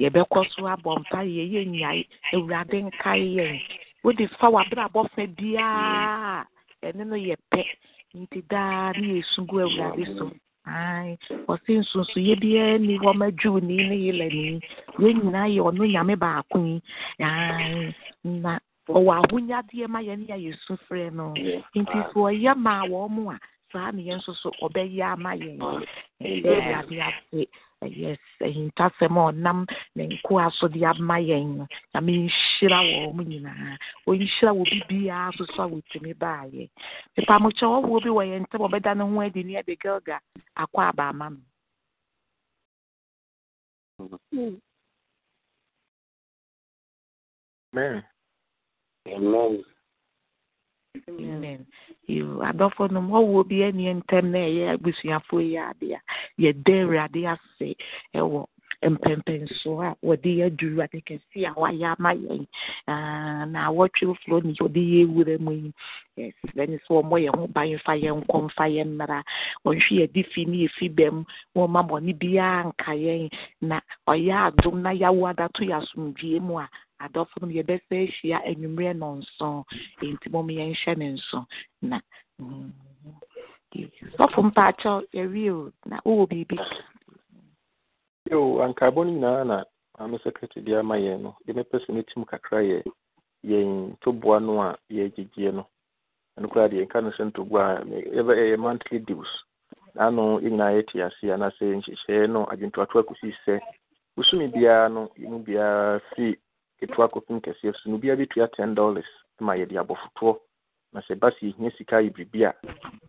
yɛbɛkɔ 0.00 0.40
so 0.52 0.66
abɔ 0.72 0.90
mpa 1.00 1.20
yɛyɛ 1.24 1.60
nyae 1.72 2.02
awurade 2.32 2.78
nkae 2.88 3.24
yɛn 3.36 3.56
wode 4.02 4.24
fa 4.38 4.46
w'abrabɔ 4.48 5.00
fa 5.14 5.22
biaa 5.38 6.44
ɛne 6.82 7.02
no 7.06 7.16
yɛ 7.16 7.36
nti 8.14 8.42
daa 8.50 8.92
ne 8.92 9.20
yɛsu 9.20 9.46
gu 9.46 9.60
awurade 9.60 10.04
so. 10.16 10.30
Ɔse 11.48 11.70
nsonsoyɛ 11.80 12.34
biara 12.40 12.78
ni 12.78 12.98
hɔ 12.98 13.14
ma 13.14 13.26
dwuuni 13.30 13.76
ne 13.88 13.96
yelani. 14.04 14.60
Yɛn 14.98 15.14
nyinaa 15.22 15.48
yɛ 15.48 15.60
ɔno 15.68 15.84
nyame 15.84 16.14
baako 16.18 16.58
yi. 16.64 16.82
Na 18.24 18.58
ɔwɔ 18.88 19.12
ahonyadeɛ 19.16 19.88
ma 19.88 20.00
yɛn 20.00 20.24
a 20.30 20.36
yɛsu 20.36 20.76
frɛ 20.88 21.12
no. 21.12 21.34
Nti 21.74 21.98
sɛ 22.12 22.18
ɔyɛ 22.28 22.56
maa 22.56 22.84
wɔn 22.84 23.10
mu 23.10 23.30
a 23.30 23.38
saa 23.72 23.90
ne 23.92 24.02
yɛn 24.08 24.16
nso 24.18 24.32
so 24.36 24.50
ɔbɛyɛ 24.62 25.12
ama 25.12 25.32
yɛn. 25.36 25.58
Ɛdɛ 26.20 26.50
awurade 26.56 26.96
ase. 27.00 27.48
Ɛyɛ 27.84 28.18
ahintasɛm 28.46 29.16
a 29.18 29.22
ɔnam 29.30 29.66
ne 29.94 30.02
nkoa 30.08 30.50
so 30.52 30.68
de 30.68 30.84
ama 30.84 31.16
yɛn 31.18 31.66
nyame 31.94 32.12
nhyira 32.26 32.78
wɔ 32.82 33.14
mu 33.14 33.22
nyinaa. 33.24 33.76
Ɔnhyira 34.06 34.50
wɔ 34.56 34.64
bibiara 34.70 35.32
so 35.36 35.44
so 35.54 35.62
a 35.62 35.68
wɔtumi 35.68 36.14
baayɛ. 36.14 36.68
Mepamokyɛ 37.16 37.66
ɔwoɔ 37.76 38.02
bi 38.02 38.10
wɔ 38.10 38.22
yɛn 38.30 38.42
ntam 38.46 38.66
ɔbɛda 38.66 38.96
ne 38.96 39.04
ho 39.04 39.20
adi 39.20 39.42
ne 39.44 39.62
ga 40.04 40.18
akɔ 40.56 40.78
abaama 40.90 41.30
no 41.30 41.40
Amen. 47.74 48.04
Amen. 49.06 49.64
Adɔfo 52.48 52.82
no 52.92 53.00
ɔwɔ 53.18 53.38
bi 53.48 53.56
ani 53.66 53.84
ntɛm 53.98 54.24
na 54.32 54.40
ɛyɛ 54.48 54.64
abusuafoɔ 54.74 55.40
yi 55.50 55.56
ade 55.68 55.88
a 55.98 56.00
yɛda 56.42 56.72
awurade 56.82 57.20
ase 57.32 57.68
ɛwɔ 58.18 58.40
mpɛmpɛnso 58.82 59.70
a 59.82 59.96
wɔde 60.06 60.30
yɛ 60.38 60.46
aduru 60.46 60.82
ade 60.82 61.02
a 61.46 61.52
wayɛ 61.60 61.96
ama 61.98 62.10
yɛn 62.14 62.46
na 63.52 63.66
awɔtwe 63.68 64.14
furo 64.22 64.40
ne 64.40 64.52
wɔde 64.54 64.78
yɛ 64.78 65.00
ewura 65.06 65.38
mu 65.40 65.52
yi 65.52 65.72
yes 66.16 66.34
sɛ 66.54 66.78
wɔmmɔ 66.88 67.16
yɛn 67.24 67.36
ho 67.36 67.46
ban 67.48 67.78
fa 67.84 67.92
yɛn 67.92 68.22
nkɔ 68.22 68.36
mfa 68.46 68.64
yɛn 68.70 68.88
mmara 68.94 69.24
wɔnhwɛ 69.64 69.92
yɛde 70.00 70.22
fi 70.32 70.44
ne 70.44 70.66
yɛfi 70.66 70.86
bɛm 70.94 71.24
biara 72.18 72.68
nka 72.68 72.92
yɛn 72.94 73.30
na 73.60 73.80
ɔyɛ 74.06 74.34
adom 74.46 74.82
na 74.82 74.90
yɛawo 74.90 75.30
adato 75.30 75.62
yɛ 75.64 75.74
asomdwie 75.82 76.40
mu 76.40 76.58
a 76.58 76.68
adɔfo 77.00 77.36
no 77.42 77.48
yɛbɛsɛ 77.48 77.96
ahyia 78.06 78.38
anwummerɛ 78.46 78.92
nɔnson 78.94 79.64
nti 80.02 80.30
mom 80.30 80.48
yɛnhyɛ 80.48 80.96
ne 80.98 81.06
nso 81.14 81.46
na. 81.82 81.98
Sɔfo 84.16 84.40
mpaakyɛw 84.48 85.02
yɛwie 85.12 85.50
o 85.50 85.72
na 85.86 86.00
biribi 86.04 86.58
yo 88.30 88.62
ankaabɔ 88.64 89.04
no 89.04 89.10
nyinaa 89.12 89.44
na 89.44 89.64
maame 89.98 90.18
secretary 90.22 90.64
de 90.64 90.78
ama 90.78 90.96
yɛn 90.96 91.20
no? 91.22 91.36
Deɛ 91.46 91.54
mɛpɛ 91.56 91.76
sɛ 91.84 91.90
mɛtim 91.94 92.24
kakra 92.26 92.60
yɛ 92.62 92.82
yɛn 93.44 93.96
toboa 94.00 94.40
no 94.40 94.60
a 94.62 94.76
yɛgyegyeɛ 94.90 95.52
no? 95.54 95.66
Ɛno 96.36 96.46
koraa 96.50 96.68
deɛ 96.68 96.84
yɛnka 96.84 97.02
no 97.02 97.10
sɛ 97.10 97.22
ntoboa 97.30 97.62
a 97.80 98.32
ɛyɛ 98.32 98.58
monthly 98.58 98.98
deals 98.98 99.28
naano 99.94 100.40
yɛn 100.40 100.52
nyinaa 100.52 100.74
yɛte 100.76 100.96
ase 101.06 101.24
anaasɛ 101.32 101.64
nhyehyɛeɛ 101.80 102.30
no? 102.30 102.44
Adwentoatoa 102.52 103.02
kɔsii 103.08 103.34
sɛ 103.46 103.60
bosome 104.16 104.48
biara 104.52 104.88
no 104.92 105.10
yɛmu 105.18 105.44
biara 105.44 106.00
firi 106.14 106.38
ketewa 106.80 107.08
kɔpem 107.08 107.40
kɛseɛ 107.40 107.74
so 107.76 107.90
no 107.90 107.96
obiara 107.96 108.20
bɛtua 108.20 108.52
ten 108.56 108.74
dollars 108.74 109.08
ma 109.40 109.52
yɛde 109.54 109.74
abɔfotoɔ 109.80 110.36
na 110.92 111.00
sɛ 111.00 111.18
ba 111.18 111.28
sɛ 111.30 111.42
yɛhia 111.52 111.76
sika 111.76 111.96
yɛ 112.02 112.10
biribi 112.12 112.44
a 112.44 112.52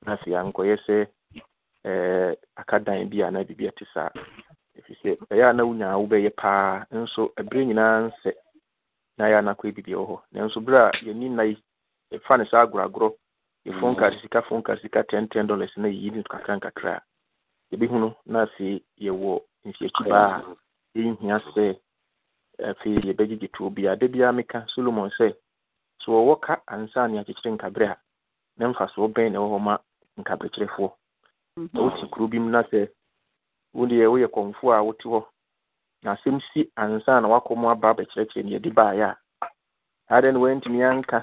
na 0.06 0.14
afei 0.16 0.36
ankɔyɛ 0.36 0.76
sɛ 0.86 0.96
akadan 2.56 3.02
aka 3.02 3.10
bi 3.10 3.22
a 3.22 3.32
na 3.32 3.44
biribi 3.44 3.68
ɛte 3.70 3.86
saa 3.94 4.10
ɛfiri 4.80 4.96
sɛ 5.02 5.10
ɛyɛ 5.32 5.44
a 5.50 5.54
na 5.54 5.64
wonyaa 5.64 5.98
wobɛyɛ 6.02 6.32
paa. 6.36 6.86
Nso 6.92 7.22
ɛberɛ 7.40 7.66
nyinaa 7.68 8.08
nsɛ 8.08 8.32
na 9.18 9.26
yɛ 9.32 9.36
a 9.40 9.42
na 9.42 9.52
akɔyɛ 9.54 9.74
biribi 9.76 9.94
wɔ 10.00 10.06
hɔ. 10.10 10.18
Nanso 10.34 10.60
berɛ 10.66 10.80
a 10.88 10.92
yɛni 11.06 11.28
nna 11.30 11.44
yi 11.50 11.56
yɛfa 12.12 12.38
no 12.38 12.44
saa 12.46 12.66
agorɔagorɔ 12.66 13.10
yɛ 13.66 13.80
phone 13.80 13.96
card 13.96 14.14
sika 14.22 14.42
phone 14.48 14.64
card 14.64 14.80
sika 14.82 15.04
ten 15.04 15.28
ten 15.28 15.48
dollars 15.48 15.72
na 15.78 15.88
yɛyi 15.88 16.12
no 16.16 16.24
kakra 16.24 16.56
nkakra. 16.60 16.96
A 16.98 17.02
yɛbɛhunu 17.76 18.16
na 18.26 18.46
afei 18.46 18.82
yɛwɔ 19.00 19.42
mfiakyi 19.66 20.10
baa. 20.10 20.42
A 20.96 20.98
yɛnhia 21.00 21.38
sɛ 21.54 21.80
afei 22.70 23.00
yɛbɛgyegye 23.08 23.52
tuo 23.54 23.70
bia 23.70 23.96
da 23.96 24.08
biara 24.08 24.34
meka 24.34 24.66
solomon 24.74 25.10
sɛ 25.18 25.34
sɛ 26.02 26.08
wɔwɔ 26.12 26.40
ka 26.42 26.62
ansa 26.68 27.08
ne 27.08 27.20
akyekyere 27.20 27.56
nkaberɛ 27.58 27.88
a 27.92 27.98
na 28.58 28.68
mfasoɔ 28.72 29.08
bɛn 29.14 29.32
na 29.32 29.40
ɛwɔ 29.40 29.48
hɔ 29.54 29.60
ma 29.62 29.78
nkaberɛkyerɛfoɔ 30.20 30.92
na 31.74 31.82
wote 31.82 32.04
kuro 32.12 32.28
bi 32.28 32.40
mu 32.40 32.50
na 32.50 32.62
sɛ 32.64 32.88
wodeɛ 33.80 34.06
woyɛ 34.12 34.28
kɔmfo 34.34 34.66
a 34.78 34.84
wote 34.84 35.04
hɔ 35.12 35.20
na 36.04 36.12
asɛm 36.16 36.40
si 36.52 36.70
ansa 36.76 37.22
na 37.22 37.28
wakɔ 37.28 37.56
mu 37.56 37.70
aba 37.70 37.90
abɛkyerɛkyerɛ 37.94 38.44
ne 38.44 38.52
yɛde 38.56 38.70
baeɛ 38.78 39.04
a 39.10 39.16
adɛn 40.16 40.34
ne 40.34 40.40
wantumi 40.40 40.80
anka 40.84 41.20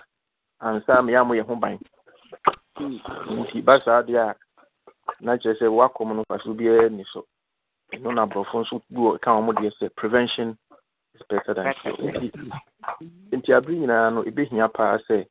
ansa 0.61 1.03
ma 1.03 1.25
mo 1.25 1.35
yɛ 1.35 1.45
ho 1.49 1.55
ban 1.57 1.79
nti 3.41 3.63
ba 3.65 3.81
saa 3.85 4.03
deɛ 4.03 4.21
a 4.31 4.35
na 5.21 5.37
kyerɛ 5.37 5.59
sɛ 5.61 5.67
wakɔm 5.69 6.09
no 6.17 6.23
mfasoɔ 6.25 6.57
biara 6.57 6.89
ni 6.91 7.05
so 7.13 7.27
ɛno 7.93 8.15
na 8.15 8.23
aborɔfo 8.27 8.57
nso 8.61 8.75
ka 9.21 9.31
wɔ 9.37 9.41
mo 9.45 9.53
deɛ 9.53 9.71
sɛ 9.79 9.95
prevention 9.97 10.57
is 11.15 11.23
better 11.29 11.55
than 11.55 11.75
cure. 11.75 11.97
nti 13.33 13.53
nti 13.53 13.73
nyinaa 13.81 14.11
no 14.15 14.23
ebɛhia 14.25 14.69
paa 14.73 14.99
sɛ 15.09 15.27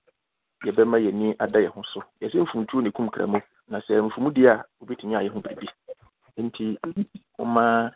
yɛbɛma 0.65 0.97
yɛni 1.05 1.35
ada 1.39 1.59
yɛn 1.59 1.73
ho 1.73 1.81
so 1.93 1.99
yɛsɛ 2.21 2.37
mfumtuo 2.45 2.81
ne 2.83 2.91
kum 2.91 3.09
kramu 3.09 3.41
na 3.67 3.79
sɛ 3.79 4.01
mfumu 4.01 4.29
deɛ 4.31 4.49
a 4.53 4.63
wobɛtumi 4.81 5.13
ayɛ 5.17 5.29
ho 5.33 5.39
biribi 5.41 5.67
nti 6.43 6.77
wɔma 7.37 7.91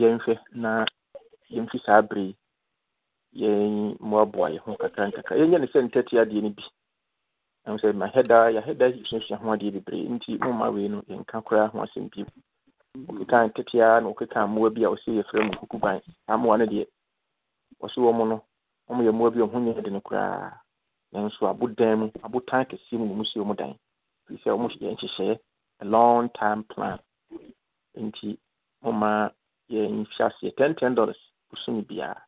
yɛnhwɛ 0.00 0.34
na 0.62 0.84
yɛmfi 1.50 1.78
saa 1.84 2.02
bere 2.02 2.20
yi. 2.22 2.34
Yɛn 3.40 3.96
mmoaboa 4.00 4.50
yɛn 4.54 4.62
ho 4.64 4.76
kakra 4.76 5.06
nkakra. 5.08 5.36
Yɛnyɛ 5.40 5.58
ne 5.60 5.66
sɛ 5.72 5.78
ntɛte 5.86 6.14
adeɛ 6.22 6.42
no 6.42 6.50
bi. 6.50 6.64
Ɛm 7.66 7.76
sɛ 7.80 7.88
mahɛda 8.00 8.36
yɛahɛda 8.54 8.86
suasua 9.08 9.36
ho 9.40 9.46
adeɛ 9.54 9.70
bebree. 9.74 10.08
Nti 10.08 10.38
momma 10.40 10.70
wei 10.70 10.88
no 10.88 11.02
yɛnka 11.10 11.42
koraa 11.46 11.70
ho 11.70 11.78
asɛm 11.84 12.10
bio. 12.10 12.26
Okeka 13.08 13.46
nketeaa 13.48 14.02
na 14.02 14.08
okeka 14.10 14.46
mmoa 14.46 14.70
bi 14.74 14.82
a 14.84 14.88
ɔsɛ 14.94 15.10
yɛfrɛ 15.18 15.46
mu 15.46 15.52
kuku 15.58 15.78
ban 15.78 16.00
saa 16.26 16.36
mmoa 16.36 16.58
no 16.58 16.66
deɛ 16.66 16.84
wɔse 17.80 17.96
wɔ 18.02 18.10
mu 18.18 18.24
no 18.30 18.36
wɔn 18.88 19.04
yɛ 19.06 19.12
mmoa 19.14 19.30
bi 19.32 19.40
a 19.40 19.46
ɔho 19.46 19.58
nyɛ 19.62 19.82
de 19.84 19.90
no 19.90 20.00
koraa. 20.00 20.58
Nanso 21.12 21.46
abodan 21.46 21.98
mu 22.00 22.06
abotan 22.24 22.66
kɛseɛ 22.68 22.98
mu 22.98 23.14
wɔn 23.14 23.26
si 23.30 23.38
wɔn 23.38 23.56
dan. 23.56 23.74
Firi 24.26 24.38
sɛ 24.42 24.50
wɔn 24.58 24.70
yɛ 24.80 24.90
nhyehyɛeɛ 24.96 25.38
a 25.82 25.84
long 25.84 26.28
time 26.30 26.64
plan. 26.64 26.98
Nti 27.96 28.38
wɔma 28.84 29.30
yɛn 29.70 30.06
hyɛ 30.06 30.24
aseɛ 30.28 30.56
ten 30.56 30.74
ten 30.74 30.94
dollars 30.94 31.18
bosom 31.50 31.82
biara 31.82 32.22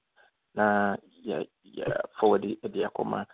na 0.54 0.96
yɛ 1.24 1.46
yɛ 1.64 1.86
forward 2.18 2.42
de 2.42 2.80
akɔma 2.84 3.26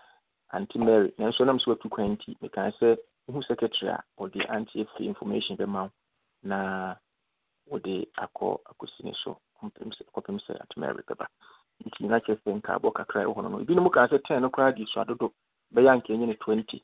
anti 0.53 0.79
mary. 0.79 1.13
Nanso 1.19 1.45
nam 1.45 1.59
so 1.61 1.73
atu 1.73 1.89
kwan 1.91 2.17
nti 2.17 2.37
mekan 2.43 2.73
sɛ 2.81 2.97
wohu 3.29 3.43
secretary 3.47 3.89
a 3.91 4.03
ɔde 4.19 4.41
anti 4.49 4.85
efi 4.85 5.05
information 5.07 5.57
bɛma 5.57 5.83
wo. 5.85 5.91
Na 6.43 6.95
wɔde 7.71 8.07
akɔ 8.17 8.59
akɔsi 8.71 9.05
ne 9.05 9.13
so. 9.25 9.39
Kɔpem 9.63 10.39
sɛ 10.47 10.61
anti 10.61 10.81
mary 10.81 11.03
bɛba. 11.03 11.27
Nti 11.85 12.09
na 12.09 12.19
kyerɛ 12.21 12.39
sɛ 12.43 12.61
nkaabɔ 12.61 12.93
kakra 12.95 13.25
ɛwɔ 13.25 13.35
hɔ 13.37 13.43
no 13.43 13.49
no 13.49 13.59
ebinom 13.61 13.91
kaa 13.93 14.07
sɛ 14.09 14.23
ten 14.27 14.43
no 14.43 14.51
koraa 14.51 14.73
de 14.77 14.87
so 14.87 15.01
adodo. 15.01 15.33
Bɛyɛ 15.75 15.89
anka 15.93 16.13
ɛnyɛ 16.13 16.27
ne 16.27 16.35
twenty. 16.35 16.83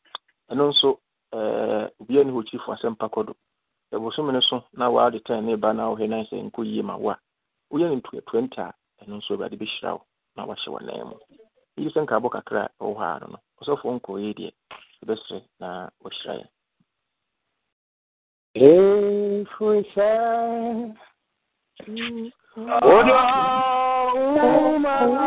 Ɛno 0.51 0.69
nso 0.73 0.99
ɛɛ 1.33 1.91
obiara 2.01 2.25
ne 2.27 2.33
hɔ 2.33 2.43
kyifo 2.49 2.73
asɛm 2.75 2.99
pa 2.99 3.09
kɔ 3.09 3.27
do 3.27 3.35
ɛbosome 3.95 4.33
no 4.33 4.41
so 4.41 4.65
na 4.75 4.89
waade 4.91 5.21
ten 5.25 5.47
ne 5.47 5.55
ba 5.57 5.73
na 5.73 5.89
wohɛ 5.91 6.09
nan 6.09 6.25
sɛ 6.27 6.37
nkɔ 6.51 6.61
yie 6.67 6.83
ma 6.83 6.97
wo 6.97 7.11
a 7.11 7.19
woyɛ 7.73 7.87
no 7.91 8.01
twenty 8.27 8.61
a 8.61 8.73
ɛno 9.03 9.17
nso 9.19 9.35
awurade 9.35 9.57
bɛhyira 9.61 9.93
wo 9.97 10.03
na 10.37 10.47
wahyɛ 10.47 10.69
wɔ 10.73 10.81
nan 10.83 11.09
mu. 11.09 11.17
Yi 11.77 11.91
sɛ 11.91 12.01
nkaabɔ 12.07 12.29
kakra 12.35 12.69
ɛwɔ 12.81 12.93
hɔ 12.99 13.05
a 13.05 13.21
no 13.21 13.27
no 13.33 13.39
ɔsɔfoɔ 13.61 13.93
nkɔɔ 14.01 14.17
yɛ 14.25 14.31
deɛ 14.39 14.51
ɛbɛsrɛ 15.03 15.39
na 15.61 15.89
wahyira 16.03 16.49
Odo 22.83 23.15
Umama 24.75 25.27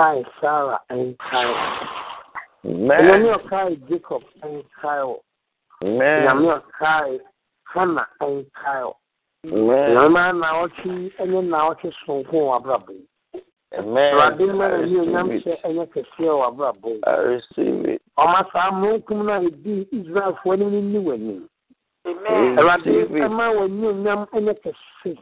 ɔkae 0.00 0.24
Sarah 0.40 0.80
nkae 0.90 1.54
onyame 2.64 3.30
a 3.30 3.36
ɔkae 3.38 3.88
Jacob 3.88 4.22
nkae 4.42 5.02
wo 5.06 5.20
onyame 5.82 6.48
a 6.50 6.60
ɔkae 6.60 7.20
Hannah 7.64 8.06
nkae 8.20 8.82
wo 8.84 8.96
onyame 9.44 10.40
na 10.40 10.48
ɔtwe 10.64 11.12
ɛnyɛ 11.20 11.42
na 11.48 11.58
ɔtwe 11.70 11.92
sonko 12.06 12.32
wɔ 12.32 12.56
abrabɔ 12.56 12.92
yi 12.92 13.06
Awurade 13.78 14.44
mma 14.46 14.68
n'ani 14.68 14.96
onyam 15.00 15.28
hyɛ 15.30 15.60
ɛnyɛ 15.64 15.84
kɛseɛ 15.92 16.32
wɔ 16.32 16.44
abrabɔ 16.48 16.88
yi 16.88 17.98
ɔma 18.18 18.40
saa 18.52 18.70
mmunkum 18.70 19.24
no 19.26 19.32
a 19.32 19.40
ɛdi 19.40 19.86
Israelfoɔ 19.92 20.58
no 20.58 20.66
nni 20.70 20.98
w'anim 20.98 21.48
Awurade 22.56 23.06
ɛma 23.20 23.52
w'ani 23.56 23.86
onyam 23.92 24.26
ɛnyɛ 24.32 24.54
kɛse 24.64 25.12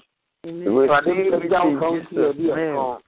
Awurade 0.47 1.11
mpagya 1.11 1.61
wo 1.67 2.01
so 2.11 2.15
yɛde 2.15 2.43
yɛ 2.47 2.55
kɔn 2.75 2.99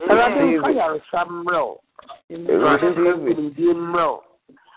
Awurade 0.00 0.42
mfa 0.58 0.70
yaresa 0.70 1.20
mmerɛ 1.24 1.60
wo 1.66 1.80
Awurade 2.30 2.86
mfa 2.90 3.00
nkonimdie 3.14 3.72
mmerɛ 3.74 4.06
wo 4.10 4.22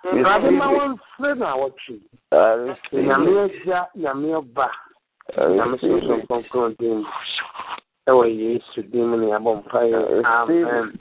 Awurade 0.06 0.50
ma 0.52 0.68
wɔmfrɛ 0.76 1.30
no 1.38 1.46
a 1.46 1.56
wɔtwe 1.62 1.96
Nyame 2.94 3.32
agya 3.46 3.80
Nyame 3.96 4.28
ɔba 4.42 4.68
Nyame 5.56 5.76
soso 5.80 6.14
nkronkron 6.22 6.78
din 6.78 6.98
mu 7.02 7.06
ɛwɔ 8.08 8.24
Yesu 8.42 8.82
din 8.92 9.08
mu 9.10 9.18
ne 9.18 9.26
yɛabɔ 9.32 9.52
mpaeɛ 9.64 10.24
Amen. 10.26 11.00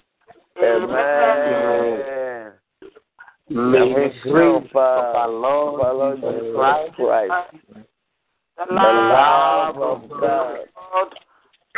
Amen. 0.63 2.53
May 3.49 3.79
the 3.79 4.11
grace 4.31 4.71
of 4.75 4.77
our 4.77 5.29
Lord 5.29 6.17
Jesus 6.17 6.97
Christ, 6.97 7.31
the 8.57 8.75
love 8.75 9.77
of 9.77 10.09
God, 10.09 11.09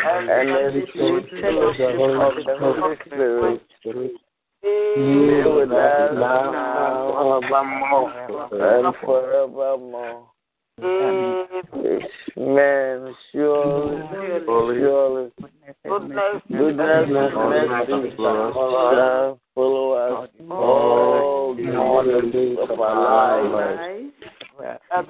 and 0.05 0.87
sweet 0.93 1.27
fellowship 1.41 1.95
of 1.99 2.35
the 2.45 2.55
Holy 2.59 2.97
Spirit 3.81 4.13
be 4.63 5.43
with 5.45 5.71
us 5.71 6.11
now 6.15 7.39
and 7.39 8.95
forevermore. 9.05 10.27
Amen. 10.81 11.39
Surely, 13.33 14.03
surely, 14.45 15.31
goodness 15.85 16.43
and 16.49 17.13
mercy 17.13 18.17
shall 18.17 18.53
follow 19.55 19.93
us 19.93 20.29
all 20.51 21.55
the 21.57 22.31
days 22.33 22.59
of 22.71 22.81
our 22.81 23.49
lives 23.49 24.13
and 24.93 25.09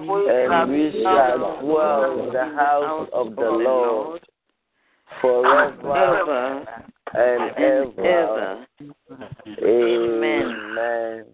we 0.71 1.01
shall 1.03 1.61
dwell 1.61 2.23
in 2.23 2.33
the 2.33 2.45
house 2.55 3.09
of 3.13 3.35
the 3.35 3.41
Lord 3.41 4.21
forever 5.21 5.85
ah, 5.85 6.83
and 7.13 7.57
ever. 7.57 8.65
Amen. 9.63 11.25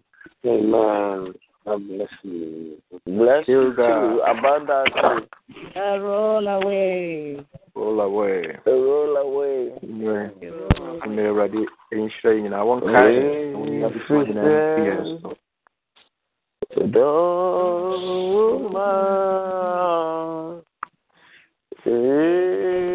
Amen. 0.46 1.34
God 1.66 1.88
bless 1.88 2.10
you. 2.24 2.78
Bless 3.08 3.48
you 3.48 3.74
too, 3.76 4.22
abundantly. 4.28 5.28
roll 5.76 6.48
away. 6.48 7.38
roll 7.76 8.00
away 8.02 8.56
Roll 8.66 9.18
away. 9.18 9.72
I'm 9.84 10.02
Amen. 10.02 10.32
May 11.16 11.24
Awurade 11.24 11.66
nhyira 11.92 12.34
yi 12.34 12.42
nyinaa 12.42 12.64
wɔnkae 12.64 12.92
na 14.34 14.50
wɔn 22.42 22.95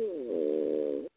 Mm-hmm. 0.00 1.10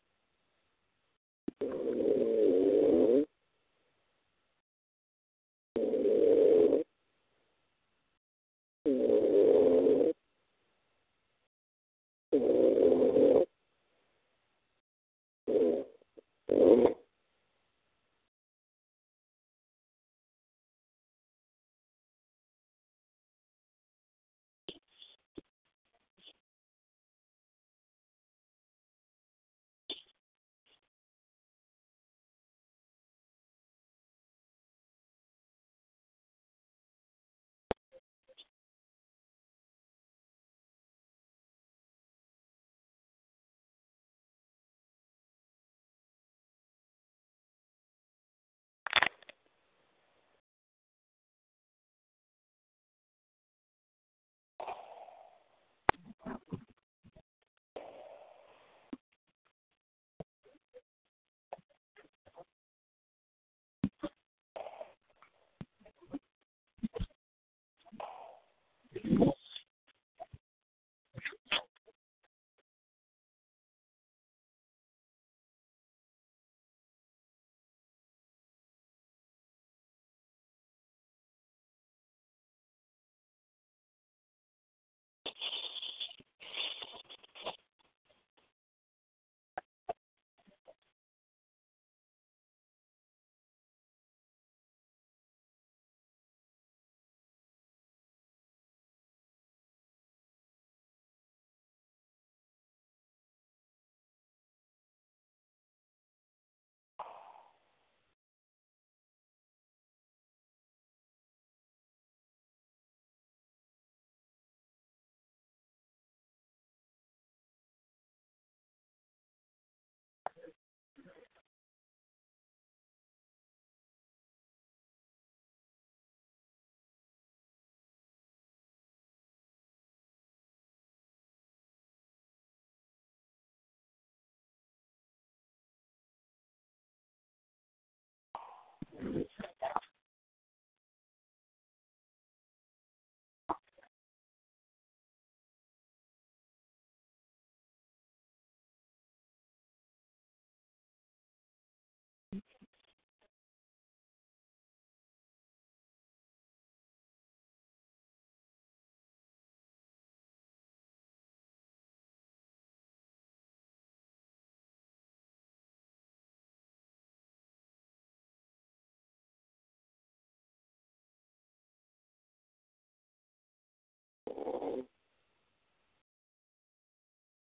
ம் 174.28 174.84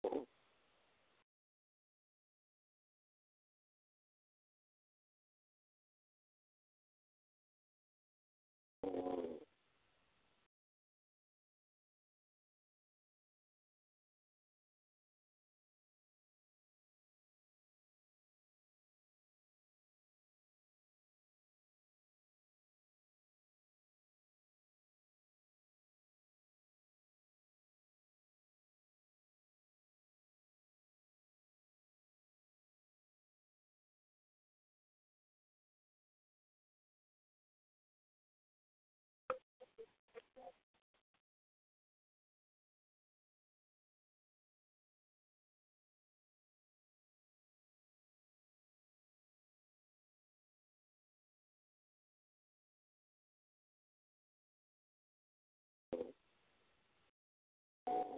ம் 0.04 0.24
ம் 8.82 9.43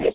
Yes. 0.00 0.14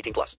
18 0.01 0.13
plus. 0.13 0.29